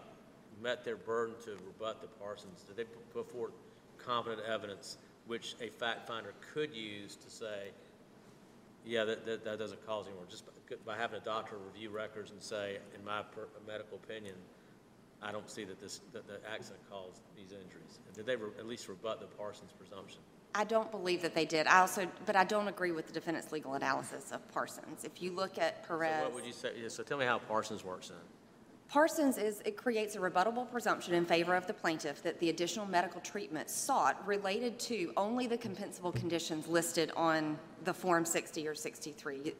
met 0.61 0.83
their 0.85 0.97
burden 0.97 1.35
to 1.45 1.51
rebut 1.65 2.01
the 2.01 2.07
Parsons? 2.07 2.61
Did 2.67 2.77
they 2.77 2.83
put 3.13 3.31
forth 3.31 3.53
competent 3.97 4.41
evidence 4.47 4.97
which 5.25 5.55
a 5.61 5.69
fact 5.69 6.07
finder 6.07 6.33
could 6.53 6.73
use 6.75 7.15
to 7.15 7.29
say, 7.29 7.71
yeah, 8.85 9.05
that, 9.05 9.25
that, 9.25 9.45
that 9.45 9.57
doesn't 9.57 9.85
cause 9.87 10.05
any 10.05 10.15
more, 10.15 10.25
just 10.29 10.45
by- 10.45 10.51
by 10.85 10.97
having 10.97 11.19
a 11.19 11.23
doctor 11.23 11.57
review 11.57 11.89
records 11.89 12.31
and 12.31 12.41
say, 12.41 12.77
in 12.95 13.03
my 13.05 13.21
per- 13.21 13.47
medical 13.67 13.97
opinion, 14.03 14.35
I 15.23 15.31
don't 15.31 15.49
see 15.49 15.63
that 15.63 15.79
this, 15.79 16.01
that 16.11 16.27
the 16.27 16.39
accident 16.49 16.81
caused 16.89 17.21
these 17.35 17.51
injuries. 17.51 17.99
Did 18.13 18.25
they 18.25 18.35
re- 18.35 18.49
at 18.59 18.67
least 18.67 18.87
rebut 18.87 19.19
the 19.19 19.25
Parsons 19.25 19.71
presumption? 19.77 20.19
I 20.55 20.63
don't 20.65 20.91
believe 20.91 21.21
that 21.23 21.33
they 21.33 21.45
did. 21.45 21.65
I 21.65 21.79
also, 21.79 22.07
but 22.25 22.35
I 22.35 22.43
don't 22.43 22.67
agree 22.67 22.91
with 22.91 23.07
the 23.07 23.13
defendant's 23.13 23.51
legal 23.51 23.73
analysis 23.73 24.31
of 24.31 24.47
Parsons. 24.51 25.03
If 25.03 25.21
you 25.21 25.31
look 25.31 25.57
at 25.57 25.83
So 25.83 25.87
Perez. 25.87 26.23
what 26.23 26.33
would 26.35 26.45
you 26.45 26.53
say, 26.53 26.73
yeah, 26.79 26.89
so 26.89 27.01
tell 27.03 27.17
me 27.17 27.25
how 27.25 27.39
Parsons 27.39 27.83
works 27.83 28.09
then. 28.09 28.17
Parsons 28.89 29.39
is, 29.39 29.61
it 29.65 29.75
creates 29.75 30.15
a 30.15 30.19
rebuttable 30.19 30.69
presumption 30.69 31.15
in 31.15 31.25
favor 31.25 31.55
of 31.55 31.65
the 31.65 31.73
plaintiff 31.73 32.21
that 32.21 32.39
the 32.39 32.49
additional 32.49 32.85
medical 32.85 33.19
treatment 33.21 33.69
sought 33.69 34.25
related 34.27 34.77
to 34.77 35.11
only 35.17 35.47
the 35.47 35.57
compensable 35.57 36.13
conditions 36.13 36.67
listed 36.67 37.11
on 37.15 37.57
the 37.85 37.93
Form 37.93 38.23
60 38.23 38.67
or 38.67 38.75
63. 38.75 39.55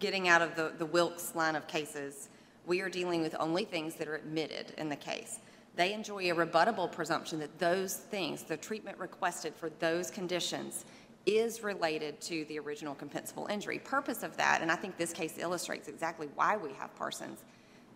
Getting 0.00 0.26
out 0.26 0.42
of 0.42 0.56
the, 0.56 0.72
the 0.78 0.86
Wilkes 0.86 1.36
line 1.36 1.54
of 1.54 1.68
cases, 1.68 2.28
we 2.68 2.82
are 2.82 2.90
dealing 2.90 3.22
with 3.22 3.34
only 3.40 3.64
things 3.64 3.94
that 3.96 4.06
are 4.06 4.16
admitted 4.16 4.74
in 4.76 4.88
the 4.88 4.96
case. 4.96 5.40
They 5.74 5.92
enjoy 5.92 6.30
a 6.30 6.34
rebuttable 6.34 6.90
presumption 6.92 7.38
that 7.40 7.58
those 7.58 7.94
things, 7.94 8.42
the 8.42 8.56
treatment 8.56 8.98
requested 8.98 9.54
for 9.56 9.70
those 9.80 10.10
conditions, 10.10 10.84
is 11.24 11.62
related 11.62 12.20
to 12.20 12.44
the 12.46 12.58
original 12.58 12.94
compensable 12.94 13.50
injury. 13.50 13.78
Purpose 13.78 14.22
of 14.22 14.36
that, 14.36 14.60
and 14.60 14.70
I 14.70 14.76
think 14.76 14.96
this 14.96 15.12
case 15.12 15.38
illustrates 15.38 15.88
exactly 15.88 16.28
why 16.34 16.56
we 16.56 16.72
have 16.74 16.94
Parsons, 16.96 17.44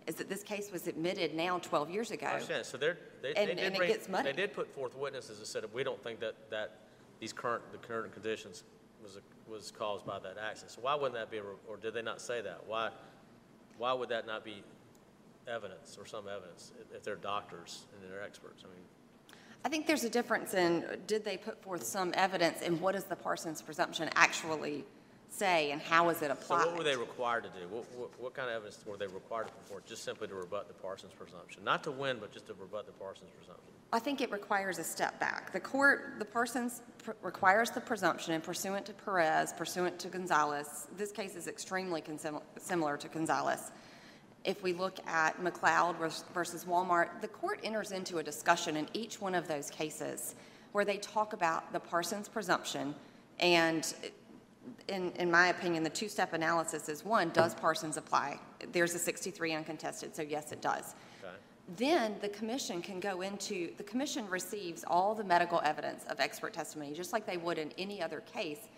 is 0.07 0.15
that 0.15 0.27
this 0.27 0.43
case 0.43 0.71
was 0.71 0.87
admitted 0.87 1.33
now 1.33 1.59
12 1.59 1.89
years 1.89 2.11
ago. 2.11 2.27
I 2.27 2.33
understand, 2.33 2.65
so 2.65 2.77
they're, 2.77 2.97
they, 3.21 3.33
And- 3.33 3.49
they 3.49 3.55
did 3.55 3.73
and 3.73 3.75
it 3.75 3.87
gets 3.87 4.09
money. 4.09 4.31
they 4.31 4.35
did 4.35 4.53
put 4.53 4.73
forth 4.73 4.95
witnesses 4.97 5.39
that 5.39 5.45
said, 5.45 5.63
we 5.73 5.83
don't 5.83 6.01
think 6.03 6.19
that, 6.19 6.35
that 6.49 6.79
these 7.19 7.31
current, 7.33 7.63
the 7.71 7.77
current 7.77 8.11
conditions 8.13 8.63
was, 9.01 9.17
a- 9.17 9.51
was 9.51 9.71
caused 9.71 10.05
by 10.05 10.19
that 10.19 10.37
accident. 10.37 10.71
So 10.71 10.81
why 10.81 10.95
wouldn't 10.95 11.15
that 11.15 11.31
be, 11.31 11.37
a 11.37 11.43
or 11.67 11.77
did 11.77 11.93
they 11.93 12.01
not 12.01 12.21
say 12.21 12.41
that? 12.41 12.61
Why, 12.67 12.89
why 13.77 13.93
would 13.93 14.09
that 14.09 14.25
not 14.27 14.43
be 14.43 14.63
evidence 15.47 15.97
or 15.99 16.05
some 16.05 16.27
evidence 16.27 16.71
if- 16.93 17.03
they're 17.03 17.15
doctors 17.15 17.85
and 17.93 18.11
they're 18.11 18.23
experts? 18.23 18.63
I 18.63 18.67
mean, 18.67 18.85
I 19.65 19.69
think 19.69 19.87
there's 19.87 20.03
a 20.03 20.09
difference 20.09 20.53
in, 20.53 20.85
did 21.07 21.23
they 21.23 21.37
put 21.37 21.61
forth 21.61 21.83
some 21.83 22.13
evidence, 22.15 22.61
and 22.61 22.79
what 22.81 22.93
does 22.95 23.05
the 23.05 23.15
Parsons 23.15 23.61
presumption 23.61 24.09
actually 24.15 24.85
say, 25.33 25.71
and 25.71 25.81
how 25.81 26.09
is 26.09 26.21
it 26.21 26.31
applied. 26.31 26.37
so 26.37 26.55
applied? 26.55 26.65
what 26.67 26.77
were 26.77 26.83
they 26.83 26.95
required 26.95 27.43
to 27.43 27.49
do? 27.49 27.67
What, 27.69 27.85
what, 27.95 28.09
what 28.19 28.33
kind 28.33 28.49
of 28.49 28.55
evidence 28.55 28.79
were 28.85 28.97
they 28.97 29.07
required 29.07 29.47
to 29.47 29.53
forth, 29.69 29.85
just 29.85 30.03
simply 30.03 30.27
to 30.27 30.35
rebut 30.35 30.67
the 30.67 30.73
Parsons 30.75 31.13
presumption? 31.17 31.63
Not 31.63 31.83
to 31.85 31.91
win, 31.91 32.17
but 32.19 32.31
just 32.31 32.47
to 32.47 32.53
rebut 32.53 32.85
the 32.85 32.91
Parsons 32.93 33.29
presumption? 33.37 33.73
I 33.91 33.99
think 33.99 34.21
it 34.21 34.31
requires 34.31 34.79
a 34.79 34.83
step 34.83 35.19
back. 35.19 35.51
The 35.51 35.59
court, 35.59 36.15
the 36.19 36.25
Parsons 36.25 36.81
pr- 37.03 37.11
requires 37.21 37.71
the 37.71 37.81
presumption, 37.81 38.33
and 38.33 38.43
pursuant 38.43 38.85
to 38.87 38.93
Perez, 38.93 39.53
pursuant 39.53 39.99
to 39.99 40.07
Gonzalez, 40.07 40.87
this 40.97 41.11
case 41.11 41.35
is 41.35 41.47
extremely 41.47 42.01
consim- 42.01 42.41
similar 42.57 42.97
to 42.97 43.07
Gonzalez. 43.07 43.71
If 44.45 44.61
we 44.61 44.73
look 44.73 44.99
at 45.07 45.41
McLeod 45.41 45.97
vers- 45.97 46.25
versus 46.33 46.65
Walmart, 46.65 47.21
the 47.21 47.27
court 47.27 47.59
enters 47.63 47.91
into 47.91 48.17
a 48.17 48.23
discussion 48.23 48.75
in 48.77 48.87
each 48.93 49.21
one 49.21 49.35
of 49.35 49.47
those 49.47 49.69
cases 49.69 50.35
where 50.73 50.85
they 50.85 50.97
talk 50.97 51.33
about 51.33 51.71
the 51.71 51.79
Parsons 51.79 52.27
presumption, 52.27 52.95
and 53.39 53.93
in, 54.87 55.11
in 55.13 55.31
my 55.31 55.47
opinion, 55.47 55.83
the 55.83 55.89
two-step 55.89 56.33
analysis 56.33 56.89
is, 56.89 57.05
one, 57.05 57.29
does 57.29 57.53
Parsons 57.55 57.97
apply? 57.97 58.39
There's 58.71 58.93
a 58.95 58.99
63 58.99 59.53
uncontested, 59.53 60.15
so 60.15 60.21
yes, 60.21 60.51
it 60.51 60.61
does. 60.61 60.95
Okay? 61.23 61.33
Then 61.77 62.15
the 62.21 62.29
commission 62.29 62.81
can 62.81 62.99
go 62.99 63.21
into, 63.21 63.71
the 63.77 63.83
commission 63.83 64.29
receives 64.29 64.83
all 64.85 65.15
the 65.15 65.23
medical 65.23 65.61
evidence 65.63 66.03
of 66.09 66.19
expert 66.19 66.53
testimony, 66.53 66.93
just 66.93 67.13
like 67.13 67.25
they 67.25 67.37
would 67.37 67.57
in 67.57 67.71
any 67.77 68.01
other 68.01 68.21
case. 68.21 68.69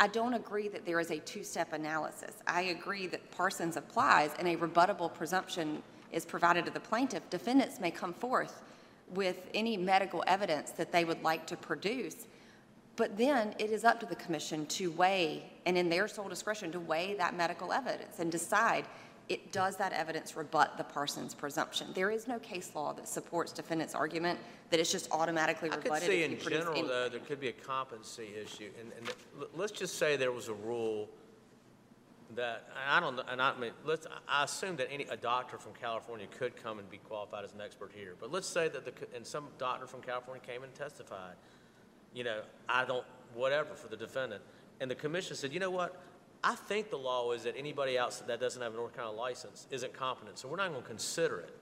I 0.00 0.06
don't 0.06 0.34
agree 0.34 0.68
that 0.68 0.86
there 0.86 1.00
is 1.00 1.10
a 1.10 1.18
two-step 1.18 1.72
analysis. 1.72 2.36
I 2.46 2.62
agree 2.62 3.08
that 3.08 3.28
Parsons 3.32 3.76
applies 3.76 4.30
and 4.38 4.46
a 4.46 4.56
rebuttable 4.56 5.12
presumption 5.12 5.82
is 6.12 6.24
provided 6.24 6.64
to 6.66 6.70
the 6.70 6.80
plaintiff. 6.80 7.28
Defendants 7.30 7.80
may 7.80 7.90
come 7.90 8.14
forth 8.14 8.62
with 9.10 9.48
any 9.54 9.76
medical 9.76 10.22
evidence 10.26 10.70
that 10.72 10.92
they 10.92 11.04
would 11.04 11.22
like 11.22 11.46
to 11.48 11.56
produce, 11.56 12.27
but 12.98 13.16
then 13.16 13.54
it 13.60 13.70
is 13.70 13.84
up 13.84 14.00
to 14.00 14.06
the 14.06 14.16
commission 14.16 14.66
to 14.66 14.90
weigh, 14.90 15.44
and 15.66 15.78
in 15.78 15.88
their 15.88 16.08
sole 16.08 16.28
discretion, 16.28 16.72
to 16.72 16.80
weigh 16.80 17.14
that 17.14 17.34
medical 17.34 17.72
evidence 17.72 18.18
and 18.18 18.30
decide, 18.30 18.84
it, 19.28 19.52
does 19.52 19.76
that 19.76 19.92
evidence 19.92 20.36
rebut 20.36 20.76
the 20.76 20.82
Parsons 20.82 21.32
presumption? 21.32 21.86
There 21.94 22.10
is 22.10 22.26
no 22.26 22.40
case 22.40 22.72
law 22.74 22.92
that 22.94 23.06
supports 23.06 23.52
defendant's 23.52 23.94
argument 23.94 24.40
that 24.70 24.80
it's 24.80 24.90
just 24.90 25.08
automatically 25.12 25.70
I 25.70 25.76
could 25.76 25.84
rebutted 25.84 26.08
see 26.08 26.24
in 26.24 26.40
general, 26.40 26.76
any- 26.76 26.88
though, 26.88 27.08
there 27.08 27.20
could 27.20 27.38
be 27.38 27.48
a 27.48 27.52
competency 27.52 28.30
issue, 28.34 28.70
and, 28.80 28.90
and 28.98 29.08
let's 29.54 29.72
just 29.72 29.96
say 29.96 30.16
there 30.16 30.32
was 30.32 30.48
a 30.48 30.54
rule 30.54 31.08
that, 32.34 32.68
I 32.90 32.98
don't, 32.98 33.14
know, 33.14 33.22
and 33.30 33.40
I 33.40 33.56
mean, 33.56 33.70
let's, 33.84 34.08
I 34.28 34.42
assume 34.42 34.74
that 34.76 34.92
any, 34.92 35.04
a 35.04 35.16
doctor 35.16 35.56
from 35.56 35.72
California 35.74 36.26
could 36.36 36.56
come 36.60 36.80
and 36.80 36.90
be 36.90 36.98
qualified 36.98 37.44
as 37.44 37.52
an 37.52 37.60
expert 37.60 37.92
here, 37.94 38.16
but 38.18 38.32
let's 38.32 38.48
say 38.48 38.68
that 38.68 38.84
the, 38.84 38.92
and 39.14 39.24
some 39.24 39.46
doctor 39.56 39.86
from 39.86 40.00
California 40.00 40.42
came 40.44 40.64
and 40.64 40.74
testified, 40.74 41.36
you 42.14 42.24
know, 42.24 42.40
I 42.68 42.84
don't, 42.84 43.04
whatever, 43.34 43.74
for 43.74 43.88
the 43.88 43.96
defendant, 43.96 44.42
and 44.80 44.90
the 44.90 44.94
commission 44.94 45.36
said, 45.36 45.52
you 45.52 45.60
know 45.60 45.70
what? 45.70 46.00
I 46.42 46.54
think 46.54 46.90
the 46.90 46.98
law 46.98 47.32
is 47.32 47.42
that 47.42 47.56
anybody 47.56 47.96
else 47.96 48.22
that 48.26 48.40
doesn't 48.40 48.62
have 48.62 48.72
a 48.72 48.76
North 48.76 48.94
Carolina 48.94 49.18
license 49.18 49.66
isn't 49.70 49.92
competent, 49.92 50.38
so 50.38 50.48
we're 50.48 50.56
not 50.56 50.72
gonna 50.72 50.84
consider 50.84 51.40
it. 51.40 51.54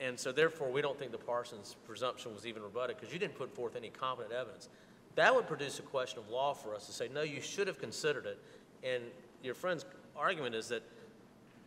And 0.00 0.18
so 0.18 0.32
therefore, 0.32 0.70
we 0.70 0.82
don't 0.82 0.98
think 0.98 1.12
the 1.12 1.18
Parsons 1.18 1.76
presumption 1.86 2.34
was 2.34 2.46
even 2.46 2.62
rebutted 2.62 2.96
because 2.96 3.12
you 3.12 3.18
didn't 3.18 3.36
put 3.36 3.54
forth 3.54 3.76
any 3.76 3.88
competent 3.88 4.34
evidence. 4.34 4.68
That 5.14 5.34
would 5.34 5.46
produce 5.46 5.78
a 5.78 5.82
question 5.82 6.18
of 6.18 6.28
law 6.28 6.52
for 6.52 6.74
us 6.74 6.86
to 6.86 6.92
say, 6.92 7.08
no, 7.12 7.22
you 7.22 7.40
should 7.40 7.66
have 7.66 7.78
considered 7.78 8.26
it. 8.26 8.38
And 8.84 9.02
your 9.42 9.54
friend's 9.54 9.86
argument 10.14 10.54
is 10.54 10.68
that, 10.68 10.82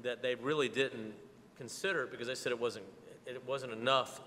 that 0.03 0.21
they 0.21 0.35
really 0.35 0.69
didn't 0.69 1.13
consider 1.57 2.03
it 2.03 2.11
because 2.11 2.27
they 2.27 2.35
said 2.35 2.51
it 2.51 2.59
wasn't, 2.59 2.85
it 3.25 3.43
wasn't 3.47 3.73
enough. 3.73 4.21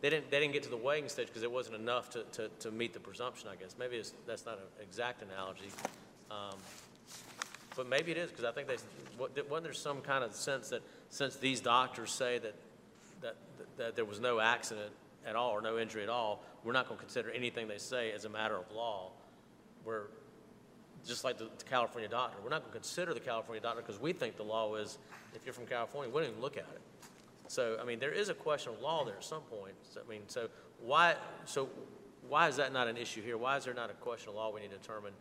They 0.00 0.10
didn't, 0.10 0.30
they 0.30 0.40
didn't 0.40 0.54
get 0.54 0.62
to 0.62 0.70
the 0.70 0.76
weighing 0.76 1.08
stage 1.08 1.26
because 1.26 1.42
it 1.42 1.52
wasn't 1.52 1.76
enough 1.76 2.10
to, 2.10 2.22
to, 2.32 2.48
to 2.60 2.70
meet 2.70 2.94
the 2.94 3.00
presumption, 3.00 3.48
I 3.52 3.56
guess. 3.56 3.76
Maybe 3.78 4.02
that's 4.26 4.46
not 4.46 4.54
an 4.54 4.64
exact 4.82 5.22
analogy. 5.22 5.70
Um, 6.30 6.56
but 7.76 7.88
maybe 7.88 8.10
it 8.10 8.16
is, 8.16 8.30
because 8.30 8.44
I 8.44 8.52
think 8.52 8.68
they, 8.68 8.76
wasn't 9.18 9.64
there 9.64 9.72
some 9.72 10.00
kind 10.00 10.24
of 10.24 10.34
sense 10.34 10.70
that 10.70 10.82
since 11.10 11.36
these 11.36 11.60
doctors 11.60 12.10
say 12.10 12.38
that, 12.38 12.54
that, 13.20 13.36
that 13.76 13.96
there 13.96 14.04
was 14.04 14.20
no 14.20 14.40
accident 14.40 14.90
at 15.26 15.36
all 15.36 15.50
or 15.50 15.60
no 15.60 15.78
injury 15.78 16.02
at 16.02 16.08
all, 16.08 16.42
we're 16.64 16.72
not 16.72 16.88
going 16.88 16.98
to 16.98 17.04
consider 17.04 17.30
anything 17.30 17.68
they 17.68 17.78
say 17.78 18.12
as 18.12 18.24
a 18.24 18.28
matter 18.28 18.56
of 18.56 18.70
law? 18.72 19.10
We're, 19.84 20.04
just 21.06 21.24
like 21.24 21.38
the 21.38 21.44
the 21.58 21.64
California 21.64 22.08
doctor, 22.08 22.38
we're 22.42 22.50
not 22.50 22.60
going 22.60 22.72
to 22.72 22.78
consider 22.78 23.14
the 23.14 23.20
California 23.20 23.62
doctor 23.62 23.82
because 23.82 24.00
we 24.00 24.12
think 24.12 24.36
the 24.36 24.42
law 24.42 24.74
is, 24.76 24.98
if 25.34 25.44
you're 25.44 25.54
from 25.54 25.66
California, 25.66 26.10
we 26.12 26.20
don't 26.20 26.30
even 26.30 26.42
look 26.42 26.56
at 26.56 26.66
it. 26.74 26.80
So, 27.50 27.76
I 27.82 27.84
mean, 27.84 27.98
there 27.98 28.12
is 28.12 28.28
a 28.28 28.34
question 28.34 28.72
of 28.72 28.80
law 28.80 29.04
there 29.04 29.16
at 29.16 29.24
some 29.24 29.42
point. 29.42 29.74
So, 29.92 30.00
I 30.06 30.08
mean, 30.08 30.22
so 30.28 30.46
why, 30.80 31.16
so 31.46 31.68
why 32.28 32.46
is 32.46 32.54
that 32.58 32.72
not 32.72 32.86
an 32.86 32.96
issue 32.96 33.22
here? 33.22 33.36
Why 33.36 33.56
is 33.56 33.64
there 33.64 33.74
not 33.74 33.90
a 33.90 33.94
question 33.94 34.28
of 34.28 34.36
law 34.36 34.54
we 34.54 34.60
need 34.60 34.70
to 34.70 34.76
determine? 34.76 35.12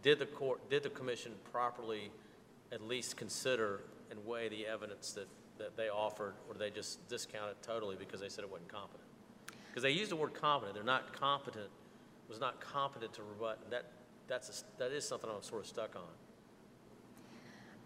Did 0.00 0.18
the 0.18 0.24
court, 0.24 0.70
did 0.70 0.84
the 0.84 0.88
commission 0.88 1.32
properly 1.52 2.10
at 2.72 2.80
least 2.80 3.18
consider 3.18 3.82
and 4.10 4.24
weigh 4.24 4.48
the 4.48 4.66
evidence 4.66 5.12
that, 5.12 5.28
that 5.58 5.76
they 5.76 5.90
offered, 5.90 6.32
or 6.48 6.54
did 6.54 6.62
they 6.62 6.70
just 6.70 7.06
discount 7.10 7.50
it 7.50 7.58
totally 7.60 7.94
because 7.94 8.22
they 8.22 8.30
said 8.30 8.42
it 8.42 8.50
wasn't 8.50 8.72
competent? 8.72 9.04
Because 9.68 9.82
they 9.82 9.90
used 9.90 10.10
the 10.10 10.16
word 10.16 10.32
competent, 10.32 10.74
they're 10.74 10.82
not 10.82 11.12
competent, 11.12 11.68
was 12.26 12.40
not 12.40 12.58
competent 12.58 13.12
to 13.12 13.22
rebut, 13.22 13.58
and 13.64 13.70
that, 13.70 13.92
that's, 14.28 14.48
a 14.48 14.78
that 14.78 14.92
is 14.92 15.06
something 15.06 15.28
I'm 15.28 15.42
sort 15.42 15.60
of 15.60 15.66
stuck 15.66 15.94
on. 15.94 16.08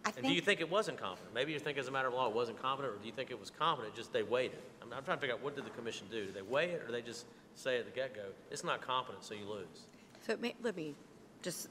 I 0.05 0.12
And 0.16 0.26
do 0.26 0.32
you 0.32 0.36
think, 0.36 0.59
think 0.59 0.61
it 0.61 0.70
wasn't 0.70 0.98
competent? 0.98 1.34
Maybe 1.34 1.53
you 1.53 1.59
think 1.59 1.76
as 1.78 1.88
a 1.88 1.90
matter 1.90 2.09
of 2.09 2.14
law 2.14 2.28
it 2.28 2.34
wasn't 2.34 2.61
competent, 2.61 2.94
or 2.94 2.98
do 2.98 3.07
you 3.07 3.12
think 3.12 3.30
it 3.30 3.38
was 3.38 3.51
competent, 3.51 3.94
just 3.94 4.12
they 4.12 4.22
weighed 4.22 4.53
it? 4.53 4.62
I'm, 4.82 4.92
I'm 4.92 5.05
trying 5.05 5.18
to 5.18 5.20
figure 5.20 5.34
out, 5.34 5.42
what 5.42 5.55
did 5.57 5.66
the 5.66 5.70
commission 5.70 6.07
do? 6.11 6.24
Did 6.26 6.34
they 6.34 6.42
weigh 6.42 6.70
it, 6.70 6.82
or 6.86 6.92
they 6.92 7.03
just 7.03 7.26
say 7.55 7.78
at 7.78 7.84
the 7.84 7.90
get-go, 7.90 8.22
it's 8.51 8.64
not 8.64 8.80
competent, 8.80 9.24
so 9.24 9.34
you 9.34 9.44
lose? 9.44 9.86
So 10.26 10.32
it 10.32 10.40
may- 10.40 10.55
let 10.62 10.76
me 10.76 10.94
just 11.42 11.68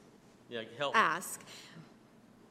Yeah, 0.49 0.61
help 0.77 0.93
me. 0.93 0.99
ask. 0.99 1.41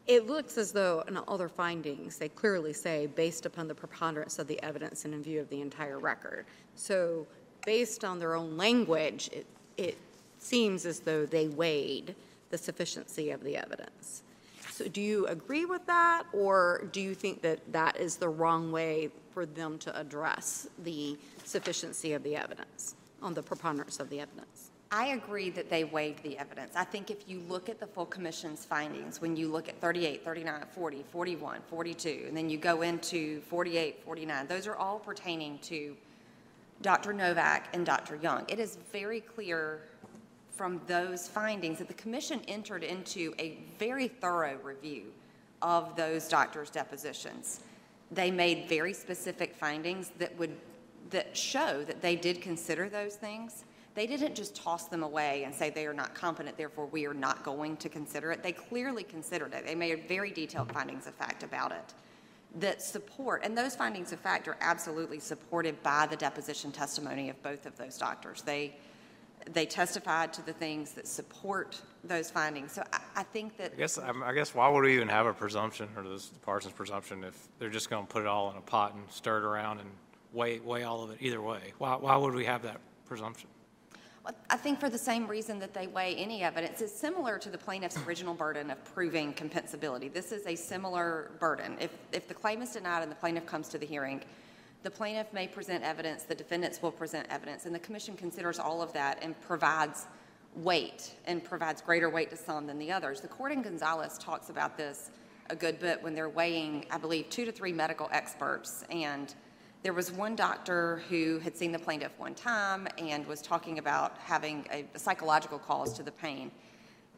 It 0.06 0.26
looks 0.26 0.56
as 0.56 0.72
though 0.72 1.04
in 1.06 1.18
other 1.28 1.48
findings, 1.48 2.16
they 2.16 2.30
clearly 2.30 2.72
say, 2.72 3.06
based 3.06 3.44
upon 3.44 3.68
the 3.68 3.74
preponderance 3.74 4.38
of 4.38 4.46
the 4.46 4.60
evidence 4.64 5.04
and 5.04 5.12
in 5.12 5.22
view 5.22 5.40
of 5.40 5.48
the 5.50 5.60
entire 5.60 5.98
record. 5.98 6.46
So 6.74 7.26
based 7.66 8.04
on 8.04 8.18
their 8.18 8.34
own 8.34 8.56
language, 8.56 9.28
it, 9.32 9.46
it 9.76 9.98
seems 10.38 10.86
as 10.86 11.00
though 11.00 11.26
they 11.26 11.48
weighed 11.48 12.14
the 12.50 12.56
sufficiency 12.56 13.30
of 13.30 13.44
the 13.44 13.56
evidence. 13.58 14.22
So 14.78 14.86
do 14.86 15.00
you 15.00 15.26
agree 15.26 15.64
with 15.64 15.84
that, 15.86 16.22
or 16.32 16.88
do 16.92 17.00
you 17.00 17.12
think 17.12 17.42
that 17.42 17.72
that 17.72 17.96
is 17.96 18.14
the 18.14 18.28
wrong 18.28 18.70
way 18.70 19.10
for 19.32 19.44
them 19.44 19.76
to 19.78 20.00
address 20.00 20.68
the 20.84 21.18
sufficiency 21.42 22.12
of 22.12 22.22
the 22.22 22.36
evidence, 22.36 22.94
on 23.20 23.34
the 23.34 23.42
preponderance 23.42 23.98
of 23.98 24.08
the 24.08 24.20
evidence? 24.20 24.70
I 24.92 25.08
agree 25.08 25.50
that 25.50 25.68
they 25.68 25.82
waived 25.82 26.22
the 26.22 26.38
evidence. 26.38 26.76
I 26.76 26.84
think 26.84 27.10
if 27.10 27.28
you 27.28 27.40
look 27.48 27.68
at 27.68 27.80
the 27.80 27.88
full 27.88 28.06
commission's 28.06 28.64
findings, 28.64 29.20
when 29.20 29.34
you 29.34 29.48
look 29.48 29.68
at 29.68 29.80
38, 29.80 30.24
39, 30.24 30.62
40, 30.72 31.04
41, 31.10 31.60
42, 31.68 32.24
and 32.28 32.36
then 32.36 32.48
you 32.48 32.56
go 32.56 32.82
into 32.82 33.40
48, 33.40 34.04
49, 34.04 34.46
those 34.46 34.68
are 34.68 34.76
all 34.76 35.00
pertaining 35.00 35.58
to 35.62 35.96
Dr. 36.82 37.12
Novak 37.12 37.70
and 37.72 37.84
Dr. 37.84 38.14
Young. 38.22 38.44
It 38.46 38.60
is 38.60 38.78
very 38.92 39.22
clear 39.22 39.80
from 40.58 40.80
those 40.88 41.28
findings 41.28 41.78
that 41.78 41.86
the 41.86 41.94
commission 41.94 42.40
entered 42.48 42.82
into 42.82 43.32
a 43.38 43.58
very 43.78 44.08
thorough 44.08 44.58
review 44.64 45.04
of 45.62 45.94
those 45.94 46.26
doctors' 46.26 46.68
depositions. 46.68 47.60
They 48.10 48.32
made 48.32 48.68
very 48.68 48.92
specific 48.92 49.54
findings 49.54 50.10
that 50.18 50.36
would, 50.36 50.56
that 51.10 51.36
show 51.36 51.84
that 51.84 52.02
they 52.02 52.16
did 52.16 52.42
consider 52.42 52.88
those 52.88 53.14
things. 53.14 53.64
They 53.94 54.08
didn't 54.08 54.34
just 54.34 54.56
toss 54.56 54.88
them 54.88 55.04
away 55.04 55.44
and 55.44 55.54
say 55.54 55.70
they 55.70 55.86
are 55.86 55.94
not 55.94 56.12
competent, 56.12 56.56
therefore 56.56 56.86
we 56.86 57.06
are 57.06 57.14
not 57.14 57.44
going 57.44 57.76
to 57.76 57.88
consider 57.88 58.32
it. 58.32 58.42
They 58.42 58.52
clearly 58.52 59.04
considered 59.04 59.54
it. 59.54 59.64
They 59.64 59.76
made 59.76 60.08
very 60.08 60.32
detailed 60.32 60.72
findings 60.72 61.06
of 61.06 61.14
fact 61.14 61.44
about 61.44 61.70
it 61.70 61.94
that 62.56 62.82
support, 62.82 63.44
and 63.44 63.56
those 63.56 63.76
findings 63.76 64.12
of 64.12 64.18
fact 64.18 64.48
are 64.48 64.56
absolutely 64.60 65.20
supported 65.20 65.80
by 65.82 66.06
the 66.06 66.16
deposition 66.16 66.72
testimony 66.72 67.28
of 67.28 67.40
both 67.42 67.66
of 67.66 67.76
those 67.76 67.98
doctors. 67.98 68.42
They, 68.42 68.74
they 69.52 69.66
testified 69.66 70.32
to 70.34 70.44
the 70.44 70.52
things 70.52 70.92
that 70.92 71.06
support 71.06 71.80
those 72.04 72.30
findings. 72.30 72.72
So 72.72 72.82
I, 72.92 73.00
I 73.16 73.22
think 73.22 73.56
that, 73.56 73.72
I 73.74 73.76
guess, 73.76 73.98
I'm- 73.98 74.22
guess 74.34 74.54
why 74.54 74.68
would 74.68 74.84
we 74.84 74.94
even 74.94 75.08
have 75.08 75.26
a 75.26 75.32
presumption, 75.32 75.88
or 75.96 76.02
this 76.02 76.30
Parsons 76.42 76.74
presumption, 76.74 77.24
if 77.24 77.48
they're 77.58 77.70
just 77.70 77.90
going 77.90 78.06
to 78.06 78.12
put 78.12 78.22
it 78.22 78.28
all 78.28 78.50
in 78.50 78.56
a 78.56 78.60
pot 78.60 78.94
and 78.94 79.02
stir 79.10 79.38
it 79.38 79.44
around 79.44 79.80
and 79.80 79.90
weigh, 80.32 80.60
weigh 80.60 80.84
all 80.84 81.04
of 81.04 81.10
it 81.10 81.18
either 81.20 81.40
way? 81.40 81.72
Why, 81.78 81.96
why 81.96 82.16
would 82.16 82.34
we 82.34 82.44
have 82.44 82.62
that 82.62 82.80
presumption? 83.06 83.48
I 84.50 84.56
think 84.58 84.78
for 84.78 84.90
the 84.90 84.98
same 84.98 85.26
reason 85.26 85.58
that 85.60 85.72
they 85.72 85.86
weigh 85.86 86.14
any 86.16 86.42
evidence, 86.42 86.82
it's 86.82 86.92
similar 86.92 87.38
to 87.38 87.48
the 87.48 87.56
plaintiff's 87.56 87.96
original 88.06 88.34
burden 88.34 88.70
of 88.70 88.84
proving 88.84 89.32
compensability. 89.32 90.12
This 90.12 90.32
is 90.32 90.46
a 90.46 90.54
similar 90.54 91.30
burden. 91.40 91.76
If, 91.80 91.92
if 92.12 92.28
the 92.28 92.34
claim 92.34 92.60
is 92.60 92.72
denied 92.72 93.02
and 93.02 93.10
the 93.10 93.16
plaintiff 93.16 93.46
comes 93.46 93.68
to 93.68 93.78
the 93.78 93.86
hearing, 93.86 94.20
the 94.88 94.96
plaintiff 94.96 95.30
may 95.34 95.46
present 95.46 95.84
evidence, 95.84 96.22
the 96.22 96.34
defendants 96.34 96.80
will 96.80 96.90
present 96.90 97.26
evidence, 97.28 97.66
and 97.66 97.74
the 97.74 97.78
commission 97.78 98.16
considers 98.16 98.58
all 98.58 98.80
of 98.80 98.90
that 98.94 99.18
and 99.20 99.38
provides 99.42 100.06
weight 100.56 101.12
and 101.26 101.44
provides 101.44 101.82
greater 101.82 102.08
weight 102.08 102.30
to 102.30 102.36
some 102.38 102.66
than 102.66 102.78
the 102.78 102.90
others. 102.90 103.20
The 103.20 103.28
court 103.28 103.52
in 103.52 103.60
Gonzalez 103.60 104.16
talks 104.16 104.48
about 104.48 104.78
this 104.78 105.10
a 105.50 105.54
good 105.54 105.78
bit 105.78 106.02
when 106.02 106.14
they're 106.14 106.30
weighing, 106.30 106.86
I 106.90 106.96
believe, 106.96 107.28
two 107.28 107.44
to 107.44 107.52
three 107.52 107.70
medical 107.70 108.08
experts. 108.12 108.82
And 108.88 109.34
there 109.82 109.92
was 109.92 110.10
one 110.10 110.34
doctor 110.34 111.02
who 111.10 111.38
had 111.40 111.54
seen 111.54 111.70
the 111.70 111.78
plaintiff 111.78 112.12
one 112.16 112.34
time 112.34 112.88
and 112.96 113.26
was 113.26 113.42
talking 113.42 113.78
about 113.78 114.16
having 114.16 114.66
a 114.72 114.86
psychological 114.98 115.58
cause 115.58 115.92
to 115.98 116.02
the 116.02 116.12
pain. 116.12 116.50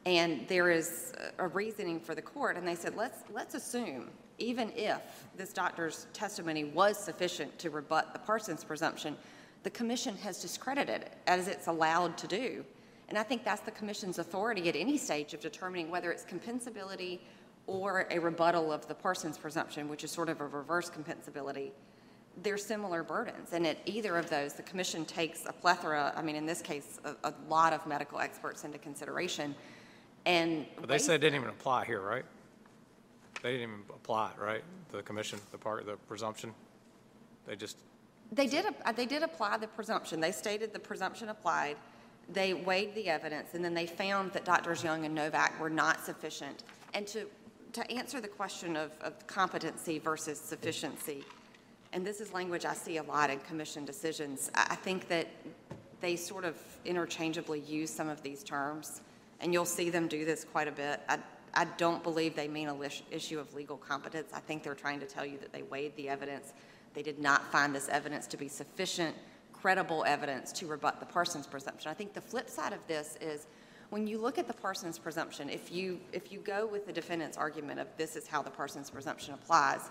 And 0.06 0.44
there 0.48 0.72
is 0.72 1.12
a 1.38 1.46
reasoning 1.46 2.00
for 2.00 2.16
the 2.16 2.22
court, 2.22 2.56
and 2.56 2.66
they 2.66 2.74
said, 2.74 2.96
let's, 2.96 3.20
let's 3.32 3.54
assume, 3.54 4.10
even 4.40 4.72
if 4.74 5.00
this 5.36 5.52
doctor's 5.52 6.06
testimony 6.12 6.64
was 6.64 6.98
sufficient 6.98 7.56
to 7.58 7.70
rebut 7.70 8.12
the 8.12 8.18
Parsons 8.18 8.64
presumption, 8.64 9.16
the 9.62 9.70
commission 9.70 10.16
has 10.16 10.40
discredited 10.40 11.02
it, 11.02 11.12
as 11.26 11.46
it's 11.46 11.66
allowed 11.66 12.16
to 12.18 12.26
do. 12.26 12.64
And 13.08 13.18
I 13.18 13.22
think 13.22 13.44
that's 13.44 13.60
the 13.60 13.70
commission's 13.72 14.18
authority 14.18 14.68
at 14.68 14.76
any 14.76 14.96
stage 14.96 15.34
of 15.34 15.40
determining 15.40 15.90
whether 15.90 16.10
it's 16.10 16.24
compensability 16.24 17.20
or 17.66 18.06
a 18.10 18.18
rebuttal 18.18 18.72
of 18.72 18.86
the 18.88 18.94
Parsons 18.94 19.36
presumption, 19.36 19.88
which 19.88 20.02
is 20.02 20.10
sort 20.10 20.28
of 20.28 20.40
a 20.40 20.46
reverse 20.46 20.90
compensability. 20.90 21.70
They're 22.42 22.56
similar 22.56 23.02
burdens, 23.02 23.52
and 23.52 23.66
at 23.66 23.78
either 23.84 24.16
of 24.16 24.30
those, 24.30 24.54
the 24.54 24.62
commission 24.62 25.04
takes 25.04 25.44
a 25.46 25.52
plethora, 25.52 26.12
I 26.16 26.22
mean, 26.22 26.36
in 26.36 26.46
this 26.46 26.62
case, 26.62 27.00
a, 27.04 27.14
a 27.28 27.34
lot 27.48 27.72
of 27.72 27.86
medical 27.86 28.20
experts 28.20 28.64
into 28.64 28.78
consideration, 28.78 29.54
and. 30.24 30.64
But 30.76 30.88
they 30.88 30.98
said 30.98 31.16
it 31.16 31.18
didn't 31.18 31.40
even 31.40 31.50
apply 31.50 31.84
here, 31.84 32.00
right? 32.00 32.24
They 33.42 33.52
didn't 33.52 33.70
even 33.70 33.84
apply 33.90 34.32
right? 34.38 34.62
The 34.92 35.02
commission, 35.02 35.38
the 35.52 35.58
part, 35.58 35.86
the 35.86 35.96
presumption? 35.96 36.52
They 37.46 37.56
just, 37.56 37.78
They 38.32 38.46
did, 38.46 38.66
they 38.96 39.06
did 39.06 39.22
apply 39.22 39.56
the 39.58 39.66
presumption. 39.68 40.20
They 40.20 40.32
stated 40.32 40.72
the 40.72 40.78
presumption 40.78 41.28
applied. 41.28 41.76
They 42.32 42.54
weighed 42.54 42.94
the 42.94 43.08
evidence, 43.08 43.54
and 43.54 43.64
then 43.64 43.74
they 43.74 43.86
found 43.86 44.32
that 44.32 44.44
Doctors 44.44 44.84
Young 44.84 45.04
and 45.04 45.14
Novak 45.14 45.58
were 45.60 45.70
not 45.70 46.04
sufficient. 46.04 46.62
And 46.94 47.06
to, 47.08 47.26
to 47.72 47.90
answer 47.90 48.20
the 48.20 48.28
question 48.28 48.76
of, 48.76 48.92
of 49.00 49.26
competency 49.26 49.98
versus 49.98 50.38
sufficiency, 50.38 51.24
and 51.92 52.06
this 52.06 52.20
is 52.20 52.32
language 52.32 52.64
I 52.64 52.74
see 52.74 52.98
a 52.98 53.02
lot 53.02 53.30
in 53.30 53.40
commission 53.40 53.84
decisions, 53.84 54.50
I, 54.54 54.68
I 54.70 54.74
think 54.76 55.08
that 55.08 55.26
they 56.00 56.14
sort 56.14 56.44
of 56.44 56.56
interchangeably 56.84 57.60
use 57.60 57.90
some 57.90 58.08
of 58.08 58.22
these 58.22 58.44
terms, 58.44 59.00
and 59.40 59.52
you'll 59.52 59.64
see 59.64 59.90
them 59.90 60.06
do 60.06 60.24
this 60.24 60.44
quite 60.44 60.68
a 60.68 60.72
bit. 60.72 61.00
I, 61.08 61.18
I 61.60 61.66
don't 61.76 62.02
believe 62.02 62.34
they 62.36 62.48
mean 62.48 62.68
a 62.68 62.76
issue 63.10 63.38
of 63.38 63.52
legal 63.52 63.76
competence. 63.76 64.30
I 64.32 64.40
think 64.40 64.62
they're 64.62 64.74
trying 64.74 64.98
to 65.00 65.04
tell 65.04 65.26
you 65.26 65.36
that 65.40 65.52
they 65.52 65.60
weighed 65.60 65.94
the 65.94 66.08
evidence. 66.08 66.54
They 66.94 67.02
did 67.02 67.18
not 67.18 67.52
find 67.52 67.74
this 67.74 67.90
evidence 67.90 68.26
to 68.28 68.38
be 68.38 68.48
sufficient, 68.48 69.14
credible 69.52 70.02
evidence 70.06 70.52
to 70.52 70.66
rebut 70.66 71.00
the 71.00 71.04
Parsons 71.04 71.46
presumption. 71.46 71.90
I 71.90 71.94
think 71.94 72.14
the 72.14 72.20
flip 72.22 72.48
side 72.48 72.72
of 72.72 72.86
this 72.86 73.18
is, 73.20 73.46
when 73.90 74.06
you 74.06 74.16
look 74.16 74.38
at 74.38 74.48
the 74.48 74.54
Parsons 74.54 74.98
presumption, 74.98 75.50
if 75.50 75.70
you, 75.70 76.00
if 76.14 76.32
you 76.32 76.38
go 76.38 76.66
with 76.66 76.86
the 76.86 76.94
defendant's 76.94 77.36
argument 77.36 77.78
of 77.78 77.88
this 77.98 78.16
is 78.16 78.26
how 78.26 78.40
the 78.40 78.48
Parsons 78.48 78.88
presumption 78.88 79.34
applies, 79.34 79.90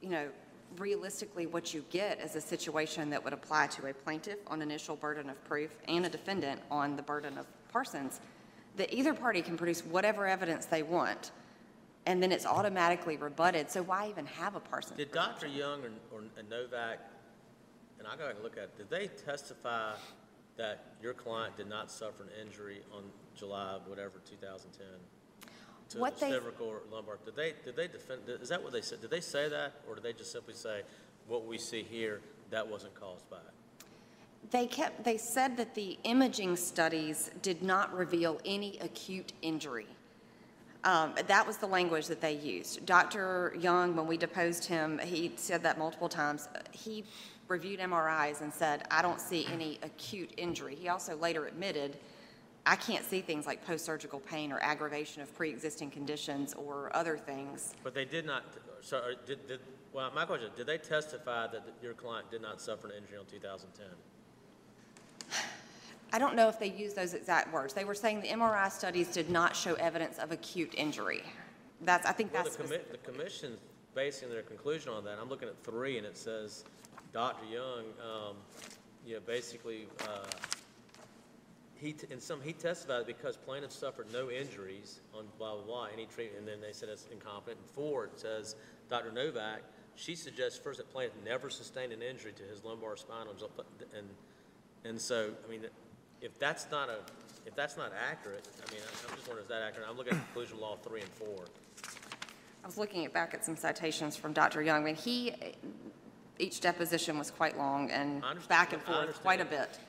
you 0.00 0.08
know, 0.08 0.28
realistically, 0.76 1.46
what 1.46 1.74
you 1.74 1.84
get 1.90 2.20
is 2.20 2.36
a 2.36 2.40
situation 2.40 3.10
that 3.10 3.24
would 3.24 3.32
apply 3.32 3.66
to 3.66 3.88
a 3.88 3.92
plaintiff 3.92 4.38
on 4.46 4.62
initial 4.62 4.94
burden 4.94 5.30
of 5.30 5.44
proof 5.46 5.74
and 5.88 6.06
a 6.06 6.08
defendant 6.08 6.60
on 6.70 6.94
the 6.94 7.02
burden 7.02 7.36
of 7.38 7.46
Parsons, 7.72 8.20
that 8.78 8.92
either 8.94 9.12
party 9.12 9.42
can 9.42 9.56
produce 9.56 9.84
whatever 9.84 10.26
evidence 10.26 10.66
they 10.66 10.82
want, 10.82 11.32
and 12.06 12.22
then 12.22 12.32
it's 12.32 12.46
automatically 12.46 13.16
rebutted, 13.16 13.70
so 13.70 13.82
why 13.82 14.08
even 14.08 14.24
have 14.24 14.56
a 14.56 14.60
Parsons? 14.60 14.96
Did 14.96 15.12
Dr. 15.12 15.46
Young 15.46 15.82
or 15.82 15.90
or 16.16 16.22
Novak, 16.48 16.98
and 17.98 18.08
I 18.08 18.16
gotta 18.16 18.40
look 18.42 18.56
at, 18.56 18.64
it, 18.64 18.76
did 18.78 18.88
they 18.90 19.08
testify 19.08 19.92
that 20.56 20.94
your 21.02 21.12
client 21.12 21.56
did 21.56 21.68
not 21.68 21.90
suffer 21.90 22.22
an 22.22 22.30
injury 22.46 22.80
on 22.96 23.04
July, 23.36 23.72
of 23.74 23.86
whatever, 23.86 24.20
2010? 24.28 24.86
To 25.90 25.98
What 25.98 26.18
the 26.18 26.26
they- 26.26 26.32
cervical 26.32 26.66
or 26.66 26.80
lumbar? 26.90 27.18
Did 27.24 27.36
they, 27.36 27.54
did 27.64 27.76
they 27.76 27.88
defend, 27.88 28.22
is 28.28 28.48
that 28.48 28.62
what 28.62 28.72
they 28.72 28.80
said? 28.82 29.00
Did 29.00 29.10
they 29.10 29.20
say 29.20 29.48
that, 29.48 29.74
or 29.88 29.94
did 29.94 30.04
they 30.04 30.12
just 30.12 30.32
simply 30.32 30.54
say, 30.54 30.82
what 31.26 31.46
we 31.46 31.58
see 31.58 31.82
here, 31.82 32.20
that 32.50 32.66
wasn't 32.66 32.94
caused 32.94 33.28
by 33.28 33.36
it? 33.36 33.54
They 34.50 34.66
kept, 34.66 35.04
they 35.04 35.18
said 35.18 35.56
that 35.58 35.74
the 35.74 35.98
imaging 36.04 36.56
studies 36.56 37.30
did 37.42 37.62
not 37.62 37.94
reveal 37.94 38.40
any 38.44 38.78
acute 38.78 39.32
injury. 39.42 39.86
Um, 40.84 41.14
That 41.26 41.46
was 41.46 41.58
the 41.58 41.66
language 41.66 42.06
that 42.06 42.20
they 42.20 42.34
used. 42.34 42.86
Dr. 42.86 43.54
Young, 43.58 43.94
when 43.94 44.06
we 44.06 44.16
deposed 44.16 44.64
him, 44.64 44.98
he 45.00 45.32
said 45.36 45.62
that 45.64 45.76
multiple 45.78 46.08
times. 46.08 46.48
He 46.72 47.04
reviewed 47.48 47.80
MRIs 47.80 48.40
and 48.40 48.52
said, 48.52 48.86
I 48.90 49.02
don't 49.02 49.20
see 49.20 49.46
any 49.52 49.78
acute 49.82 50.30
injury. 50.36 50.74
He 50.74 50.88
also 50.88 51.16
later 51.16 51.46
admitted, 51.46 51.96
I 52.64 52.76
can't 52.76 53.04
see 53.04 53.20
things 53.20 53.46
like 53.46 53.66
post-surgical 53.66 54.20
pain 54.20 54.52
or 54.52 54.60
aggravation 54.60 55.22
of 55.22 55.34
pre-existing 55.34 55.90
conditions 55.90 56.54
or 56.54 56.94
other 56.94 57.18
things. 57.18 57.74
But 57.82 57.94
they 57.94 58.04
did 58.04 58.26
not, 58.26 58.44
so, 58.80 59.12
did, 59.26 59.46
did, 59.46 59.60
well, 59.92 60.10
my 60.14 60.24
question, 60.24 60.50
did 60.56 60.66
they 60.66 60.78
testify 60.78 61.48
that 61.48 61.64
your 61.82 61.94
client 61.94 62.30
did 62.30 62.42
not 62.42 62.60
suffer 62.60 62.88
an 62.88 62.94
injury 62.98 63.18
in 63.18 63.26
2010? 63.26 63.86
I 66.12 66.18
don't 66.18 66.34
know 66.34 66.48
if 66.48 66.58
they 66.58 66.70
used 66.70 66.96
those 66.96 67.14
exact 67.14 67.52
words. 67.52 67.74
They 67.74 67.84
were 67.84 67.94
saying 67.94 68.22
the 68.22 68.28
MRI 68.28 68.70
studies 68.70 69.08
did 69.08 69.28
not 69.30 69.54
show 69.54 69.74
evidence 69.74 70.18
of 70.18 70.32
acute 70.32 70.74
injury. 70.76 71.22
That's, 71.82 72.06
I 72.06 72.12
think 72.12 72.32
Well, 72.32 72.44
that's. 72.44 72.56
the 72.56 72.64
commi, 72.64 72.80
the 72.90 72.98
commission's 72.98 73.58
basing 73.94 74.30
their 74.30 74.42
conclusion 74.42 74.92
on 74.92 75.04
that. 75.04 75.18
I'm 75.20 75.28
looking 75.28 75.48
at 75.48 75.62
three, 75.64 75.98
and 75.98 76.06
it 76.06 76.16
says, 76.16 76.64
Dr. 77.12 77.44
Young, 77.52 77.84
um, 78.02 78.36
you 79.06 79.14
know, 79.14 79.20
basically, 79.26 79.86
uh, 80.02 80.26
he, 81.74 81.92
t- 81.92 82.06
in 82.10 82.20
some, 82.20 82.40
he 82.40 82.52
testified 82.52 83.06
because 83.06 83.36
plaintiff 83.36 83.72
suffered 83.72 84.06
no 84.12 84.30
injuries 84.30 85.00
on 85.14 85.26
blah, 85.38 85.54
blah, 85.54 85.64
blah, 85.64 85.86
any 85.92 86.06
treatment, 86.06 86.40
and 86.40 86.48
then 86.48 86.60
they 86.60 86.72
said 86.72 86.88
it's 86.88 87.06
incompetent. 87.12 87.58
And 87.60 87.70
four, 87.70 88.06
it 88.06 88.18
says, 88.18 88.56
Dr. 88.90 89.12
Novak, 89.12 89.62
she 89.94 90.14
suggests 90.14 90.58
first 90.58 90.78
that 90.78 90.90
plaintiff 90.90 91.16
never 91.24 91.50
sustained 91.50 91.92
an 91.92 92.02
injury 92.02 92.32
to 92.32 92.42
his 92.44 92.64
lumbar 92.64 92.96
spinal, 92.96 93.32
and, 93.96 94.08
and 94.88 95.00
so, 95.00 95.30
I 95.46 95.50
mean, 95.50 95.60
if 96.20 96.38
that's 96.38 96.66
not 96.70 96.88
a, 96.88 96.98
if 97.46 97.54
that's 97.54 97.76
not 97.76 97.92
accurate, 98.10 98.48
I 98.66 98.72
mean, 98.72 98.80
I'm 98.82 99.14
just 99.16 99.28
wondering, 99.28 99.44
is 99.44 99.48
that 99.48 99.62
accurate? 99.62 99.86
I'm 99.88 99.96
looking 99.96 100.14
at 100.14 100.24
conclusion 100.24 100.60
law 100.60 100.76
three 100.76 101.00
and 101.00 101.10
four. 101.10 101.44
I 102.62 102.66
was 102.66 102.78
looking 102.78 103.04
at 103.04 103.12
back 103.12 103.34
at 103.34 103.44
some 103.44 103.56
citations 103.56 104.16
from 104.16 104.32
Dr. 104.32 104.62
Young. 104.62 104.82
I 104.82 104.84
mean, 104.84 104.96
he, 104.96 105.34
each 106.38 106.60
deposition 106.60 107.18
was 107.18 107.30
quite 107.30 107.56
long 107.56 107.90
and 107.90 108.24
I 108.24 108.30
understand. 108.30 108.48
back 108.48 108.72
and 108.72 108.82
I 108.86 109.04
forth 109.04 109.22
quite 109.22 109.40
a 109.40 109.44
understand. 109.44 109.70
bit. 109.72 109.80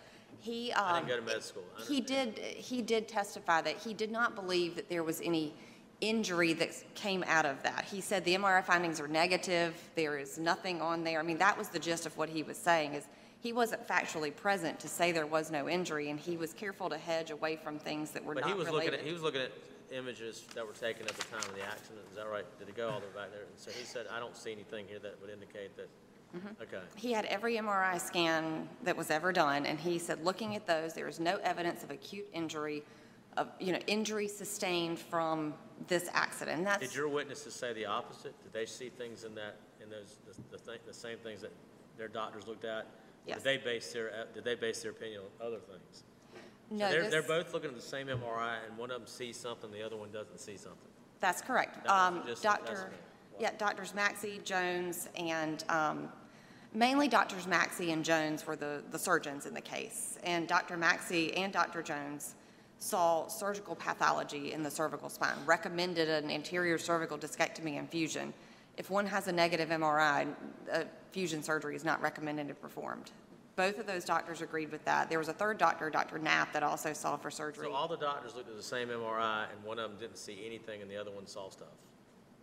He, 0.42 0.72
I 0.72 0.98
um, 1.00 1.06
didn't 1.06 1.20
go 1.20 1.26
to 1.26 1.34
med 1.34 1.44
school. 1.44 1.64
I 1.78 1.82
he 1.84 2.00
did, 2.00 2.38
he 2.38 2.82
did 2.82 3.08
testify 3.08 3.62
that 3.62 3.78
he 3.78 3.94
did 3.94 4.12
not 4.12 4.36
believe 4.36 4.76
that 4.76 4.90
there 4.90 5.04
was 5.04 5.20
any 5.22 5.54
injury 6.02 6.54
that 6.54 6.72
came 6.96 7.24
out 7.28 7.46
of 7.46 7.62
that. 7.64 7.84
He 7.84 8.00
said 8.00 8.24
the 8.24 8.36
MRI 8.36 8.64
findings 8.64 9.02
are 9.02 9.08
negative, 9.08 9.76
there 9.96 10.18
is 10.18 10.38
nothing 10.38 10.82
on 10.82 11.04
there. 11.04 11.20
I 11.20 11.24
mean, 11.24 11.38
that 11.40 11.58
was 11.58 11.70
the 11.70 11.80
gist 11.80 12.06
of 12.06 12.16
what 12.18 12.30
he 12.30 12.44
was 12.44 12.58
saying, 12.58 12.94
is 12.94 13.06
he 13.42 13.54
wasn't 13.54 13.88
factually 13.88 14.36
present 14.36 14.80
to 14.82 14.88
say 14.88 15.12
there 15.12 15.26
was 15.26 15.50
no 15.50 15.70
injury, 15.70 16.10
and 16.10 16.20
he 16.20 16.36
was 16.36 16.54
careful 16.54 16.90
to 16.90 16.98
hedge 16.98 17.32
away 17.32 17.56
from 17.56 17.80
things 17.80 18.12
that 18.12 18.24
were 18.24 18.34
But 18.34 18.42
not 18.42 18.52
he 18.52 18.58
was 18.58 18.70
looking 18.70 18.94
at, 18.94 19.02
he 19.02 19.14
was 19.14 19.22
looking 19.22 19.42
at 19.42 19.52
images 19.92 20.44
that 20.56 20.66
were 20.66 20.74
taken 20.74 21.04
at 21.08 21.16
the 21.16 21.24
time 21.24 21.40
of 21.40 21.56
the 21.56 21.64
accident, 21.64 22.02
is 22.12 22.18
that 22.18 22.30
right? 22.30 22.46
Did 22.60 22.70
it 22.70 22.76
go 22.76 22.90
all 22.90 23.00
the 23.00 23.08
way 23.08 23.14
back 23.16 23.32
there? 23.32 23.44
And 23.44 23.58
so 23.58 23.72
he 23.72 23.86
said, 23.86 24.08
I 24.12 24.20
don't 24.20 24.36
see 24.36 24.52
anything 24.52 24.86
here 24.88 25.00
that 25.00 25.16
would 25.22 25.30
indicate 25.30 25.76
that, 25.78 25.88
Mm-hmm. 26.36 26.62
okay. 26.62 26.84
He 26.96 27.12
had 27.12 27.26
every 27.26 27.56
MRI 27.56 28.00
scan 28.00 28.70
that 28.84 28.96
was 28.96 29.10
ever 29.10 29.32
done, 29.32 29.66
and 29.66 29.80
he 29.80 29.98
said, 29.98 30.24
looking 30.24 30.56
at 30.56 30.68
those, 30.68 30.94
there 30.94 31.08
is 31.08 31.20
no 31.20 31.38
evidence 31.38 31.84
of 31.84 31.90
acute 31.90 32.28
injury, 32.34 32.84
of, 33.36 33.48
you 33.60 33.74
know, 33.74 33.80
injury 33.88 34.28
sustained 34.28 35.00
from 35.00 35.56
this 35.88 36.08
accident. 36.14 36.58
And 36.58 36.68
Did 36.68 36.82
that's, 36.82 36.96
your 36.96 37.08
witnesses 37.08 37.56
say 37.56 37.74
the 37.74 37.88
opposite? 37.88 38.36
Did 38.44 38.54
they 38.54 38.68
see 38.68 38.90
things 38.90 39.24
in 39.24 39.34
that, 39.34 39.56
in 39.82 39.90
those, 39.90 40.18
the, 40.28 40.58
the 40.58 40.78
the 40.86 40.94
same 40.94 41.18
things 41.18 41.42
that 41.42 41.52
their 41.98 42.08
doctors 42.08 42.46
looked 42.46 42.66
at? 42.66 42.86
Yes. 43.30 43.44
Did 43.44 43.46
they 43.46 43.58
base 43.64 43.94
their, 43.94 44.10
uh, 44.10 44.24
did 44.34 44.44
they 44.44 44.56
base 44.56 44.82
their 44.82 44.92
opinion 44.92 45.22
on 45.40 45.48
other 45.48 45.60
things? 45.60 46.04
So 46.34 46.76
no, 46.76 46.90
They're, 46.90 47.10
they're 47.10 47.22
both 47.24 47.54
looking 47.54 47.70
at 47.70 47.76
the 47.76 47.82
same 47.82 48.08
MRI, 48.08 48.58
and 48.68 48.78
one 48.78 48.90
of 48.92 49.00
them 49.00 49.08
sees 49.08 49.38
something, 49.38 49.72
the 49.72 49.84
other 49.86 49.96
one 49.98 50.12
doesn't 50.12 50.40
see 50.40 50.58
something. 50.58 50.90
that's 51.20 51.42
correct. 51.42 51.84
That 51.84 51.86
was 51.86 51.92
Um, 52.22 52.28
just- 52.28 52.42
that's 52.44 52.64
Dr., 52.70 52.90
me. 52.92 52.98
yeah, 53.40 53.52
Doctors 53.58 53.94
Maxey, 53.94 54.40
Jones, 54.44 55.10
and, 55.16 55.64
um, 55.70 56.12
mainly 56.74 57.08
Doctors 57.08 57.46
Maxey 57.46 57.92
and 57.92 58.04
Jones 58.06 58.48
were 58.48 58.56
the, 58.56 58.84
the 58.92 58.98
surgeons 59.00 59.46
in 59.46 59.54
the 59.54 59.62
case. 59.62 60.18
And 60.24 60.48
Dr. 60.48 60.76
Maxey 60.78 61.34
and 61.36 61.52
Dr. 61.54 61.84
Jones 61.84 62.36
saw 62.80 63.28
surgical 63.28 63.76
pathology 63.76 64.54
in 64.54 64.64
the 64.64 64.72
cervical 64.72 65.10
spine, 65.10 65.36
recommended 65.46 66.08
an 66.10 66.32
anterior 66.32 66.78
cervical 66.78 67.18
discectomy 67.18 67.78
and 67.78 67.90
fusion. 67.90 68.34
If 68.80 68.90
one 68.90 69.06
has 69.08 69.28
a 69.28 69.32
negative 69.34 69.70
MRI, 69.70 70.34
uh, 70.72 70.84
fusion 71.12 71.44
surgery 71.44 71.76
is 71.76 71.84
not 71.84 72.02
recommended 72.02 72.48
and 72.48 72.60
performed. 72.62 73.12
Both 73.58 73.78
of 73.78 73.86
those 73.86 74.06
doctors 74.06 74.42
agreed 74.42 74.72
with 74.72 74.86
that. 74.86 75.10
There 75.10 75.20
was 75.20 75.28
a 75.28 75.34
third 75.34 75.58
doctor, 75.58 75.90
Dr. 75.90 76.18
Knapp, 76.18 76.54
that 76.54 76.64
also 76.64 76.94
saw 76.94 77.18
for 77.18 77.30
surgery. 77.30 77.68
So 77.68 77.74
all 77.74 77.90
the 77.90 77.98
doctors 77.98 78.36
looked 78.36 78.50
at 78.50 78.56
the 78.56 78.64
same 78.64 78.88
MRI, 78.88 79.48
and 79.52 79.62
one 79.66 79.80
of 79.80 79.92
them 79.92 80.00
didn't 80.00 80.18
see 80.18 80.44
anything, 80.46 80.82
and 80.82 80.90
the 80.90 80.96
other 80.96 81.12
one 81.12 81.28
saw 81.28 81.50
stuff? 81.50 81.68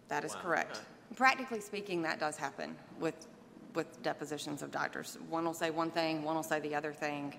That 0.08 0.26
is 0.26 0.34
Wow, 0.34 0.42
correct. 0.42 0.76
okay. 0.76 0.84
Practically 1.16 1.60
speaking, 1.60 2.02
that 2.02 2.20
does 2.20 2.36
happen 2.36 2.76
with, 3.00 3.28
with 3.74 4.02
depositions 4.02 4.60
of 4.60 4.70
doctors. 4.70 5.16
One 5.30 5.46
will 5.46 5.54
say 5.54 5.70
one 5.70 5.90
thing, 5.90 6.22
one 6.22 6.36
will 6.36 6.42
say 6.42 6.60
the 6.60 6.74
other 6.74 6.92
thing. 6.92 7.34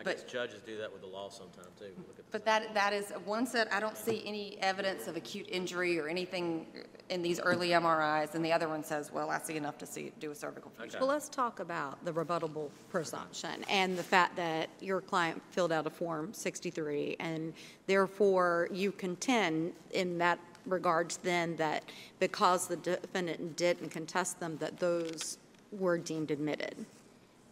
I 0.00 0.04
But- 0.04 0.16
guess 0.16 0.30
judges 0.30 0.60
do 0.62 0.76
that 0.78 0.92
with 0.92 1.00
the 1.00 1.08
law 1.08 1.28
sometime, 1.28 1.66
too. 1.78 1.92
Look 1.96 2.10
at 2.10 2.16
the 2.16 2.22
But 2.30 2.44
that, 2.44 2.74
that 2.74 2.92
is, 2.92 3.10
one 3.24 3.46
said, 3.46 3.68
I 3.72 3.80
don't 3.80 3.96
see 3.96 4.22
any 4.24 4.56
evidence 4.60 5.08
of 5.08 5.16
acute 5.16 5.46
injury 5.48 5.98
or 5.98 6.08
anything 6.08 6.66
in 7.08 7.22
these 7.22 7.40
early 7.40 7.70
MRIs, 7.70 8.34
and 8.34 8.44
the 8.44 8.52
other 8.52 8.68
one 8.68 8.84
says, 8.84 9.10
well, 9.10 9.30
I 9.30 9.38
see 9.38 9.56
enough 9.56 9.78
to 9.78 9.86
see, 9.86 10.12
do 10.20 10.30
a 10.30 10.34
cervical 10.34 10.70
fusion. 10.70 11.00
Well, 11.00 11.08
let's 11.08 11.28
talk 11.28 11.58
about 11.58 12.04
the 12.04 12.12
rebuttable 12.12 12.70
presumption 12.90 13.64
and 13.68 13.98
the 13.98 14.02
fact 14.02 14.36
that 14.36 14.68
your 14.80 15.00
client 15.00 15.42
filled 15.50 15.72
out 15.72 15.86
a 15.86 15.90
Form 15.90 16.32
63, 16.32 17.16
and 17.18 17.52
therefore 17.86 18.68
you 18.70 18.92
contend 18.92 19.72
in 19.92 20.18
that 20.18 20.38
regards 20.66 21.16
then 21.18 21.56
that 21.56 21.82
because 22.20 22.68
the 22.68 22.76
defendant 22.76 23.56
didn't 23.56 23.88
contest 23.88 24.38
them, 24.38 24.58
that 24.58 24.78
those 24.78 25.38
were 25.72 25.98
deemed 25.98 26.30
admitted, 26.30 26.86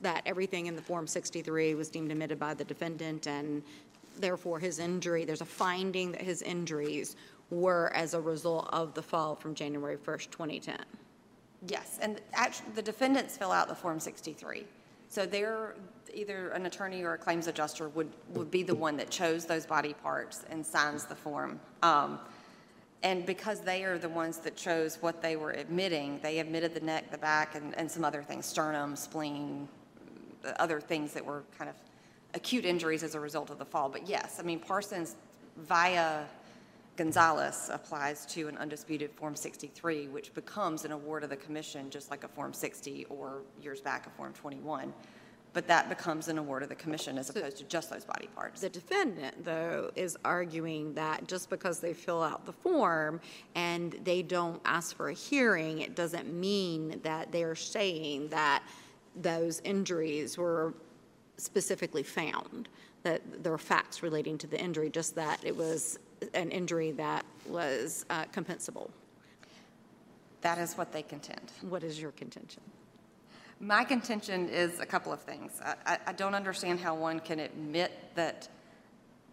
that 0.00 0.22
everything 0.26 0.66
in 0.66 0.76
the 0.76 0.82
Form 0.82 1.06
63 1.06 1.74
was 1.74 1.88
deemed 1.88 2.10
admitted 2.10 2.38
by 2.38 2.54
the 2.54 2.64
defendant, 2.64 3.26
and 3.26 3.62
therefore 4.18 4.58
his 4.58 4.78
injury, 4.78 5.24
there's 5.24 5.40
a 5.40 5.46
finding 5.46 6.12
that 6.12 6.22
his 6.22 6.42
injuries 6.42 7.16
were 7.50 7.92
as 7.94 8.14
a 8.14 8.20
result 8.20 8.68
of 8.72 8.92
the 8.94 9.02
fall 9.02 9.34
from 9.34 9.54
January 9.54 9.96
1st, 9.96 10.30
2010. 10.30 10.78
Yes, 11.68 11.98
and 12.02 12.20
actually, 12.34 12.72
the 12.74 12.82
defendants 12.82 13.36
fill 13.36 13.52
out 13.52 13.68
the 13.68 13.74
Form 13.74 13.98
63. 13.98 14.64
So 15.08 15.24
they're, 15.24 15.74
either 16.12 16.48
an 16.50 16.66
attorney 16.66 17.02
or 17.02 17.14
a 17.14 17.18
claims 17.18 17.46
adjuster 17.46 17.88
would, 17.90 18.10
would 18.34 18.50
be 18.50 18.62
the 18.62 18.74
one 18.74 18.96
that 18.96 19.10
chose 19.10 19.46
those 19.46 19.64
body 19.66 19.94
parts 19.94 20.44
and 20.50 20.64
signs 20.64 21.04
the 21.04 21.14
form. 21.14 21.60
Um, 21.82 22.18
And 23.02 23.24
because 23.24 23.60
they 23.60 23.84
are 23.84 23.98
the 23.98 24.08
ones 24.08 24.38
that 24.38 24.56
chose 24.56 24.98
what 25.00 25.20
they 25.22 25.36
were 25.36 25.52
admitting, 25.52 26.18
they 26.22 26.38
admitted 26.40 26.74
the 26.74 26.80
neck, 26.80 27.10
the 27.10 27.18
back, 27.18 27.54
and, 27.54 27.74
and 27.78 27.90
some 27.90 28.04
other 28.04 28.22
things, 28.22 28.46
sternum, 28.46 28.96
spleen, 28.96 29.68
uh, 30.46 30.52
other 30.58 30.80
things 30.80 31.12
that 31.12 31.24
were 31.24 31.42
kind 31.58 31.68
of 31.68 31.76
acute 32.34 32.64
injuries 32.64 33.02
as 33.02 33.14
a 33.14 33.20
result 33.20 33.50
of 33.50 33.58
the 33.58 33.64
fall. 33.64 33.88
But 33.88 34.08
yes, 34.08 34.38
I 34.38 34.42
mean, 34.42 34.60
Parsons 34.60 35.16
via 35.56 36.24
Gonzalez 36.96 37.70
applies 37.72 38.24
to 38.26 38.48
an 38.48 38.56
undisputed 38.58 39.10
Form 39.12 39.36
63, 39.36 40.08
which 40.08 40.32
becomes 40.34 40.84
an 40.84 40.92
award 40.92 41.24
of 41.24 41.30
the 41.30 41.36
commission, 41.36 41.90
just 41.90 42.10
like 42.10 42.24
a 42.24 42.28
Form 42.28 42.52
60 42.52 43.06
or 43.10 43.42
years 43.62 43.80
back, 43.80 44.06
a 44.06 44.10
Form 44.10 44.32
21. 44.32 44.92
but 45.56 45.66
that 45.66 45.88
becomes 45.88 46.28
an 46.28 46.36
award 46.36 46.62
of 46.62 46.68
the 46.68 46.74
commission 46.74 47.16
as 47.16 47.30
opposed 47.30 47.56
to 47.56 47.64
just 47.64 47.88
those 47.88 48.04
body 48.04 48.28
parts. 48.34 48.60
The 48.60 48.68
defendant, 48.68 49.42
though, 49.42 49.90
is 49.96 50.14
arguing 50.22 50.92
that 50.92 51.26
just 51.26 51.48
because 51.48 51.80
they 51.80 51.94
fill 51.94 52.22
out 52.22 52.44
the 52.44 52.52
form 52.52 53.22
and 53.54 53.92
they 54.04 54.20
don't 54.20 54.60
ask 54.66 54.94
for 54.94 55.08
a 55.08 55.14
hearing, 55.14 55.80
it 55.80 55.96
doesn't 55.96 56.30
mean 56.30 57.00
that 57.04 57.32
they're 57.32 57.54
saying 57.54 58.28
that 58.28 58.62
those 59.16 59.60
injuries 59.60 60.38
were 60.38 60.74
specifically 61.36 62.02
found, 62.02 62.68
that 63.02 63.42
there 63.42 63.52
are 63.52 63.58
facts 63.58 64.02
relating 64.02 64.38
to 64.38 64.46
the 64.46 64.60
injury, 64.60 64.90
just 64.90 65.14
that 65.14 65.44
it 65.44 65.56
was 65.56 65.98
an 66.34 66.50
injury 66.50 66.92
that 66.92 67.24
was 67.46 68.04
uh, 68.10 68.24
compensable. 68.26 68.90
That 70.40 70.58
is 70.58 70.74
what 70.74 70.92
they 70.92 71.02
contend. 71.02 71.52
What 71.62 71.82
is 71.82 72.00
your 72.00 72.12
contention? 72.12 72.62
My 73.60 73.84
contention 73.84 74.48
is 74.48 74.80
a 74.80 74.86
couple 74.86 75.12
of 75.12 75.20
things. 75.20 75.60
I, 75.64 75.74
I, 75.86 75.98
I 76.08 76.12
don't 76.12 76.34
understand 76.34 76.78
how 76.80 76.94
one 76.94 77.20
can 77.20 77.40
admit 77.40 77.92
that, 78.14 78.48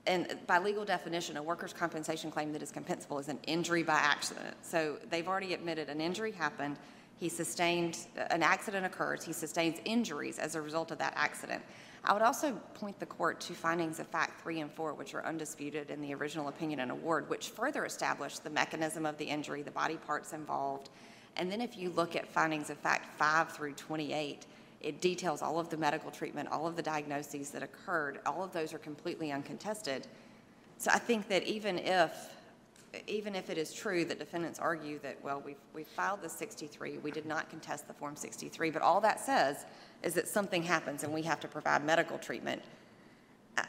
and 0.07 0.37
by 0.47 0.59
legal 0.59 0.85
definition, 0.85 1.37
a 1.37 1.43
workers' 1.43 1.73
compensation 1.73 2.31
claim 2.31 2.53
that 2.53 2.61
is 2.61 2.71
compensable 2.71 3.19
is 3.19 3.27
an 3.27 3.39
injury 3.47 3.83
by 3.83 3.95
accident. 3.95 4.55
So 4.61 4.97
they've 5.09 5.27
already 5.27 5.53
admitted 5.53 5.89
an 5.89 5.99
injury 5.99 6.31
happened, 6.31 6.77
he 7.23 7.29
sustained, 7.29 7.99
an 8.31 8.43
accident 8.43 8.85
occurs, 8.85 9.23
he 9.23 9.31
sustains 9.31 9.79
injuries 9.85 10.39
as 10.39 10.55
a 10.55 10.61
result 10.61 10.91
of 10.91 10.97
that 10.97 11.13
accident. 11.15 11.63
I 12.03 12.11
would 12.11 12.21
also 12.21 12.51
point 12.73 12.99
the 12.99 13.05
court 13.05 13.39
to 13.41 13.53
findings 13.53 14.01
of 14.01 14.07
fact 14.07 14.41
three 14.41 14.59
and 14.59 14.69
four, 14.69 14.93
which 14.93 15.13
are 15.13 15.25
undisputed 15.25 15.89
in 15.89 16.01
the 16.01 16.13
original 16.15 16.49
opinion 16.49 16.81
and 16.81 16.91
award, 16.91 17.29
which 17.29 17.51
further 17.51 17.85
establish 17.85 18.39
the 18.39 18.49
mechanism 18.49 19.05
of 19.05 19.17
the 19.17 19.23
injury, 19.23 19.61
the 19.61 19.71
body 19.71 19.95
parts 19.95 20.33
involved. 20.33 20.89
And 21.37 21.49
then 21.49 21.61
if 21.61 21.77
you 21.77 21.91
look 21.91 22.17
at 22.17 22.27
findings 22.27 22.69
of 22.69 22.77
fact 22.77 23.17
five 23.17 23.53
through 23.53 23.75
28, 23.75 24.45
it 24.81 24.99
details 24.99 25.41
all 25.41 25.61
of 25.61 25.69
the 25.69 25.77
medical 25.77 26.11
treatment, 26.11 26.49
all 26.51 26.67
of 26.67 26.75
the 26.75 26.83
diagnoses 26.83 27.51
that 27.51 27.63
occurred. 27.63 28.19
All 28.25 28.43
of 28.43 28.51
those 28.51 28.73
are 28.73 28.79
completely 28.79 29.31
uncontested. 29.31 30.07
So 30.77 30.91
I 30.93 30.99
think 30.99 31.29
that 31.29 31.43
even 31.43 31.79
if, 31.79 32.11
even 33.07 33.35
if 33.35 33.49
it 33.49 33.57
is 33.57 33.73
true 33.73 34.05
that 34.05 34.19
defendants 34.19 34.59
argue 34.59 34.99
that, 34.99 35.17
well, 35.23 35.41
we've, 35.43 35.57
we 35.73 35.83
filed 35.83 36.21
the 36.21 36.29
63, 36.29 36.99
we 36.99 37.11
did 37.11 37.25
not 37.25 37.49
contest 37.49 37.87
the 37.87 37.93
Form 37.93 38.15
63, 38.15 38.69
but 38.69 38.81
all 38.81 39.01
that 39.01 39.19
says 39.19 39.65
is 40.03 40.13
that 40.13 40.27
something 40.27 40.61
happens 40.61 41.03
and 41.03 41.13
we 41.13 41.21
have 41.23 41.39
to 41.39 41.47
provide 41.47 41.83
medical 41.83 42.17
treatment. 42.17 42.61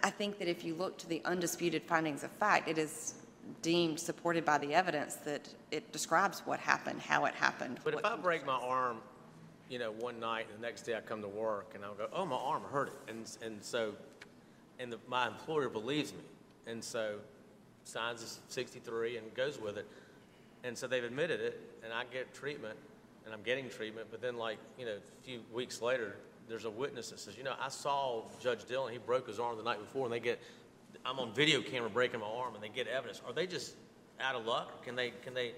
I, 0.03 0.11
think 0.11 0.39
that 0.39 0.49
if 0.49 0.65
you 0.65 0.75
look 0.75 0.99
to 0.99 1.09
the 1.09 1.21
undisputed 1.25 1.83
findings 1.83 2.25
of 2.25 2.31
fact, 2.33 2.69
it 2.69 2.79
is 2.79 3.15
deemed 3.61 4.01
supported 4.01 4.45
by 4.45 4.59
the 4.59 4.73
evidence 4.73 5.17
that 5.17 5.49
it 5.71 5.93
describes 5.93 6.41
what 6.41 6.59
happened, 6.59 7.01
how 7.01 7.27
it 7.27 7.35
happened. 7.35 7.81
But 7.85 7.95
if 7.95 8.05
I 8.05 8.17
break 8.17 8.47
my 8.47 8.55
arm, 8.55 8.99
you 9.69 9.79
know, 9.79 9.93
one 9.93 10.19
night, 10.19 10.47
and 10.51 10.63
the 10.63 10.67
next 10.67 10.83
day 10.83 10.97
I 10.97 11.01
come 11.01 11.21
to 11.21 11.29
work, 11.29 11.73
and 11.75 11.85
I'll 11.85 11.95
go, 11.95 12.09
oh, 12.13 12.25
my 12.25 12.37
arm 12.37 12.63
hurt 12.71 12.89
it, 12.89 13.11
and, 13.11 13.31
and 13.43 13.63
so, 13.63 13.95
and 14.79 14.91
the, 14.93 14.99
my 15.07 15.27
employer 15.27 15.69
believes 15.69 16.13
me, 16.13 16.25
and 16.67 16.83
so 16.83 17.17
signs 17.85 18.23
a 18.23 18.53
63 18.53 19.19
and 19.19 19.35
goes 19.35 19.61
with 19.61 19.79
it, 19.79 19.87
and 20.65 20.77
so 20.77 20.87
they've 20.87 21.05
admitted 21.05 21.41
it, 21.41 21.61
and 21.85 21.93
I 21.93 22.05
get 22.13 22.35
treatment, 22.35 22.77
and 23.25 23.35
I'm 23.35 23.43
getting 23.43 23.69
treatment, 23.69 24.09
but 24.11 24.21
then 24.21 24.37
like, 24.37 24.59
you 24.79 24.87
know, 24.87 24.97
a 24.97 25.25
few 25.25 25.41
weeks 25.53 25.81
later, 25.81 26.17
there's 26.49 26.65
a 26.65 26.71
witness 26.71 27.11
that 27.11 27.21
says, 27.21 27.37
you 27.37 27.45
know, 27.45 27.55
I 27.61 27.69
saw 27.69 28.23
Judge 28.41 28.65
Dillon, 28.67 28.93
he 28.93 28.99
broke 28.99 29.29
his 29.29 29.39
arm 29.39 29.57
the 29.57 29.63
night 29.63 29.81
before, 29.81 30.05
and 30.05 30.13
they 30.13 30.21
get, 30.21 30.41
I'm 31.05 31.19
on 31.19 31.33
video 31.33 31.61
camera 31.61 31.91
breaking 31.91 32.21
my 32.21 32.27
arm, 32.27 32.55
and 32.55 32.63
they 32.63 32.69
get 32.69 32.87
evidence. 32.87 33.21
Are 33.27 33.33
they 33.33 33.47
just 33.47 33.75
out 34.21 34.35
of 34.35 34.47
luck? 34.47 34.85
Can 34.85 34.97
they, 34.97 35.13
can 35.23 35.35
they, 35.35 35.53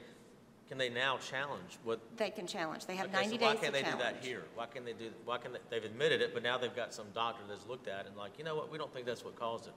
can 0.69 0.79
they 0.79 0.89
now 0.89 1.19
challenge 1.19 1.79
what, 1.85 2.01
They 2.17 2.31
can 2.31 2.47
challenge. 2.47 2.87
They 2.87 2.97
have 2.97 3.07
Okay, 3.07 3.23
90 3.23 3.39
so 3.39 3.45
why 3.45 3.53
days 3.53 3.61
to 3.61 3.63
can't 3.63 3.75
they 3.75 3.91
do 3.91 3.99
that 3.99 4.25
here? 4.25 4.43
Why 4.55 4.67
can't 4.67 4.85
they 4.85 4.93
do, 4.93 5.11
why 5.25 5.39
can 5.39 5.53
they, 5.53 5.59
they've 5.71 5.85
admitted 5.85 6.23
it, 6.23 6.35
but 6.35 6.43
now 6.43 6.59
they've 6.59 6.75
got 6.75 6.93
some 6.95 7.07
doctor 7.15 7.43
that's 7.49 7.67
looked 7.67 7.89
at 7.89 8.01
it 8.01 8.09
and 8.09 8.17
like, 8.17 8.33
you 8.39 8.45
know 8.45 8.57
what, 8.57 8.73
we 8.73 8.79
don't 8.79 8.93
think 8.93 9.07
that's 9.07 9.25
what 9.25 9.37
caused 9.37 9.69
it, 9.69 9.75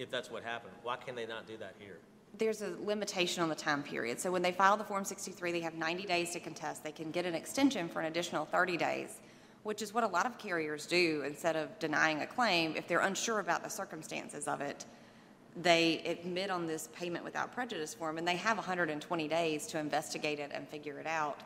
if 0.00 0.10
that's 0.10 0.30
what 0.30 0.42
happened. 0.42 0.72
Why 0.82 0.96
can 0.96 1.14
they 1.14 1.26
not 1.26 1.46
do 1.46 1.56
that 1.58 1.74
here? 1.78 1.98
There's 2.38 2.62
a 2.62 2.74
limitation 2.82 3.42
on 3.42 3.48
the 3.48 3.54
time 3.54 3.82
period. 3.82 4.20
So 4.20 4.30
when 4.30 4.42
they 4.42 4.52
file 4.52 4.76
the 4.76 4.84
Form 4.84 5.04
63, 5.04 5.52
they 5.52 5.60
have 5.60 5.74
90 5.74 6.04
days 6.04 6.30
to 6.32 6.40
contest. 6.40 6.82
They 6.82 6.92
can 6.92 7.10
get 7.10 7.26
an 7.26 7.34
extension 7.34 7.88
for 7.88 8.00
an 8.00 8.06
additional 8.06 8.44
30 8.46 8.76
days, 8.76 9.20
which 9.62 9.82
is 9.82 9.92
what 9.92 10.04
a 10.04 10.06
lot 10.06 10.26
of 10.26 10.38
carriers 10.38 10.86
do 10.86 11.22
instead 11.26 11.56
of 11.56 11.76
denying 11.78 12.22
a 12.22 12.26
claim. 12.26 12.74
If 12.76 12.88
they're 12.88 13.00
unsure 13.00 13.40
about 13.40 13.62
the 13.62 13.68
circumstances 13.68 14.48
of 14.48 14.60
it, 14.60 14.86
they 15.60 16.02
admit 16.06 16.50
on 16.50 16.66
this 16.66 16.88
payment 16.94 17.24
without 17.24 17.52
prejudice 17.52 17.92
form, 17.92 18.16
and 18.16 18.26
they 18.26 18.36
have 18.36 18.56
120 18.56 19.28
days 19.28 19.66
to 19.66 19.78
investigate 19.78 20.38
it 20.38 20.50
and 20.54 20.68
figure 20.68 20.98
it 20.98 21.06
out. 21.06 21.40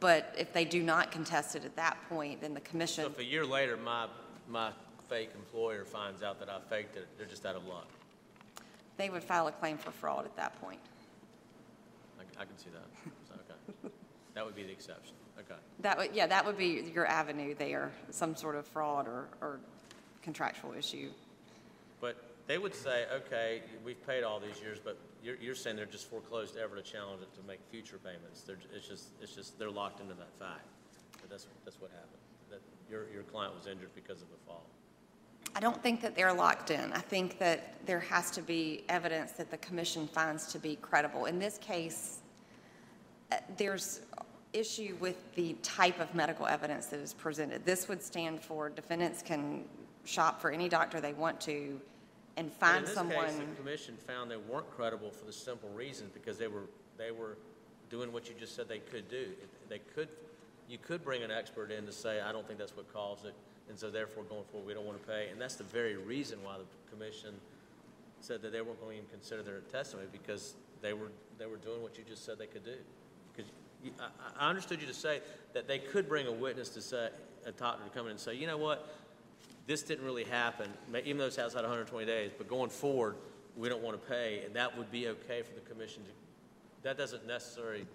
But 0.00 0.34
if 0.36 0.52
they 0.52 0.64
do 0.64 0.82
not 0.82 1.12
contest 1.12 1.54
it 1.54 1.64
at 1.64 1.76
that 1.76 1.98
point, 2.08 2.40
then 2.40 2.54
the 2.54 2.60
commission. 2.60 3.04
So 3.04 3.10
if 3.10 3.18
a 3.18 3.24
year 3.24 3.46
later, 3.46 3.76
my, 3.76 4.08
my 4.48 4.72
fake 5.08 5.30
employer 5.34 5.84
finds 5.84 6.22
out 6.22 6.38
that 6.40 6.48
I 6.48 6.58
faked 6.68 6.96
it, 6.96 7.06
they're 7.16 7.26
just 7.26 7.44
out 7.46 7.56
of 7.56 7.66
luck. 7.66 7.88
they 8.96 9.10
would 9.10 9.24
file 9.24 9.46
a 9.48 9.52
claim 9.52 9.76
for 9.78 9.90
fraud 9.90 10.24
at 10.24 10.36
that 10.36 10.60
point. 10.60 10.80
I, 12.18 12.42
I 12.42 12.44
can 12.44 12.56
see 12.58 12.70
that. 12.72 13.12
So, 13.28 13.34
okay. 13.34 13.94
That 14.34 14.44
would 14.44 14.56
be 14.56 14.64
the 14.64 14.72
exception. 14.72 15.14
Okay. 15.38 15.54
That 15.80 15.96
would, 15.96 16.10
yeah, 16.12 16.26
that 16.26 16.44
would 16.44 16.58
be 16.58 16.90
your 16.92 17.06
avenue 17.06 17.54
there, 17.54 17.92
some 18.10 18.34
sort 18.34 18.56
of 18.56 18.66
fraud 18.66 19.06
or, 19.06 19.28
or 19.40 19.60
contractual 20.22 20.72
issue. 20.72 21.10
But 22.00 22.16
they 22.48 22.58
would 22.58 22.74
say, 22.74 23.04
okay, 23.12 23.62
we've 23.84 24.04
paid 24.06 24.24
all 24.24 24.40
these 24.40 24.60
years, 24.60 24.78
but 24.82 24.98
you're, 25.22 25.36
you're 25.36 25.54
saying 25.54 25.76
they're 25.76 25.86
just 25.86 26.10
foreclosed 26.10 26.56
ever 26.56 26.74
to 26.74 26.82
challenge 26.82 27.22
it 27.22 27.32
to 27.40 27.46
make 27.46 27.60
future 27.70 27.98
payments. 27.98 28.42
They're, 28.42 28.58
it's 28.74 28.88
just, 28.88 29.10
it's 29.22 29.34
just, 29.34 29.56
they're 29.58 29.70
locked 29.70 30.00
into 30.00 30.14
that 30.14 30.34
fact. 30.38 30.66
But 31.20 31.30
that's, 31.30 31.46
that's 31.64 31.80
what 31.80 31.90
happened, 31.92 32.20
that 32.50 32.60
your, 32.90 33.06
your 33.14 33.22
client 33.22 33.54
was 33.54 33.66
injured 33.68 33.94
because 33.94 34.20
of 34.20 34.28
a 34.34 34.46
fall. 34.46 34.66
I 35.56 35.60
don't 35.60 35.80
think 35.82 36.00
that 36.02 36.16
they're 36.16 36.32
locked 36.32 36.70
in. 36.70 36.92
I 36.92 36.98
think 36.98 37.38
that 37.38 37.74
there 37.86 38.00
has 38.00 38.30
to 38.32 38.42
be 38.42 38.84
evidence 38.88 39.32
that 39.32 39.50
the 39.50 39.58
commission 39.58 40.08
finds 40.08 40.46
to 40.52 40.58
be 40.58 40.76
credible. 40.76 41.26
In 41.26 41.38
this 41.38 41.58
case, 41.58 42.18
uh, 43.30 43.36
there's 43.56 44.00
issue 44.52 44.96
with 45.00 45.34
the 45.34 45.54
type 45.62 46.00
of 46.00 46.14
medical 46.14 46.46
evidence 46.46 46.86
that 46.86 47.00
is 47.00 47.12
presented. 47.14 47.64
This 47.64 47.88
would 47.88 48.02
stand 48.02 48.40
for 48.40 48.68
defendants 48.68 49.22
can 49.22 49.64
shop 50.04 50.40
for 50.40 50.50
any 50.50 50.68
doctor 50.68 51.00
they 51.00 51.12
want 51.12 51.40
to 51.42 51.80
and 52.36 52.52
find 52.52 52.78
In 52.78 52.84
this 52.84 52.94
someone. 52.94 53.26
case, 53.26 53.36
the 53.36 53.62
commission 53.62 53.96
found 53.96 54.30
they 54.30 54.36
weren't 54.36 54.68
credible 54.70 55.10
for 55.10 55.24
the 55.24 55.32
simple 55.32 55.68
reason, 55.70 56.10
because 56.12 56.36
they 56.36 56.48
were, 56.48 56.64
they 56.98 57.12
were 57.12 57.38
doing 57.90 58.12
what 58.12 58.28
you 58.28 58.34
just 58.38 58.56
said 58.56 58.68
they 58.68 58.80
could 58.80 59.08
do. 59.08 59.28
They 59.68 59.78
could, 59.94 60.08
you 60.68 60.78
could 60.78 61.04
bring 61.04 61.22
an 61.22 61.30
expert 61.30 61.70
in 61.70 61.86
to 61.86 61.92
say, 61.92 62.20
I 62.20 62.32
don't 62.32 62.46
think 62.46 62.58
that's 62.58 62.76
what 62.76 62.92
caused 62.92 63.24
it, 63.24 63.34
and 63.68 63.78
so 63.78 63.90
therefore 63.90 64.24
going 64.24 64.44
forward, 64.44 64.66
we 64.66 64.74
don't 64.74 64.86
want 64.86 65.00
to 65.00 65.06
pay. 65.06 65.28
And 65.30 65.40
that's 65.40 65.56
the 65.56 65.64
very 65.64 65.96
reason 65.96 66.38
why 66.42 66.56
the 66.58 66.64
commission 66.90 67.34
said 68.20 68.42
that 68.42 68.52
they 68.52 68.60
weren't 68.60 68.80
going 68.80 68.96
to 68.96 69.02
even 69.02 69.10
consider 69.10 69.42
their 69.42 69.60
testimony, 69.60 70.08
because 70.12 70.54
they 70.82 70.92
were, 70.92 71.10
they 71.38 71.46
were 71.46 71.56
doing 71.56 71.82
what 71.82 71.98
you 71.98 72.04
just 72.08 72.24
said 72.24 72.38
they 72.38 72.46
could 72.46 72.64
do. 72.64 72.76
Because 73.34 73.50
I, 74.00 74.46
I 74.46 74.48
understood 74.48 74.80
you 74.80 74.86
to 74.86 74.94
say 74.94 75.20
that 75.52 75.68
they 75.68 75.78
could 75.78 76.08
bring 76.08 76.26
a 76.26 76.32
witness 76.32 76.70
to 76.70 76.82
say, 76.82 77.08
a 77.46 77.52
doctor 77.52 77.84
to 77.84 77.90
come 77.90 78.06
in 78.06 78.12
and 78.12 78.20
say, 78.20 78.34
you 78.34 78.46
know 78.46 78.56
what, 78.56 78.88
this 79.66 79.82
didn't 79.82 80.04
really 80.04 80.24
happen, 80.24 80.70
even 81.04 81.18
though 81.18 81.26
it's 81.26 81.38
outside 81.38 81.60
120 81.60 82.06
days, 82.06 82.30
but 82.36 82.48
going 82.48 82.70
forward, 82.70 83.16
we 83.56 83.68
don't 83.68 83.82
want 83.82 84.00
to 84.00 84.08
pay, 84.08 84.42
and 84.44 84.54
that 84.56 84.76
would 84.76 84.90
be 84.90 85.08
okay 85.08 85.42
for 85.42 85.54
the 85.54 85.60
commission 85.60 86.02
to, 86.04 86.10
that 86.82 86.98
doesn't 86.98 87.26
necessarily, 87.26 87.86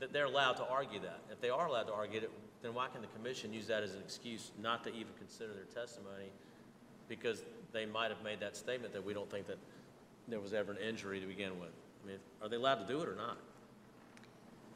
that 0.00 0.12
they're 0.12 0.24
allowed 0.24 0.54
to 0.54 0.64
argue 0.64 1.00
that. 1.00 1.20
If 1.30 1.40
they 1.40 1.50
are 1.50 1.66
allowed 1.66 1.84
to 1.84 1.92
argue 1.92 2.20
it, 2.20 2.30
then 2.62 2.74
why 2.74 2.88
can 2.88 3.00
the 3.00 3.08
commission 3.08 3.52
use 3.52 3.66
that 3.66 3.82
as 3.82 3.94
an 3.94 4.00
excuse 4.00 4.52
not 4.60 4.84
to 4.84 4.90
even 4.90 5.12
consider 5.18 5.52
their 5.52 5.64
testimony? 5.64 6.30
Because 7.08 7.42
they 7.72 7.86
might 7.86 8.10
have 8.10 8.22
made 8.22 8.40
that 8.40 8.56
statement 8.56 8.92
that 8.92 9.04
we 9.04 9.12
don't 9.12 9.30
think 9.30 9.46
that 9.48 9.58
there 10.28 10.40
was 10.40 10.52
ever 10.52 10.72
an 10.72 10.78
injury 10.78 11.20
to 11.20 11.26
begin 11.26 11.58
with. 11.58 11.70
I 12.02 12.08
mean, 12.08 12.18
are 12.40 12.48
they 12.48 12.56
allowed 12.56 12.86
to 12.86 12.86
do 12.86 13.00
it 13.00 13.08
or 13.08 13.16
not? 13.16 13.36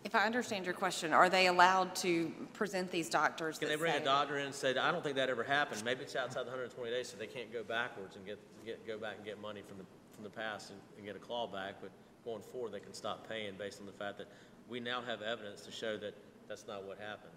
If 0.04 0.14
I 0.14 0.24
understand 0.24 0.64
your 0.64 0.74
question, 0.74 1.12
are 1.12 1.28
they 1.28 1.46
allowed 1.46 1.96
to 1.96 2.32
present 2.52 2.90
these 2.92 3.08
doctors 3.08 3.58
Can 3.58 3.68
they 3.68 3.74
bring 3.74 3.94
a 3.94 4.04
doctor 4.04 4.38
in 4.38 4.46
and 4.46 4.54
say, 4.54 4.76
I 4.76 4.92
don't 4.92 5.02
think 5.02 5.16
that 5.16 5.28
ever 5.28 5.42
happened? 5.42 5.82
Maybe 5.84 6.02
it's 6.02 6.14
outside 6.14 6.42
the 6.42 6.50
120 6.50 6.90
days, 6.90 7.08
so 7.08 7.16
they 7.16 7.26
can't 7.26 7.52
go 7.52 7.64
backwards 7.64 8.14
and 8.14 8.24
get, 8.24 8.38
get, 8.64 8.86
go 8.86 8.98
back 8.98 9.14
and 9.16 9.24
get 9.24 9.40
money 9.40 9.62
from 9.66 9.78
the, 9.78 9.84
from 10.14 10.22
the 10.22 10.30
past 10.30 10.70
and, 10.70 10.78
and 10.96 11.06
get 11.06 11.16
a 11.16 11.18
clawback, 11.18 11.74
but 11.80 11.90
going 12.24 12.42
forward, 12.42 12.72
they 12.72 12.80
can 12.80 12.92
stop 12.92 13.28
paying 13.28 13.54
based 13.58 13.80
on 13.80 13.86
the 13.86 13.92
fact 13.92 14.18
that 14.18 14.28
we 14.68 14.78
now 14.78 15.02
have 15.02 15.22
evidence 15.22 15.62
to 15.62 15.72
show 15.72 15.96
that 15.96 16.14
that's 16.48 16.66
not 16.68 16.84
what 16.84 16.98
happened. 16.98 17.35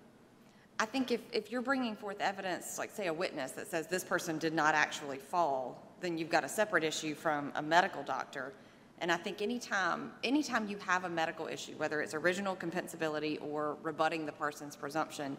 I 0.82 0.86
think 0.86 1.11
if, 1.11 1.19
if 1.34 1.51
you're 1.51 1.61
bringing 1.61 1.95
forth 1.95 2.21
evidence, 2.21 2.77
like 2.77 2.91
say 2.91 3.07
a 3.07 3.13
witness 3.13 3.51
that 3.51 3.67
says 3.67 3.88
this 3.88 4.05
person 4.05 4.38
did 4.38 4.53
not 4.53 4.75
actually 4.75 5.17
fall, 5.17 5.84
then 5.99 6.17
you've 6.17 6.30
got 6.30 6.45
a 6.45 6.49
separate 6.49 6.86
issue 6.86 7.15
from 7.15 7.51
a 7.55 7.61
medical 7.61 8.01
doctor. 8.01 8.53
And 8.99 9.11
I 9.11 9.17
think 9.17 9.41
anytime, 9.41 10.13
anytime 10.23 10.69
you 10.69 10.77
have 10.77 11.03
a 11.03 11.09
medical 11.09 11.47
issue, 11.47 11.73
whether 11.73 12.01
it's 12.01 12.13
original 12.13 12.55
compensability 12.55 13.41
or 13.41 13.77
rebutting 13.84 14.25
the 14.25 14.32
Parsons 14.32 14.77
presumption, 14.77 15.36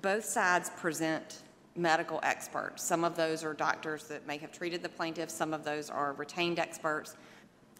both 0.00 0.24
sides 0.24 0.70
present 0.70 1.42
medical 1.74 2.20
experts. 2.22 2.82
Some 2.82 3.02
of 3.02 3.16
those 3.16 3.42
are 3.42 3.54
doctors 3.54 4.04
that 4.04 4.26
may 4.26 4.36
have 4.38 4.52
treated 4.52 4.82
the 4.82 4.88
plaintiff, 4.88 5.30
some 5.30 5.52
of 5.52 5.64
those 5.64 5.90
are 5.90 6.12
retained 6.14 6.58
experts. 6.60 7.16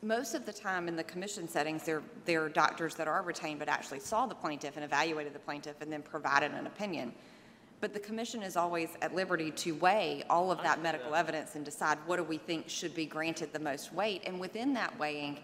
Most 0.03 0.35
of 0.35 0.47
the 0.47 0.53
time 0.53 0.87
in 0.87 0.95
the 0.95 1.03
commission 1.03 1.49
settings, 1.49 1.83
there, 1.83 2.03
there 2.25 2.45
are 2.45 2.49
doctors 2.49 2.95
that 2.95 3.09
are 3.09 3.23
retained 3.23 3.59
but 3.59 3.69
actually 3.69 3.99
saw 3.99 4.27
the 4.27 4.35
plaintiff 4.35 4.77
and 4.77 4.85
evaluated 4.85 5.35
the 5.35 5.41
plaintiff 5.41 5.81
and 5.81 5.93
then 5.93 6.03
provided 6.03 6.53
an 6.53 6.67
opinion. 6.67 7.13
But 7.81 7.93
the 7.95 8.01
commission 8.01 8.43
is 8.43 8.57
always 8.57 8.91
at 9.03 9.15
liberty 9.15 9.51
to 9.53 9.75
weigh 9.75 10.25
all 10.31 10.51
of 10.53 10.63
that 10.63 10.83
medical 10.83 11.15
evidence 11.15 11.57
and 11.57 11.65
decide 11.65 11.99
what 12.07 12.17
do 12.17 12.25
we 12.25 12.39
think 12.39 12.69
should 12.69 12.95
be 12.95 13.07
granted 13.07 13.53
the 13.53 13.59
most 13.59 13.93
weight? 13.93 14.23
And 14.25 14.39
within 14.39 14.73
that 14.75 14.97
weighing, 14.99 15.39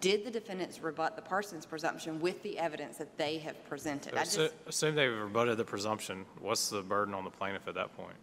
did 0.00 0.24
the 0.24 0.30
defendants 0.30 0.80
rebut 0.80 1.16
the 1.16 1.22
Parsons 1.22 1.66
presumption 1.66 2.20
with 2.20 2.42
the 2.42 2.58
evidence 2.58 2.96
that 2.96 3.16
they 3.18 3.38
have 3.38 3.62
presented? 3.68 4.14
I 4.14 4.24
just, 4.24 4.52
Assume 4.66 4.94
they've 4.94 5.12
rebutted 5.12 5.58
the 5.58 5.64
presumption, 5.64 6.24
what's 6.40 6.70
the 6.70 6.82
burden 6.82 7.14
on 7.14 7.24
the 7.24 7.30
plaintiff 7.30 7.68
at 7.68 7.74
that 7.74 7.96
point? 7.96 8.16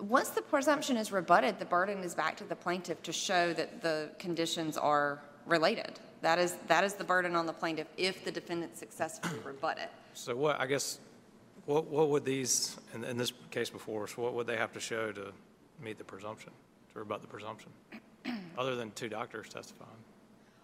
Once 0.00 0.30
the 0.30 0.42
presumption 0.42 0.96
is 0.96 1.12
rebutted, 1.12 1.58
the 1.58 1.64
burden 1.64 2.02
is 2.02 2.14
back 2.14 2.36
to 2.38 2.44
the 2.44 2.56
plaintiff 2.56 3.02
to 3.02 3.12
show 3.12 3.52
that 3.52 3.82
the 3.82 4.10
conditions 4.18 4.76
are 4.76 5.20
related. 5.46 5.98
That 6.22 6.38
is, 6.38 6.56
that 6.68 6.84
is 6.84 6.94
the 6.94 7.04
burden 7.04 7.36
on 7.36 7.46
the 7.46 7.52
plaintiff 7.52 7.86
if 7.96 8.24
the 8.24 8.32
defendant 8.32 8.76
successfully 8.76 9.38
rebut 9.44 9.78
it. 9.78 9.90
So 10.14 10.34
what, 10.34 10.60
I 10.60 10.66
guess, 10.66 10.98
what, 11.66 11.86
what 11.86 12.08
would 12.10 12.24
these, 12.24 12.76
in, 12.94 13.04
in 13.04 13.16
this 13.16 13.32
case 13.50 13.70
before 13.70 14.04
us, 14.04 14.16
what 14.16 14.34
would 14.34 14.46
they 14.46 14.56
have 14.56 14.72
to 14.72 14.80
show 14.80 15.12
to 15.12 15.32
meet 15.82 15.98
the 15.98 16.04
presumption, 16.04 16.50
to 16.92 16.98
rebut 16.98 17.20
the 17.20 17.28
presumption? 17.28 17.70
Other 18.58 18.74
than 18.74 18.90
two 18.92 19.08
doctors 19.08 19.48
testifying? 19.48 19.90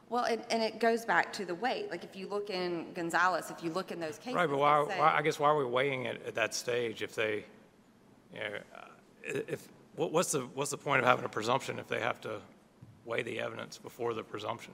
Well, 0.08 0.24
and, 0.24 0.42
and 0.50 0.60
it 0.60 0.80
goes 0.80 1.04
back 1.04 1.32
to 1.34 1.44
the 1.44 1.54
weight. 1.54 1.88
Like 1.90 2.02
if 2.02 2.16
you 2.16 2.26
look 2.26 2.50
in 2.50 2.92
Gonzalez, 2.94 3.50
if 3.50 3.62
you 3.62 3.70
look 3.70 3.92
in 3.92 4.00
those 4.00 4.18
cases. 4.18 4.34
Right, 4.34 4.48
but 4.48 4.58
why, 4.58 4.84
say- 4.88 4.98
why, 4.98 5.14
I 5.16 5.22
guess 5.22 5.38
why 5.38 5.48
are 5.48 5.56
we 5.56 5.64
weighing 5.64 6.06
it 6.06 6.20
at 6.26 6.34
that 6.34 6.52
stage 6.54 7.02
if 7.02 7.14
they, 7.14 7.44
you 8.34 8.40
know, 8.40 8.58
if, 9.22 9.68
what, 9.96 10.12
what's 10.12 10.32
the, 10.32 10.40
what's 10.54 10.70
the 10.70 10.78
point 10.78 11.00
of 11.00 11.06
having 11.06 11.24
a 11.24 11.28
presumption 11.28 11.78
if 11.78 11.88
they 11.88 12.00
have 12.00 12.20
to 12.22 12.40
weigh 13.04 13.22
the 13.22 13.40
evidence 13.40 13.78
before 13.78 14.14
the 14.14 14.22
presumption? 14.22 14.72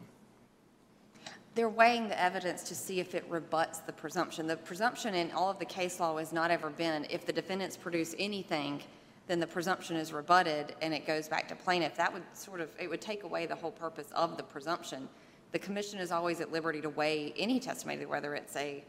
They're 1.54 1.68
weighing 1.70 2.08
the 2.08 2.20
evidence 2.20 2.62
to 2.64 2.74
see 2.74 3.00
if 3.00 3.14
it 3.14 3.24
rebuts 3.30 3.78
the 3.78 3.92
presumption. 3.92 4.46
The 4.46 4.58
presumption 4.58 5.14
in 5.14 5.30
all 5.32 5.50
of 5.50 5.58
the 5.58 5.64
case 5.64 5.98
law 5.98 6.18
has 6.18 6.32
not 6.32 6.50
ever 6.50 6.68
been, 6.68 7.06
if 7.08 7.24
the 7.24 7.32
defendants 7.32 7.78
produce 7.78 8.14
anything, 8.18 8.82
then 9.26 9.40
the 9.40 9.46
presumption 9.46 9.96
is 9.96 10.12
rebutted 10.12 10.76
and 10.82 10.92
it 10.92 11.06
goes 11.06 11.28
back 11.28 11.48
to 11.48 11.56
plaintiff. 11.56 11.96
That 11.96 12.12
would 12.12 12.22
sort 12.34 12.60
of, 12.60 12.68
it 12.78 12.88
would 12.88 13.00
take 13.00 13.24
away 13.24 13.46
the 13.46 13.54
whole 13.54 13.70
purpose 13.70 14.08
of 14.14 14.36
the 14.36 14.42
presumption. 14.42 15.08
The 15.52 15.58
commission 15.58 15.98
is 15.98 16.12
always 16.12 16.40
at 16.40 16.52
liberty 16.52 16.82
to 16.82 16.90
weigh 16.90 17.32
any 17.38 17.58
testimony, 17.58 18.04
whether 18.04 18.34
it's 18.34 18.54
a, 18.56 18.84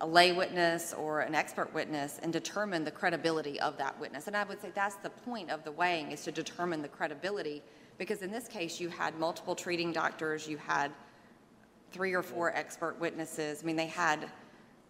a 0.00 0.06
lay 0.06 0.32
witness 0.32 0.94
or 0.94 1.20
an 1.20 1.34
expert 1.34 1.72
witness, 1.74 2.18
and 2.22 2.32
determine 2.32 2.84
the 2.84 2.90
credibility 2.90 3.60
of 3.60 3.76
that 3.76 3.98
witness. 4.00 4.26
And 4.26 4.36
I 4.36 4.44
would 4.44 4.60
say 4.60 4.70
that's 4.74 4.96
the 4.96 5.10
point 5.10 5.50
of 5.50 5.62
the 5.64 5.72
weighing, 5.72 6.10
is 6.12 6.24
to 6.24 6.32
determine 6.32 6.80
the 6.80 6.88
credibility. 6.88 7.62
Because 7.98 8.22
in 8.22 8.30
this 8.30 8.48
case, 8.48 8.80
you 8.80 8.88
had 8.88 9.18
multiple 9.18 9.54
treating 9.54 9.92
doctors, 9.92 10.48
you 10.48 10.56
had 10.56 10.90
three 11.92 12.14
or 12.14 12.22
four 12.22 12.54
expert 12.56 12.98
witnesses. 12.98 13.60
I 13.62 13.66
mean, 13.66 13.76
they 13.76 13.88
had, 13.88 14.30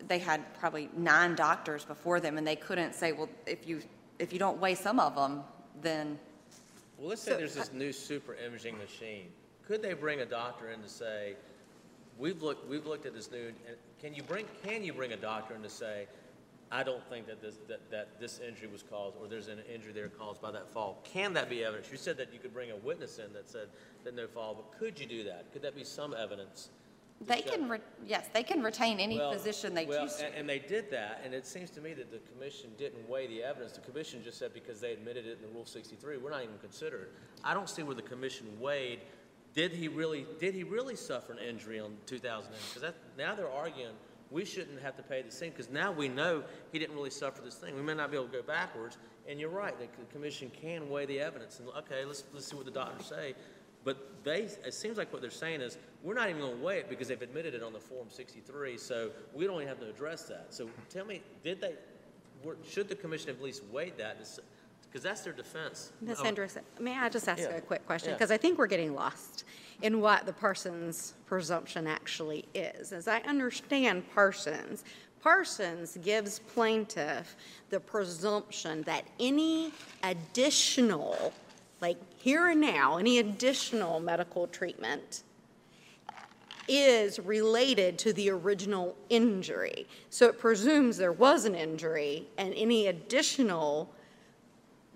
they 0.07 0.19
had 0.19 0.55
probably 0.55 0.89
nine 0.97 1.35
doctors 1.35 1.85
before 1.85 2.21
them, 2.21 2.39
and 2.39 2.47
they 2.47 2.57
couldn't 2.57 2.95
say, 2.95 3.11
well, 3.11 3.29
if 3.47 3.67
you, 3.67 3.81
if 4.21 4.33
you 4.33 4.39
don't 4.39 4.61
weigh 4.61 4.77
some 4.77 5.01
of 5.01 5.17
them, 5.17 5.43
then, 5.83 6.19
Well, 6.99 7.09
let's 7.09 7.23
say 7.23 7.37
there's 7.37 7.55
this 7.55 7.73
new 7.73 7.93
super 7.93 8.35
imaging 8.35 8.79
machine. 8.79 9.27
Could 9.67 9.83
they 9.83 9.95
bring 9.95 10.21
a 10.21 10.27
doctor 10.27 10.71
in 10.71 10.83
to 10.83 10.89
say, 10.89 11.35
we've 12.21 12.43
looked, 12.43 12.69
we've 12.69 12.87
looked 12.87 13.07
at 13.07 13.15
this 13.15 13.31
new, 13.31 13.49
and 13.49 13.77
can 14.01 14.15
you 14.15 14.23
bring, 14.23 14.45
can 14.65 14.85
you 14.85 14.93
bring 14.93 15.13
a 15.13 15.17
doctor 15.17 15.55
in 15.55 15.63
to 15.63 15.71
say, 15.71 16.07
I 16.71 16.85
don't 16.85 17.05
think 17.09 17.27
that 17.27 17.43
this, 17.43 17.57
that, 17.69 17.91
that 17.91 18.21
this 18.21 18.39
injury 18.47 18.69
was 18.69 18.85
caused, 18.85 19.17
or 19.21 19.27
there's 19.27 19.49
an 19.49 19.59
injury 19.73 19.93
there 19.93 20.09
caused 20.09 20.41
by 20.41 20.53
that 20.53 20.73
fall? 20.73 20.99
Can 21.05 21.33
that 21.33 21.51
be 21.51 21.65
evidence? 21.65 21.91
You 21.91 21.97
said 21.97 22.17
that 22.19 22.33
you 22.33 22.39
could 22.39 22.55
bring 22.55 22.71
a 22.71 22.77
witness 22.77 23.19
in 23.19 23.33
that 23.33 23.51
said 23.51 23.69
that 24.05 24.15
no 24.15 24.29
fall, 24.29 24.55
but 24.55 24.79
could 24.79 25.01
you 25.01 25.07
do 25.07 25.25
that? 25.25 25.53
Could 25.53 25.63
that 25.63 25.75
be 25.75 25.83
some 25.85 26.15
evidence? 26.15 26.69
they 27.27 27.43
can, 27.43 27.69
re- 27.69 27.81
yes, 28.07 28.29
they 28.33 28.43
can 28.43 28.63
retain 28.63 28.99
any 28.99 29.19
Well, 29.19 29.31
physician 29.35 29.75
they 29.75 29.85
well, 29.85 30.07
choose 30.07 30.17
to. 30.17 30.27
and- 30.27 30.35
And 30.37 30.49
they 30.49 30.59
did 30.59 30.91
that, 30.91 31.21
and 31.23 31.35
it 31.35 31.47
seems 31.47 31.69
to 31.73 31.81
me 31.83 31.93
that 31.93 32.11
the 32.11 32.19
commission 32.33 32.71
didn't 32.79 33.07
weigh 33.11 33.27
the 33.27 33.43
evidence. 33.43 33.73
The 33.73 33.81
commission 33.83 34.23
just 34.25 34.39
said 34.39 34.55
because 34.55 34.81
they 34.81 34.93
admitted 34.95 35.27
it 35.27 35.37
in 35.37 35.43
the 35.43 35.55
Rule 35.55 35.67
63, 35.67 36.17
we're 36.17 36.31
not 36.31 36.43
even 36.45 36.57
considered. 36.63 37.11
I 37.45 37.53
don't 37.53 37.69
see 37.69 37.83
where 37.83 37.95
the 37.95 38.01
commission 38.01 38.47
weighed, 38.59 39.01
did 39.55 39.73
he 39.73 39.89
really, 39.89 40.27
did 40.39 40.55
he 40.55 40.63
really 40.63 40.97
suffer 40.97 41.33
an 41.33 41.39
injury 41.39 41.81
on 41.81 41.97
2000? 42.07 42.53
Because 42.75 42.93
now 43.19 43.35
they're 43.35 43.51
arguing, 43.51 43.93
we 44.31 44.45
shouldn't 44.45 44.81
have 44.81 44.97
to 44.97 45.03
pay 45.03 45.23
the 45.23 45.31
same, 45.31 45.51
because 45.51 45.71
now 45.71 45.91
we 45.91 46.09
know 46.09 46.45
he 46.73 46.79
didn't 46.79 46.95
really 46.95 47.11
suffer 47.11 47.43
this 47.43 47.57
thing. 47.57 47.75
We 47.75 47.83
may 47.83 47.95
not 47.95 48.11
be 48.11 48.17
able 48.17 48.29
to 48.29 48.33
go 48.33 48.43
backwards, 48.43 48.97
and 49.29 49.41
you're 49.41 49.51
right, 49.51 49.75
the 49.79 49.89
commission 50.13 50.51
can 50.61 50.89
weigh 50.89 51.07
the 51.07 51.21
evidence, 51.21 51.59
and, 51.59 51.69
okay, 51.71 52.05
let's, 52.05 52.25
let's 52.33 52.49
see 52.49 52.57
what 52.57 52.65
the 52.65 52.71
doctors 52.71 53.07
say. 53.07 53.35
But 53.83 54.25
they, 54.25 54.43
it 54.43 54.75
seems 54.75 54.99
like 54.99 55.13
what 55.13 55.23
they're 55.23 55.31
saying 55.31 55.63
is, 55.63 55.79
we're 56.03 56.15
not 56.15 56.29
even 56.29 56.43
gonna 56.43 56.57
weigh 56.57 56.79
it 56.79 56.89
because 56.89 57.09
they've 57.09 57.21
admitted 57.21 57.55
it 57.55 57.63
on 57.63 57.73
the 57.73 57.81
Form 57.81 58.09
63, 58.09 58.79
so 58.79 59.11
we 59.35 59.47
don't 59.47 59.57
even 59.57 59.69
have 59.69 59.81
to 59.81 59.89
address 59.89 60.25
that. 60.25 60.47
So 60.51 60.69
tell 60.91 61.07
me, 61.07 61.23
did 61.43 61.61
they, 61.61 61.75
were- 62.45 62.59
should 62.69 62.89
the 62.89 62.95
commission 62.95 63.29
have 63.29 63.39
at 63.39 63.43
least 63.43 63.65
weighed 63.73 63.97
that? 63.99 64.19
Because 64.91 65.05
that's 65.05 65.21
their 65.21 65.33
defense. 65.33 65.93
Ms. 66.01 66.19
Oh, 66.21 66.27
Anderson, 66.27 66.63
may 66.81 66.99
I 66.99 67.09
just 67.09 67.29
ask 67.29 67.41
Yeah. 67.41 67.51
a 67.57 67.61
quick 67.61 67.87
question? 67.87 68.11
Yeah. 68.11 68.17
Because 68.17 68.33
I 68.33 68.37
think 68.37 68.59
we're 68.59 68.67
getting 68.67 68.95
lost 68.95 69.45
in 69.83 70.01
what 70.01 70.27
the 70.27 70.33
Parsons 70.33 71.15
presumption 71.27 71.87
actually 71.87 72.45
is. 72.55 72.93
As 72.93 73.07
I 73.07 73.21
understand 73.21 74.03
Parsons, 74.13 74.85
Parsons 75.23 75.97
gives 76.03 76.41
plaintiff 76.41 77.37
the 77.69 77.79
presumption 77.79 78.83
that 78.83 79.05
any 79.21 79.73
additional, 80.03 81.33
like 81.81 81.99
here 82.17 82.49
and 82.49 82.61
now, 82.61 82.97
any 82.97 83.19
additional 83.19 84.01
medical 84.01 84.49
treatment 84.49 85.23
is 86.67 87.19
related 87.21 87.99
to 87.99 88.13
the 88.13 88.31
original 88.31 88.97
injury. 89.09 89.87
So 90.09 90.27
it 90.27 90.39
presumes 90.39 90.97
there 90.97 91.13
was 91.13 91.45
an 91.45 91.55
injury, 91.55 92.29
and 92.39 92.53
any 92.55 92.87
additional, 92.89 93.93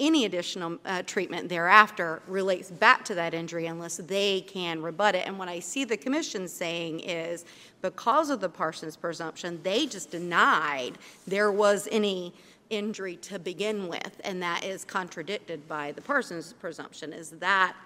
any 0.01 0.25
additional 0.25 0.79
uh, 0.85 1.03
treatment 1.03 1.49
thereafter 1.49 2.21
relates 2.27 2.71
back 2.71 3.05
to 3.05 3.15
that 3.15 3.33
injury 3.33 3.67
unless 3.67 3.99
they 3.99 4.41
can 4.41 4.83
rebut 4.83 5.15
it. 5.15 5.27
And 5.27 5.39
what 5.39 5.49
I 5.49 5.61
see 5.61 5.85
the 5.85 5.97
commission 5.97 6.49
saying 6.49 7.01
is, 7.01 7.45
because 7.81 8.31
of 8.31 8.41
the 8.41 8.49
Parsons 8.49 8.97
presumption, 8.97 9.61
they 9.63 9.87
just 9.87 10.11
denied 10.11 10.99
there 11.27 11.53
was 11.53 11.87
any 11.93 12.33
injury 12.71 13.17
to 13.17 13.39
begin 13.39 13.89
with, 13.89 14.21
and 14.25 14.43
that 14.43 14.65
is 14.65 14.85
contradicted 14.85 15.69
by 15.69 15.93
the 15.93 16.01
Parsons 16.01 16.55
presumption. 16.55 17.13
Is 17.13 17.31
that 17.31 17.77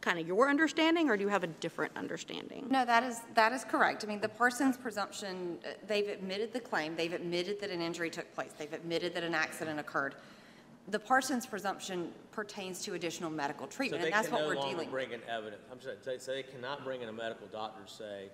kind 0.00 0.18
of 0.18 0.26
your 0.26 0.50
understanding, 0.50 1.08
or 1.08 1.16
do 1.16 1.22
you 1.22 1.28
have 1.28 1.44
a 1.44 1.46
different 1.46 1.96
understanding? 1.96 2.66
No, 2.68 2.84
that 2.84 3.04
is, 3.04 3.20
that 3.34 3.52
is 3.52 3.62
correct. 3.64 4.02
I 4.02 4.08
mean, 4.08 4.20
the 4.20 4.28
Parsons 4.28 4.76
presumption, 4.76 5.58
uh, 5.64 5.74
they've 5.86 6.08
admitted 6.08 6.52
the 6.52 6.58
claim, 6.58 6.96
they've 6.96 7.12
admitted 7.12 7.60
that 7.60 7.70
an 7.70 7.80
injury 7.80 8.10
took 8.10 8.34
place, 8.34 8.50
they've 8.58 8.72
admitted 8.72 9.14
that 9.14 9.22
an 9.22 9.34
accident 9.34 9.78
occurred. 9.78 10.16
The 10.88 10.98
Parsons 10.98 11.46
presumption 11.46 12.10
pertains 12.32 12.82
to 12.84 12.94
additional 12.94 13.30
medical 13.30 13.66
So 13.66 13.76
treatment, 13.76 14.02
they 14.02 14.08
and 14.08 14.14
that's 14.14 14.28
can 14.28 14.34
what 14.34 14.42
no 14.42 14.48
we're 14.48 14.54
longer 14.56 14.70
dealing 14.70 14.86
with. 14.86 14.92
bring 14.92 15.12
in 15.12 15.20
evidence, 15.28 15.62
I'm 15.70 15.80
sorry, 15.80 15.96
they, 16.04 16.18
so 16.18 16.32
they 16.32 16.42
cannot 16.42 16.84
bring 16.84 17.02
in 17.02 17.08
a 17.08 17.12
medical 17.12 17.46
doctor 17.46 17.84
to 17.84 17.92
say, 17.92 18.30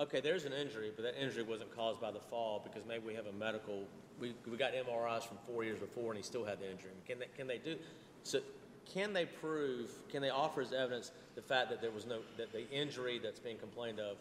okay, 0.00 0.20
there's 0.20 0.44
an 0.44 0.52
injury, 0.52 0.90
but 0.94 1.04
that 1.04 1.20
injury 1.20 1.44
wasn't 1.44 1.74
caused 1.76 2.00
by 2.00 2.10
the 2.10 2.18
fall 2.20 2.60
because 2.64 2.86
maybe 2.88 3.06
we 3.06 3.14
have 3.14 3.26
a 3.26 3.32
medical, 3.32 3.84
we, 4.20 4.34
we 4.50 4.56
got 4.56 4.72
MRIs 4.72 5.22
from 5.22 5.38
four 5.46 5.62
years 5.64 5.78
before 5.78 6.10
and 6.10 6.16
he 6.16 6.22
still 6.22 6.44
had 6.44 6.58
the 6.60 6.68
injury. 6.70 6.90
Can 7.06 7.20
they, 7.20 7.26
can 7.36 7.46
they 7.46 7.58
do, 7.58 7.76
so 8.24 8.40
can 8.84 9.12
they 9.12 9.26
prove, 9.26 9.90
can 10.10 10.22
they 10.22 10.30
offer 10.30 10.60
as 10.60 10.72
evidence 10.72 11.12
the 11.36 11.42
fact 11.42 11.70
that 11.70 11.80
there 11.80 11.92
was 11.92 12.04
no, 12.04 12.18
that 12.36 12.52
the 12.52 12.68
injury 12.70 13.20
that's 13.22 13.38
being 13.40 13.58
complained 13.58 14.00
of 14.00 14.16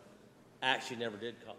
actually 0.62 0.98
never 0.98 1.18
did 1.18 1.36
cause, 1.46 1.56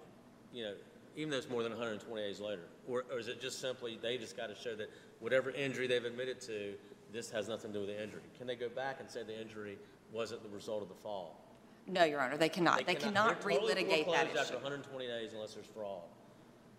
you 0.53 0.65
know, 0.65 0.75
even 1.17 1.31
though 1.31 1.39
it's 1.39 1.49
more 1.49 1.63
than 1.63 1.73
120 1.73 2.23
days 2.23 2.41
later? 2.41 2.63
Or, 2.87 3.05
or 3.11 3.19
is 3.19 3.29
it 3.29 3.41
just 3.41 3.61
simply, 3.61 3.99
they 4.01 4.19
just 4.19 4.37
got 4.37 4.49
to 4.49 4.55
show 4.55 4.77
that 4.77 4.91
whatever 5.21 5.51
injury 5.51 5.87
they've 5.87 6.05
admitted 6.05 6.41
to, 6.43 6.75
this 7.13 7.31
has 7.31 7.49
nothing 7.49 7.73
to 7.73 7.79
do 7.81 7.87
with 7.87 7.97
the 7.97 8.03
injury? 8.03 8.23
Can 8.37 8.47
they 8.47 8.57
go 8.57 8.69
back 8.69 8.99
and 9.01 9.11
say 9.11 9.23
the 9.23 9.39
injury 9.39 9.79
wasn't 10.13 10.43
the 10.43 10.49
result 10.49 10.83
of 10.83 10.89
the 10.89 10.95
fall? 10.95 11.41
No, 11.87 12.05
Your 12.05 12.21
Honor, 12.21 12.37
they 12.37 12.49
cannot. 12.49 12.85
They 12.87 12.95
cannot 12.97 13.41
totally 13.41 13.73
relitigate 13.75 14.07
that 14.07 14.29
foreclosed 14.33 14.37
After 14.37 14.55
issue. 14.55 14.63
120 14.63 15.07
days 15.07 15.33
unless 15.35 15.55
there's 15.55 15.67
fraud. 15.67 16.01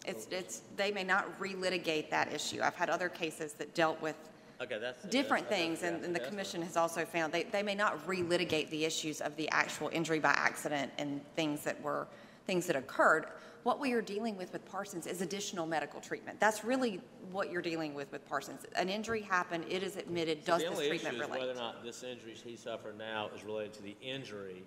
It's, 0.05 0.27
it's, 0.31 0.61
they 0.75 0.91
may 0.91 1.03
not 1.03 1.39
relitigate 1.39 2.09
that 2.09 2.31
issue. 2.33 2.59
I've 2.61 2.75
had 2.75 2.89
other 2.89 3.09
cases 3.09 3.53
that 3.53 3.73
dealt 3.73 4.01
with 4.01 4.15
Okay, 4.61 4.77
that's. 4.79 5.03
different 5.05 5.49
that's- 5.49 5.79
things, 5.79 5.83
and 5.83 6.03
and 6.03 6.15
the 6.15 6.19
commission 6.19 6.61
has 6.61 6.77
also 6.77 7.05
found, 7.05 7.31
they, 7.33 7.43
they 7.43 7.63
may 7.63 7.75
not 7.75 8.05
relitigate 8.07 8.69
the 8.69 8.85
issues 8.85 9.21
of 9.21 9.35
the 9.37 9.49
actual 9.49 9.89
injury 9.93 10.19
by 10.19 10.31
accident 10.31 10.91
and 10.97 11.21
things 11.35 11.63
that 11.63 11.81
were, 11.81 12.07
things 12.45 12.65
that 12.67 12.75
occurred. 12.75 13.27
What 13.67 13.81
we 13.81 13.91
are 13.91 14.01
dealing 14.01 14.37
with 14.37 14.53
with 14.53 14.63
Parsons 14.63 15.07
is 15.07 15.19
additional 15.19 15.65
medical 15.65 15.99
treatment. 15.99 16.39
That's 16.39 16.63
really 16.63 17.01
what 17.33 17.51
you're 17.51 17.61
dealing 17.61 17.93
with 17.93 18.09
with 18.13 18.25
Parsons. 18.25 18.61
An 18.77 18.87
injury 18.87 19.19
happened, 19.19 19.65
it 19.67 19.83
is 19.83 19.97
admitted, 19.97 20.45
So 20.45 20.53
does 20.53 20.61
The 20.61 20.69
this 20.69 20.71
only 20.77 20.85
issue 20.85 20.99
treatment 20.99 21.15
is 21.15 21.29
whether 21.29 21.43
or 21.43 21.47
relate? 21.49 21.55
not 21.57 21.83
this 21.83 22.01
injury 22.01 22.33
he 22.45 22.55
suffered 22.55 22.97
now 22.97 23.29
is 23.35 23.43
related 23.43 23.73
to 23.73 23.81
the 23.83 23.97
injury 24.01 24.63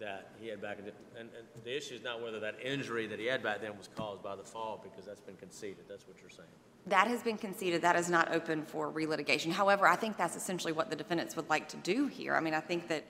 that 0.00 0.32
he 0.40 0.48
had 0.48 0.60
back 0.60 0.80
in, 0.80 0.86
the- 0.86 0.92
and, 1.16 1.28
and 1.38 1.46
the 1.62 1.76
issue 1.76 1.94
is 1.94 2.02
not 2.02 2.20
whether 2.20 2.40
that 2.40 2.56
injury 2.60 3.06
that 3.06 3.20
he 3.20 3.26
had 3.26 3.40
back 3.40 3.60
then 3.60 3.78
was 3.78 3.88
caused 3.94 4.20
by 4.20 4.34
the 4.34 4.42
fall, 4.42 4.80
because 4.82 5.06
that's 5.06 5.20
been 5.20 5.36
conceded, 5.36 5.84
that's 5.88 6.08
what 6.08 6.16
you're 6.20 6.28
saying. 6.28 6.48
That 6.88 7.06
has 7.06 7.22
been 7.22 7.38
conceded, 7.38 7.82
that 7.82 7.94
is 7.94 8.10
not 8.10 8.34
open 8.34 8.64
for 8.64 8.90
relitigation. 8.90 9.52
However, 9.52 9.86
I 9.86 9.94
think 9.94 10.16
that's 10.16 10.34
essentially 10.34 10.72
what 10.72 10.90
the 10.90 10.96
defendants 10.96 11.36
would 11.36 11.48
like 11.48 11.68
to 11.68 11.76
do 11.76 12.08
here. 12.08 12.34
I 12.34 12.40
mean, 12.40 12.54
I 12.54 12.60
think 12.60 12.88
that 12.88 13.04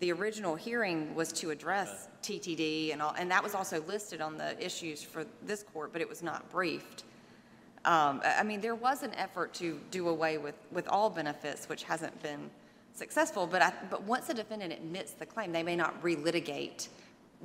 the 0.00 0.10
original 0.12 0.56
hearing 0.56 1.14
was 1.14 1.30
to 1.30 1.50
address 1.50 2.08
TTD 2.22 2.92
and 2.92 3.02
all, 3.02 3.14
and 3.18 3.30
that 3.30 3.42
was 3.42 3.54
also 3.54 3.82
listed 3.82 4.20
on 4.20 4.36
the 4.38 4.62
issues 4.64 5.02
for 5.02 5.26
this 5.42 5.62
court, 5.62 5.92
but 5.92 6.00
it 6.00 6.08
was 6.08 6.22
not 6.22 6.50
briefed. 6.50 7.04
Um, 7.84 8.22
I 8.24 8.42
mean, 8.42 8.60
there 8.60 8.74
was 8.74 9.02
an 9.02 9.14
effort 9.14 9.54
to 9.54 9.78
do 9.90 10.08
away 10.08 10.38
with, 10.38 10.54
with 10.72 10.88
all 10.88 11.10
benefits, 11.10 11.68
which 11.68 11.82
hasn't 11.84 12.20
been 12.22 12.50
successful, 12.94 13.46
but 13.46 13.62
I, 13.62 13.72
but 13.90 14.02
once 14.02 14.28
a 14.30 14.34
defendant 14.34 14.72
admits 14.72 15.12
the 15.12 15.26
claim, 15.26 15.52
they 15.52 15.62
may 15.62 15.76
not 15.76 16.02
relitigate 16.02 16.88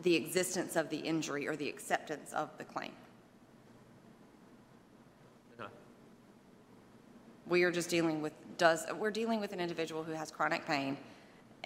the 0.04 0.16
existence 0.16 0.76
of 0.76 0.90
the 0.90 0.98
injury 0.98 1.48
or 1.48 1.56
the 1.56 1.70
acceptance 1.70 2.34
of 2.34 2.50
the 2.58 2.64
claim. 2.64 2.92
We 7.48 7.64
are 7.64 7.72
just 7.72 7.90
dealing 7.90 8.22
with, 8.22 8.34
does, 8.58 8.86
we're 8.98 9.12
dealing 9.12 9.40
with 9.40 9.54
an 9.54 9.60
individual 9.60 10.04
who 10.04 10.14
has 10.14 10.32
chronic 10.32 10.66
pain 10.66 10.98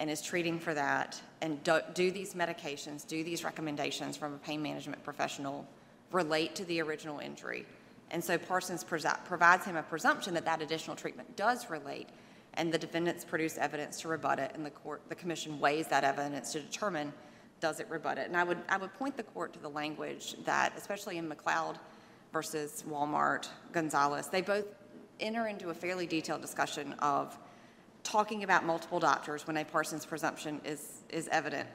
and 0.00 0.10
is 0.10 0.22
treating 0.22 0.58
for 0.58 0.72
that, 0.72 1.20
and 1.42 1.62
do, 1.62 1.78
do 1.92 2.10
these 2.10 2.32
medications, 2.32 3.06
do 3.06 3.22
these 3.22 3.44
recommendations 3.44 4.16
from 4.16 4.32
a 4.34 4.38
pain 4.38 4.62
management 4.62 5.04
professional 5.04 5.68
relate 6.10 6.54
to 6.56 6.64
the 6.64 6.80
original 6.80 7.18
injury? 7.18 7.66
And 8.10 8.24
so 8.24 8.38
Parsons 8.38 8.82
provides 8.82 9.64
him 9.66 9.76
a 9.76 9.82
presumption 9.82 10.32
that 10.34 10.46
that 10.46 10.62
additional 10.62 10.96
treatment 10.96 11.36
does 11.36 11.68
relate, 11.68 12.08
and 12.54 12.72
the 12.72 12.78
defendants 12.78 13.24
produce 13.26 13.58
evidence 13.58 14.00
to 14.00 14.08
rebut 14.08 14.38
it, 14.38 14.52
and 14.54 14.64
the 14.64 14.70
court, 14.70 15.02
the 15.10 15.14
commission 15.14 15.60
weighs 15.60 15.86
that 15.88 16.02
evidence 16.02 16.50
to 16.52 16.60
determine, 16.60 17.12
does 17.60 17.78
it 17.78 17.86
rebut 17.90 18.16
it? 18.16 18.26
And 18.26 18.38
I 18.38 18.42
would, 18.42 18.58
I 18.70 18.78
would 18.78 18.94
point 18.94 19.18
the 19.18 19.22
court 19.22 19.52
to 19.52 19.58
the 19.60 19.68
language 19.68 20.34
that, 20.46 20.72
especially 20.78 21.18
in 21.18 21.28
McLeod 21.28 21.76
versus 22.32 22.84
Walmart, 22.88 23.48
Gonzalez, 23.72 24.28
they 24.28 24.40
both 24.40 24.64
enter 25.20 25.46
into 25.46 25.68
a 25.68 25.74
fairly 25.74 26.06
detailed 26.06 26.40
discussion 26.40 26.94
of 27.00 27.38
talking 28.02 28.42
about 28.42 28.64
multiple 28.64 28.98
doctors 28.98 29.46
when 29.46 29.56
a 29.56 29.64
Parsons 29.64 30.04
presumption 30.04 30.60
is, 30.64 31.02
is 31.08 31.28
evident, 31.28 31.68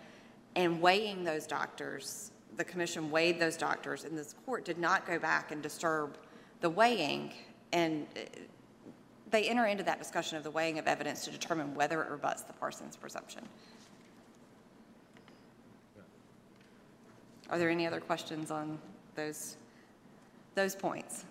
and 0.56 0.82
weighing 0.82 1.24
those 1.24 1.48
doctors. 1.48 2.32
The 2.58 2.64
commission 2.64 3.12
weighed 3.12 3.40
those 3.40 3.58
doctors, 3.58 4.06
and 4.06 4.18
this 4.18 4.34
court 4.46 4.66
did 4.66 4.78
not 4.78 5.06
go 5.06 5.20
back 5.20 5.52
and 5.52 5.62
disturb 5.62 6.18
the 6.62 6.70
weighing, 6.70 7.34
and 7.74 8.08
uh, 8.16 8.22
they 9.30 9.50
enter 9.50 9.66
into 9.66 9.84
that 9.84 10.00
discussion 10.00 10.38
of 10.38 10.44
the 10.44 10.52
weighing 10.52 10.80
of 10.80 10.88
evidence 10.88 11.26
to 11.26 11.32
determine 11.32 11.76
whether 11.76 12.02
it 12.02 12.10
rebuts 12.10 12.44
the 12.44 12.54
Parsons 12.54 12.96
presumption. 12.96 13.44
Are 17.50 17.60
there 17.60 17.70
any 17.70 17.86
other 17.86 18.00
questions 18.00 18.50
on 18.50 18.80
those, 19.16 19.58
those 20.56 20.76
points? 20.76 21.26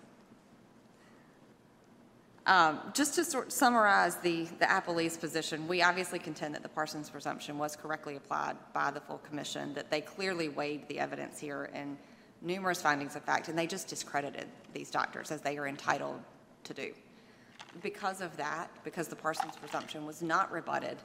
Um, 2.47 2.80
Just 2.92 3.14
to 3.14 3.24
sort 3.24 3.51
summarize 3.53 4.16
the, 4.16 4.45
the 4.59 4.66
appellee's 4.66 5.16
position, 5.16 5.66
we 5.66 5.82
obviously 5.82 6.18
contend 6.18 6.55
that 6.55 6.62
the 6.62 6.68
Parsons 6.68 7.09
presumption 7.09 7.57
was 7.57 7.74
correctly 7.74 8.16
applied 8.16 8.57
by 8.74 8.90
the 8.90 9.01
full 9.01 9.18
commission, 9.18 9.72
that 9.74 9.90
they 9.90 10.03
clearly 10.03 10.51
weighed 10.51 10.86
the 10.88 10.99
evidence 10.99 11.40
here 11.40 11.70
in 11.74 11.97
numerous 12.42 12.82
findings 12.82 13.16
of 13.16 13.22
fact, 13.22 13.49
and 13.49 13.59
they 13.59 13.66
just 13.66 13.88
discredited 13.88 14.47
these 14.74 14.90
doctors 14.90 15.30
as 15.30 15.40
they 15.40 15.57
are 15.57 15.66
entitled 15.66 16.20
to 16.64 16.74
do. 16.74 16.92
Because 17.82 18.20
of 18.20 18.36
that, 18.36 18.70
because 18.84 19.09
the 19.09 19.16
Parsons 19.16 19.57
presumption 19.57 20.05
was 20.05 20.20
not 20.20 20.53
rebutted, 20.53 20.99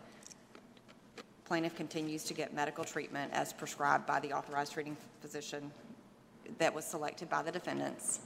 plaintiff 1.46 1.76
continues 1.76 2.26
to 2.26 2.34
get 2.34 2.54
medical 2.54 2.84
treatment 2.84 3.32
as 3.34 3.54
prescribed 3.54 4.06
by 4.06 4.20
the 4.20 4.34
authorized 4.34 4.74
treating 4.74 4.98
physician 5.22 5.72
that 6.58 6.74
was 6.74 6.84
selected 6.84 7.30
by 7.30 7.42
the 7.42 7.52
defendants. 7.52 8.20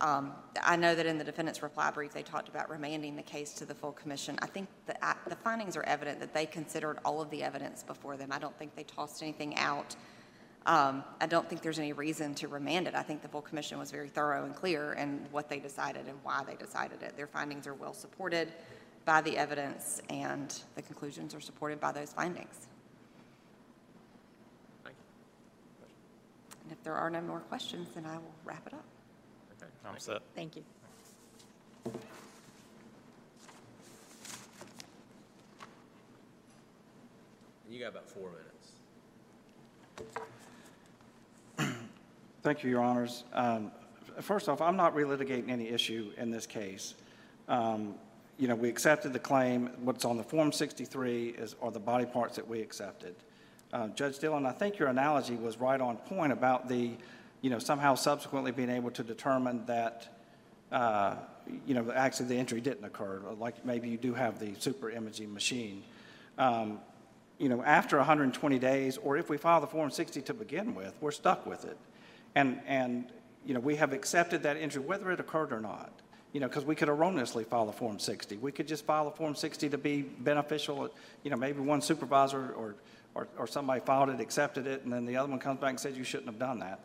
Um, 0.00 0.32
I 0.62 0.76
know 0.76 0.94
that 0.94 1.06
in 1.06 1.16
the 1.16 1.24
defendant's 1.24 1.62
reply 1.62 1.90
brief, 1.90 2.12
they 2.12 2.22
talked 2.22 2.48
about 2.48 2.68
remanding 2.68 3.16
the 3.16 3.22
case 3.22 3.52
to 3.54 3.64
the 3.64 3.74
full 3.74 3.92
commission. 3.92 4.38
I 4.42 4.46
think 4.46 4.68
the, 4.86 4.94
the 5.26 5.36
findings 5.36 5.76
are 5.76 5.82
evident 5.84 6.20
that 6.20 6.34
they 6.34 6.44
considered 6.44 6.98
all 7.04 7.22
of 7.22 7.30
the 7.30 7.42
evidence 7.42 7.82
before 7.82 8.16
them. 8.16 8.30
I 8.30 8.38
don't 8.38 8.56
think 8.58 8.74
they 8.76 8.84
tossed 8.84 9.22
anything 9.22 9.56
out. 9.56 9.96
Um, 10.66 11.04
I 11.20 11.26
don't 11.26 11.48
think 11.48 11.62
there's 11.62 11.78
any 11.78 11.92
reason 11.92 12.34
to 12.36 12.48
remand 12.48 12.88
it. 12.88 12.94
I 12.94 13.02
think 13.02 13.22
the 13.22 13.28
full 13.28 13.40
commission 13.40 13.78
was 13.78 13.90
very 13.90 14.08
thorough 14.08 14.44
and 14.44 14.54
clear 14.54 14.94
in 14.94 15.24
what 15.30 15.48
they 15.48 15.60
decided 15.60 16.08
and 16.08 16.18
why 16.24 16.42
they 16.44 16.56
decided 16.56 17.02
it. 17.02 17.16
Their 17.16 17.28
findings 17.28 17.66
are 17.66 17.74
well 17.74 17.94
supported 17.94 18.52
by 19.04 19.20
the 19.20 19.38
evidence, 19.38 20.02
and 20.10 20.60
the 20.74 20.82
conclusions 20.82 21.34
are 21.34 21.40
supported 21.40 21.78
by 21.78 21.92
those 21.92 22.12
findings. 22.12 22.66
Thank 24.82 24.96
you. 25.80 25.86
And 26.64 26.72
if 26.72 26.82
there 26.82 26.94
are 26.94 27.08
no 27.08 27.20
more 27.20 27.40
questions, 27.40 27.88
then 27.94 28.04
I 28.04 28.16
will 28.16 28.34
wrap 28.44 28.66
it 28.66 28.74
up. 28.74 28.84
Okay. 29.86 29.94
I'm 29.94 30.00
set. 30.00 30.22
Thank 30.34 30.56
you. 30.56 30.62
And 31.84 31.94
you 37.70 37.80
got 37.80 37.90
about 37.90 38.08
four 38.08 38.30
minutes. 41.58 41.76
Thank 42.42 42.62
you, 42.62 42.70
Your 42.70 42.82
Honors. 42.82 43.24
Um, 43.32 43.70
First 44.20 44.48
off, 44.48 44.62
I'm 44.62 44.78
not 44.78 44.94
relitigating 44.96 45.50
any 45.50 45.68
issue 45.68 46.10
in 46.16 46.30
this 46.30 46.46
case. 46.46 46.94
Um, 47.48 47.96
You 48.38 48.48
know, 48.48 48.54
we 48.54 48.68
accepted 48.68 49.12
the 49.12 49.18
claim, 49.18 49.70
what's 49.82 50.04
on 50.04 50.16
the 50.16 50.22
Form 50.22 50.52
63 50.52 51.28
is, 51.30 51.54
are 51.62 51.70
the 51.70 51.80
body 51.80 52.04
parts 52.06 52.36
that 52.36 52.46
we 52.46 52.60
accepted. 52.60 53.14
Uh, 53.72 53.88
Judge 53.88 54.18
Dillon, 54.18 54.44
I 54.46 54.52
think 54.52 54.78
your 54.78 54.88
analogy 54.88 55.36
was 55.36 55.58
right 55.58 55.80
on 55.80 55.96
point 55.96 56.32
about 56.32 56.68
the, 56.68 56.92
you 57.40 57.50
know, 57.50 57.58
somehow 57.58 57.94
subsequently 57.94 58.52
being 58.52 58.70
able 58.70 58.90
to 58.92 59.02
determine 59.02 59.64
that, 59.66 60.08
uh, 60.72 61.16
you 61.66 61.74
know, 61.74 61.90
actually 61.92 62.26
the 62.26 62.36
injury 62.36 62.60
didn't 62.60 62.84
occur, 62.84 63.20
like 63.38 63.64
maybe 63.64 63.88
you 63.88 63.96
do 63.96 64.14
have 64.14 64.38
the 64.38 64.54
super 64.58 64.90
imaging 64.90 65.32
machine. 65.32 65.82
Um, 66.38 66.80
you 67.38 67.48
know, 67.48 67.62
after 67.62 67.98
120 67.98 68.58
days, 68.58 68.96
or 68.96 69.16
if 69.16 69.28
we 69.28 69.36
file 69.36 69.60
the 69.60 69.66
Form 69.66 69.90
60 69.90 70.22
to 70.22 70.34
begin 70.34 70.74
with, 70.74 70.94
we're 71.00 71.10
stuck 71.10 71.46
with 71.46 71.64
it. 71.64 71.76
And, 72.34 72.60
and, 72.66 73.12
you 73.44 73.54
know, 73.54 73.60
we 73.60 73.76
have 73.76 73.92
accepted 73.92 74.42
that 74.44 74.56
injury, 74.56 74.82
whether 74.82 75.10
it 75.10 75.20
occurred 75.20 75.52
or 75.52 75.60
not. 75.60 75.92
You 76.32 76.40
know, 76.40 76.48
because 76.48 76.64
we 76.64 76.74
could 76.74 76.88
erroneously 76.88 77.44
file 77.44 77.68
a 77.68 77.72
Form 77.72 77.98
60. 77.98 78.36
We 78.38 78.52
could 78.52 78.68
just 78.68 78.84
file 78.84 79.08
a 79.08 79.10
Form 79.10 79.34
60 79.34 79.70
to 79.70 79.78
be 79.78 80.02
beneficial. 80.02 80.90
You 81.22 81.30
know, 81.30 81.36
maybe 81.36 81.60
one 81.60 81.80
supervisor 81.80 82.52
or, 82.56 82.74
or, 83.14 83.28
or 83.38 83.46
somebody 83.46 83.80
filed 83.80 84.10
it, 84.10 84.20
accepted 84.20 84.66
it, 84.66 84.84
and 84.84 84.92
then 84.92 85.06
the 85.06 85.16
other 85.16 85.30
one 85.30 85.38
comes 85.38 85.60
back 85.60 85.70
and 85.70 85.80
says 85.80 85.96
you 85.96 86.04
shouldn't 86.04 86.28
have 86.28 86.38
done 86.38 86.58
that. 86.58 86.80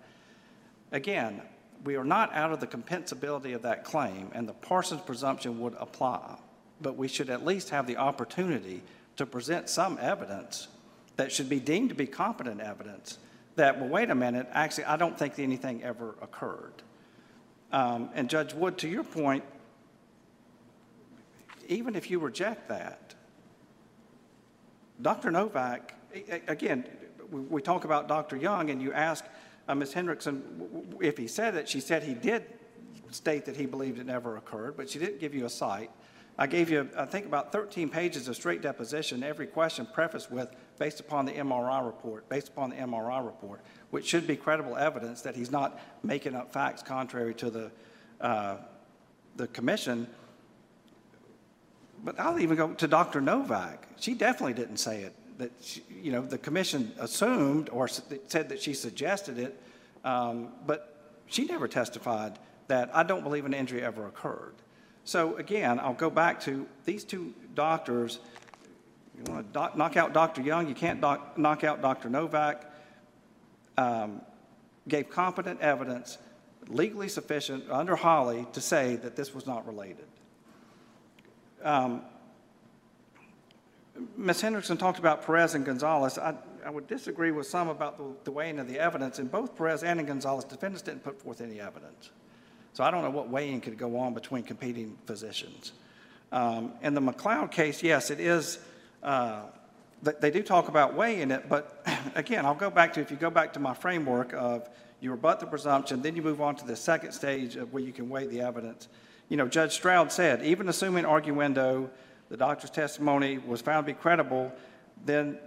Again, 0.92 1.42
we 1.84 1.96
are 1.96 2.04
not 2.04 2.34
out 2.34 2.52
of 2.52 2.60
the 2.60 2.68
compensability 2.68 3.56
of 3.56 3.64
that 3.64 3.84
claim, 3.84 4.30
and 4.34 4.48
the 4.48 4.54
Parsons 4.54 5.02
presumption 5.02 5.60
would 5.62 5.76
apply. 5.80 6.38
But 6.82 6.96
we 6.98 7.08
should 7.08 7.30
at 7.30 7.46
least 7.46 7.70
have 7.70 7.88
the 7.88 7.98
opportunity 7.98 8.82
to 9.18 9.26
present 9.26 9.70
some 9.70 9.98
evidence 10.02 10.68
that 11.16 11.32
should 11.32 11.50
be 11.50 11.60
deemed 11.60 11.90
to 11.90 11.96
be 11.96 12.08
competent 12.08 12.62
evidence 12.62 13.18
that, 13.56 13.80
well, 13.80 13.90
wait 13.90 14.10
a 14.10 14.16
minute, 14.16 14.48
actually, 14.52 14.86
I 14.86 14.98
don't 14.98 15.18
think 15.18 15.38
anything 15.38 15.84
ever 15.84 16.16
occurred. 16.22 16.82
Um, 17.72 18.10
And 18.14 18.30
Judge 18.30 18.54
Wood, 18.54 18.78
to 18.80 18.88
your 18.88 19.04
point, 19.04 19.44
even 21.68 21.96
if 21.96 22.10
you 22.10 22.20
reject 22.20 22.68
that, 22.70 23.16
Dr. 25.02 25.32
Novak, 25.32 25.96
again, 26.48 26.86
we 27.32 27.62
talk 27.62 27.86
about 27.86 28.08
Dr. 28.08 28.36
Young, 28.36 28.70
and 28.70 28.82
you 28.82 28.92
ask 28.94 29.26
uh, 29.68 29.76
Ms. 29.76 29.94
Hendrickson 29.94 31.02
if 31.02 31.18
he 31.18 31.28
said 31.28 31.56
it. 31.56 31.68
She 31.70 31.80
said 31.80 32.04
he 32.04 32.14
did 32.14 32.46
state 33.12 33.46
that 33.46 33.56
he 33.56 33.66
believed 33.66 34.00
it 34.00 34.06
never 34.06 34.38
occurred, 34.38 34.78
but 34.78 34.90
she 34.90 35.00
didn't 35.00 35.20
give 35.20 35.36
you 35.36 35.46
a 35.46 35.50
cite. 35.50 35.92
I 36.38 36.48
gave 36.48 36.70
you, 36.70 36.90
I 36.98 37.06
think, 37.06 37.26
about 37.26 37.52
13 37.52 37.90
pages 37.90 38.28
of 38.28 38.36
straight 38.36 38.62
deposition, 38.62 39.22
every 39.22 39.46
question 39.46 39.86
prefaced 39.86 40.32
with, 40.32 40.50
based 40.80 41.00
upon 41.00 41.26
the 41.26 41.34
MRI 41.34 41.86
report, 41.86 42.28
based 42.30 42.48
upon 42.48 42.70
the 42.72 42.78
MRI 42.78 43.24
report, 43.24 43.62
which 43.92 44.08
should 44.08 44.26
be 44.26 44.36
credible 44.36 44.78
evidence 44.78 45.22
that 45.22 45.36
he's 45.36 45.52
not 45.52 45.80
making 46.04 46.36
up 46.36 46.52
facts 46.52 46.82
contrary 46.82 47.34
to 47.36 47.50
the, 47.50 47.72
uh, 48.22 48.58
the 49.36 49.48
commission. 49.48 50.08
But 52.04 52.20
I'll 52.20 52.40
even 52.40 52.58
go 52.58 52.74
to 52.74 52.88
Dr. 52.88 53.22
Novak. 53.22 53.88
She 54.00 54.16
definitely 54.16 54.54
didn't 54.54 54.78
say 54.78 55.04
it, 55.04 55.14
that, 55.42 55.52
she- 55.62 55.84
you 55.90 56.12
know, 56.12 56.22
the 56.22 56.38
commission 56.38 56.94
assumed 57.00 57.70
or 57.70 57.88
said 57.88 58.50
that 58.50 58.62
she 58.62 58.74
suggested 58.74 59.38
it, 59.38 59.62
um, 60.06 60.50
but 60.66 60.96
she 61.28 61.46
never 61.46 61.68
testified 61.68 62.40
that, 62.68 62.90
I 62.96 63.04
don't 63.04 63.24
believe 63.24 63.46
an 63.46 63.54
injury 63.54 63.82
ever 63.84 64.08
occurred. 64.08 64.56
So 65.04 65.36
again, 65.38 65.80
I'll 65.80 65.94
go 65.94 66.10
back 66.10 66.40
to 66.42 66.68
these 66.86 67.04
two 67.04 67.34
doctors. 67.56 68.20
You 69.18 69.32
want 69.34 69.54
to 69.54 69.72
knock 69.78 69.98
out 69.98 70.14
Dr. 70.14 70.42
Young, 70.42 70.68
you 70.68 70.76
can't 70.76 71.02
doc- 71.02 71.38
knock 71.38 71.64
out 71.64 71.82
Dr. 71.82 72.10
Novak. 72.10 72.66
Um, 73.78 74.22
Gave 74.88 75.12
competent 75.12 75.62
evidence, 75.62 76.18
legally 76.68 77.08
sufficient, 77.08 77.70
under 77.70 77.96
Holley, 77.96 78.48
to 78.54 78.60
say 78.62 78.96
that 78.96 79.16
this 79.16 79.32
was 79.34 79.46
not 79.46 79.68
related. 79.68 80.08
Ms. 84.18 84.42
Hendrickson 84.42 84.80
talked 84.80 85.00
about 85.00 85.26
Perez 85.26 85.56
and 85.56 85.66
Gonzalez. 85.66 86.18
I, 86.18 86.36
I 86.66 86.70
would 86.70 86.88
disagree 86.88 87.32
with 87.32 87.48
some 87.48 87.68
about 87.68 87.98
the, 87.98 88.06
the 88.24 88.32
weighing 88.32 88.60
of 88.60 88.68
the 88.68 88.80
evidence. 88.80 89.20
In 89.20 89.28
both 89.28 89.56
Perez 89.56 89.84
and 89.84 90.00
in 90.00 90.06
Gonzalez, 90.06 90.46
defendants 90.46 90.82
didn't 90.82 91.04
put 91.04 91.22
forth 91.22 91.42
any 91.42 91.60
evidence. 91.60 92.12
So 92.74 92.84
I 92.84 92.92
don't 92.92 93.04
know 93.04 93.10
what 93.10 93.30
weighing 93.30 93.60
could 93.62 93.78
go 93.78 93.98
on 93.98 94.14
between 94.14 94.44
competing 94.44 94.98
physicians. 95.06 95.74
Um, 96.32 96.74
in 96.82 96.94
the 96.94 97.02
McLeod 97.02 97.52
case, 97.52 97.84
yes, 97.84 98.10
it 98.10 98.20
is, 98.20 98.60
uh, 99.04 99.42
they, 100.02 100.32
do 100.32 100.42
talk 100.42 100.70
about 100.70 100.96
weighing 100.96 101.32
it, 101.32 101.50
but 101.50 101.86
again, 102.16 102.46
I'll 102.46 102.56
go 102.56 102.70
back 102.70 102.94
to, 102.94 103.02
if 103.02 103.12
you 103.12 103.18
go 103.18 103.30
back 103.30 103.54
to 103.54 103.60
my 103.60 103.74
framework 103.74 104.34
of, 104.34 104.70
you 105.02 105.12
rebut 105.12 105.40
the 105.40 105.48
presumption, 105.48 106.02
then 106.02 106.16
you 106.16 106.22
move 106.22 106.42
on 106.42 106.56
to 106.58 106.66
the 106.66 106.76
second 106.76 107.12
stage 107.12 107.56
of 107.56 107.74
where 107.74 107.84
you 107.84 107.92
can 107.92 108.08
weigh 108.08 108.28
the 108.28 108.42
evidence. 108.42 108.88
You 109.30 109.38
know, 109.38 109.48
Judge 109.48 109.74
Stroud 109.74 110.12
said, 110.12 110.44
even 110.44 110.70
assuming 110.70 111.06
arguendo, 111.06 111.90
the 112.32 112.38
doctor's 112.38 112.70
testimony 112.70 113.38
was 113.38 113.62
found 113.62 113.86
to 113.86 113.94
be 113.94 114.00
credible, 114.00 114.54
then 115.06 115.38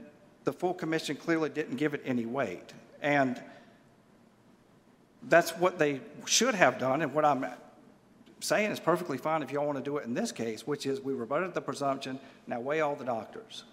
the 0.44 0.52
full 0.52 0.74
commission 0.74 1.16
clearly 1.16 1.48
didn't 1.48 1.76
give 1.76 1.94
it 1.94 2.02
any 2.04 2.26
weight. 2.26 2.74
And 3.00 3.42
that's 5.22 5.56
what 5.56 5.78
they 5.78 6.02
should 6.26 6.54
have 6.54 6.78
done, 6.78 7.00
and 7.00 7.14
what 7.14 7.24
I'm 7.24 7.46
saying 8.40 8.70
is 8.70 8.78
perfectly 8.78 9.16
fine 9.16 9.42
if 9.42 9.50
y'all 9.50 9.64
want 9.64 9.78
to 9.78 9.82
do 9.84 9.96
it 9.96 10.04
in 10.04 10.12
this 10.12 10.30
case, 10.30 10.66
which 10.66 10.84
is 10.84 11.00
we 11.00 11.14
rebutted 11.14 11.54
the 11.54 11.62
presumption, 11.62 12.20
now 12.46 12.60
weigh 12.60 12.82
all 12.82 12.94
the 12.94 13.04
doctors. 13.06 13.64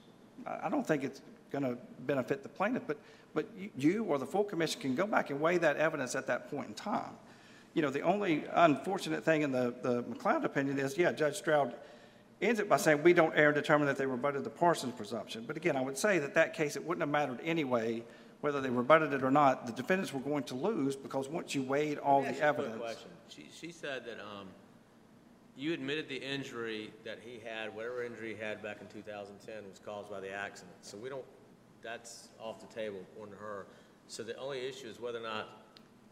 I 0.47 0.69
don't 0.69 0.87
think 0.87 1.03
it's 1.03 1.21
going 1.51 1.65
to 1.65 1.77
benefit 1.99 2.43
the 2.43 2.49
plaintiff, 2.49 2.83
but, 2.87 2.97
but 3.33 3.45
you- 3.57 3.71
you 3.77 4.03
or 4.05 4.17
the 4.19 4.25
full 4.25 4.45
commission 4.45 4.79
can 4.79 4.95
go 4.95 5.05
back 5.05 5.29
and 5.29 5.41
weigh 5.41 5.57
that 5.57 5.75
evidence 5.75 6.15
at 6.15 6.27
that 6.27 6.49
point 6.49 6.69
in 6.69 6.73
time. 6.75 7.11
You 7.73 7.81
know, 7.81 7.89
the 7.89 8.01
only 8.01 8.45
unfortunate 8.53 9.25
thing 9.25 9.41
in 9.41 9.51
the, 9.51 9.73
the 9.81 10.03
McLeod 10.03 10.45
opinion 10.45 10.79
is, 10.79 10.97
yeah, 10.97 11.11
Judge 11.11 11.35
Stroud 11.35 11.73
ends 12.41 12.59
it 12.59 12.67
by 12.67 12.77
saying, 12.77 13.03
we 13.03 13.13
don't 13.13 13.33
err 13.35 13.49
in 13.49 13.55
determining 13.55 13.87
that 13.87 13.97
they 13.97 14.05
rebutted 14.05 14.43
the 14.43 14.49
Parsons 14.49 14.93
presumption. 14.95 15.43
But 15.45 15.57
again, 15.57 15.75
I 15.75 15.81
would 15.81 15.97
say 15.97 16.19
that 16.19 16.33
that 16.33 16.53
case, 16.53 16.75
it 16.75 16.85
wouldn't 16.85 17.01
have 17.01 17.09
mattered 17.09 17.39
anyway, 17.43 18.03
whether 18.41 18.61
they 18.61 18.69
rebutted 18.69 19.13
it 19.13 19.23
or 19.23 19.31
not. 19.31 19.67
The 19.67 19.73
defendants 19.73 20.13
were 20.13 20.19
going 20.19 20.43
to 20.45 20.55
lose 20.55 20.95
because 20.95 21.29
once 21.29 21.53
you 21.53 21.61
weighed 21.61 21.97
all 21.99 22.21
the 22.21 22.29
ask 22.29 22.39
you 22.39 22.47
a 22.47 22.53
quick 22.53 22.65
evidence. 22.65 22.81
question. 22.81 23.09
She, 23.29 23.47
she 23.53 23.71
said 23.71 24.05
that, 24.05 24.19
um, 24.19 24.47
you 25.55 25.73
admitted 25.73 26.07
the 26.07 26.17
injury 26.17 26.91
that 27.03 27.19
he 27.23 27.39
had, 27.45 27.75
whatever 27.75 28.03
injury 28.03 28.35
he 28.35 28.41
had 28.41 28.63
back 28.63 28.77
in 28.81 28.87
2010 28.87 29.69
was 29.69 29.79
caused 29.79 30.09
by 30.09 30.19
the 30.19 30.31
accident. 30.31 30.75
So 30.81 30.97
we 30.97 31.09
don't, 31.09 31.25
that's 31.83 32.29
off 32.39 32.59
the 32.59 32.73
table 32.73 32.97
according 33.11 33.35
to 33.35 33.41
her. 33.41 33.67
So 34.07 34.23
the 34.23 34.35
only 34.37 34.65
issue 34.65 34.87
is 34.87 34.99
whether 34.99 35.19
or 35.19 35.23
not 35.23 35.49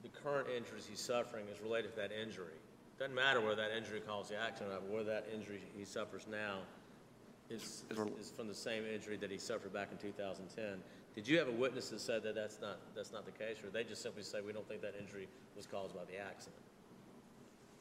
the 0.04 0.10
current 0.10 0.48
injuries 0.56 0.86
he's 0.90 1.00
suffering 1.00 1.46
is 1.52 1.62
related 1.62 1.96
to 1.96 1.98
that 1.98 2.12
injury. 2.12 2.54
Doesn't 3.00 3.16
matter 3.16 3.40
whether 3.40 3.56
that 3.56 3.72
injury 3.76 4.02
caused 4.02 4.30
the 4.30 4.38
accident 4.38 4.76
or 4.76 4.98
whether 4.98 5.10
that 5.10 5.28
injury 5.34 5.62
he 5.78 5.86
suffers 5.86 6.28
now 6.30 6.60
is, 7.50 7.86
is 8.20 8.32
from 8.36 8.50
the 8.50 8.54
same 8.54 8.84
injury 8.86 9.16
that 9.16 9.32
he 9.32 9.38
suffered 9.38 9.72
back 9.72 9.88
in 9.92 9.98
2010. 9.98 10.84
Did 11.16 11.28
you 11.28 11.40
have 11.40 11.48
a 11.48 11.54
witness 11.54 11.90
that 11.90 12.02
said 12.02 12.24
that 12.24 12.36
that's 12.36 12.60
not, 12.62 12.78
that's 12.96 13.14
not 13.14 13.26
the 13.26 13.32
case, 13.32 13.58
or 13.64 13.70
they 13.70 13.86
just 13.86 14.02
simply 14.02 14.24
say, 14.24 14.42
we 14.46 14.52
don't 14.52 14.68
think 14.68 14.82
that 14.82 14.96
injury 15.00 15.30
was 15.56 15.66
caused 15.66 15.96
by 15.96 16.02
the 16.12 16.18
accident? 16.18 16.62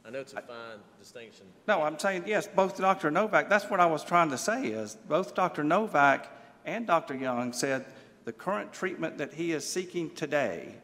I 0.07 0.11
know 0.11 0.21
it's 0.21 0.33
a 0.33 0.41
fine 0.41 0.79
distinction. 1.01 1.47
No, 1.66 1.83
I'm 1.83 1.99
saying, 1.99 2.23
yes, 2.27 2.49
both 2.49 2.79
Dr. 2.79 3.11
Novak, 3.11 3.51
that's 3.51 3.69
what 3.69 3.81
I 3.81 3.87
was 3.87 4.05
trying 4.05 4.31
to 4.31 4.39
say 4.39 4.69
is, 4.69 4.97
both 5.09 5.35
Dr. 5.35 5.64
Novak 5.64 6.31
and 6.64 6.87
Dr. 6.87 7.16
Young 7.16 7.53
said 7.53 7.85
the 8.25 8.33
current 8.33 8.73
treatment 8.73 9.19
that 9.19 9.35
he 9.35 9.53
is 9.53 9.69
seeking 9.69 10.11
today 10.14 10.77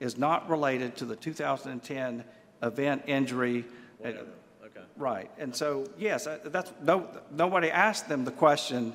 is 0.00 0.18
not 0.18 0.50
related 0.50 0.96
to 0.96 1.04
the 1.04 1.16
2010 1.16 2.24
event 2.62 3.02
injury. 3.06 3.64
Whatever, 3.98 4.26
okay. 4.64 4.80
Right, 4.96 5.30
and 5.38 5.54
so, 5.54 5.88
yes, 5.98 6.26
uh, 6.26 6.38
that's, 6.44 6.72
no, 6.82 7.08
nobody 7.30 7.70
asked 7.70 8.08
them 8.08 8.24
the 8.24 8.30
question, 8.30 8.94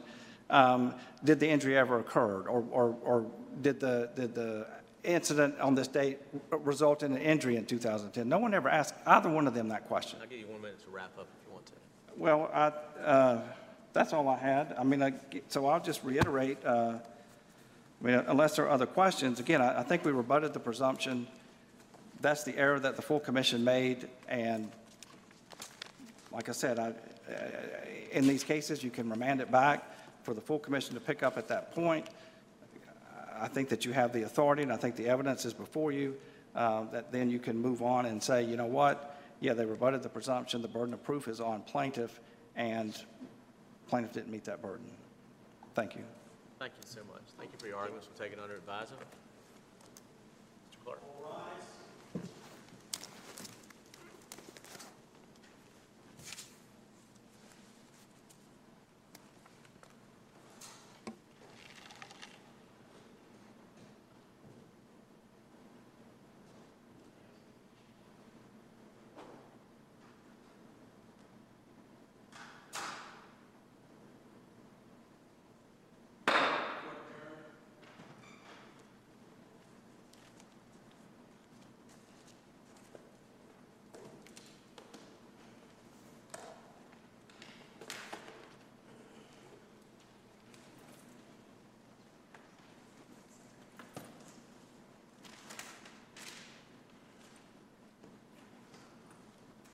um, 0.49 0.93
did 1.23 1.39
the 1.39 1.49
injury 1.49 1.77
ever 1.77 1.99
occur? 1.99 2.41
Or, 2.47 2.63
or, 2.71 2.95
or 3.03 3.25
did 3.61 3.79
the, 3.79 4.09
did 4.15 4.35
the 4.35 4.67
incident 5.03 5.59
on 5.59 5.75
this 5.75 5.87
date 5.87 6.19
result 6.51 7.03
in 7.03 7.13
an 7.13 7.21
injury 7.21 7.55
in 7.55 7.65
2010? 7.65 8.27
No 8.27 8.37
one 8.39 8.53
ever 8.53 8.69
asked 8.69 8.95
either 9.05 9.29
one 9.29 9.47
of 9.47 9.53
them 9.53 9.69
that 9.69 9.87
question. 9.87 10.19
I'll 10.21 10.27
give 10.27 10.39
you 10.39 10.47
one 10.47 10.61
minute 10.61 10.81
to 10.83 10.89
wrap 10.89 11.11
up 11.17 11.27
if 11.39 11.47
you 11.47 11.53
want 11.53 11.65
to. 11.67 11.73
Well, 12.17 12.49
I, 12.53 13.03
uh, 13.03 13.41
that's 13.93 14.13
all 14.13 14.27
I 14.27 14.37
had. 14.37 14.75
I 14.77 14.83
mean, 14.83 15.01
I- 15.01 15.13
so 15.47 15.67
I'll 15.67 15.81
just 15.81 16.03
reiterate, 16.03 16.63
uh, 16.65 16.97
I 18.01 18.05
mean, 18.05 18.15
unless 18.27 18.55
there 18.55 18.65
are 18.65 18.69
other 18.69 18.85
questions, 18.85 19.39
again, 19.39 19.61
I, 19.61 19.79
I 19.79 19.83
think 19.83 20.03
we 20.03 20.11
rebutted 20.11 20.53
the 20.53 20.59
presumption. 20.59 21.27
That's 22.23 22.45
the 22.45 22.57
error 22.57 22.79
that 22.79 22.95
the 22.95 23.01
full 23.01 23.19
commission 23.19 23.65
made, 23.65 24.07
and 24.29 24.71
like 26.31 26.47
I 26.47 26.53
said, 26.53 26.79
I, 26.79 26.87
uh, 26.87 26.93
in 28.13 28.25
these 28.25 28.45
cases, 28.45 28.81
you 28.81 28.89
can 28.89 29.09
remand 29.09 29.41
it 29.41 29.51
back 29.51 29.93
for 30.23 30.33
the 30.33 30.39
full 30.39 30.57
commission 30.57 30.93
to 30.95 31.01
pick 31.01 31.21
up 31.21 31.37
at 31.37 31.49
that 31.49 31.75
point. 31.75 32.07
I 33.37 33.49
think 33.49 33.67
that 33.67 33.83
you 33.83 33.91
have 33.91 34.13
the 34.13 34.23
authority, 34.23 34.63
and 34.63 34.71
I 34.71 34.77
think 34.77 34.95
the 34.95 35.09
evidence 35.09 35.43
is 35.43 35.53
before 35.53 35.91
you, 35.91 36.15
uh, 36.55 36.85
that 36.93 37.11
then 37.11 37.29
you 37.29 37.39
can 37.39 37.57
move 37.57 37.81
on 37.81 38.05
and 38.05 38.23
say, 38.23 38.41
you 38.41 38.55
know 38.55 38.67
what? 38.67 39.19
Yeah, 39.41 39.51
they 39.51 39.65
rebutted 39.65 40.01
the 40.01 40.07
presumption, 40.07 40.61
the 40.61 40.69
burden 40.69 40.93
of 40.93 41.03
proof 41.03 41.27
is 41.27 41.41
on 41.41 41.61
plaintiff, 41.63 42.21
and 42.55 42.97
plaintiff 43.89 44.13
didn't 44.13 44.31
meet 44.31 44.45
that 44.45 44.61
burden. 44.61 44.85
Thank 45.75 45.97
you. 45.97 46.03
Thank 46.57 46.71
you 46.81 46.83
so 46.85 47.01
much. 47.11 47.23
Thank 47.37 47.51
you 47.51 47.59
for 47.59 47.67
your 47.67 47.79
arguments. 47.79 48.07
We'll 48.07 48.25
take 48.25 48.31
it 48.31 48.41
under 48.41 48.55
advisement. 48.55 49.01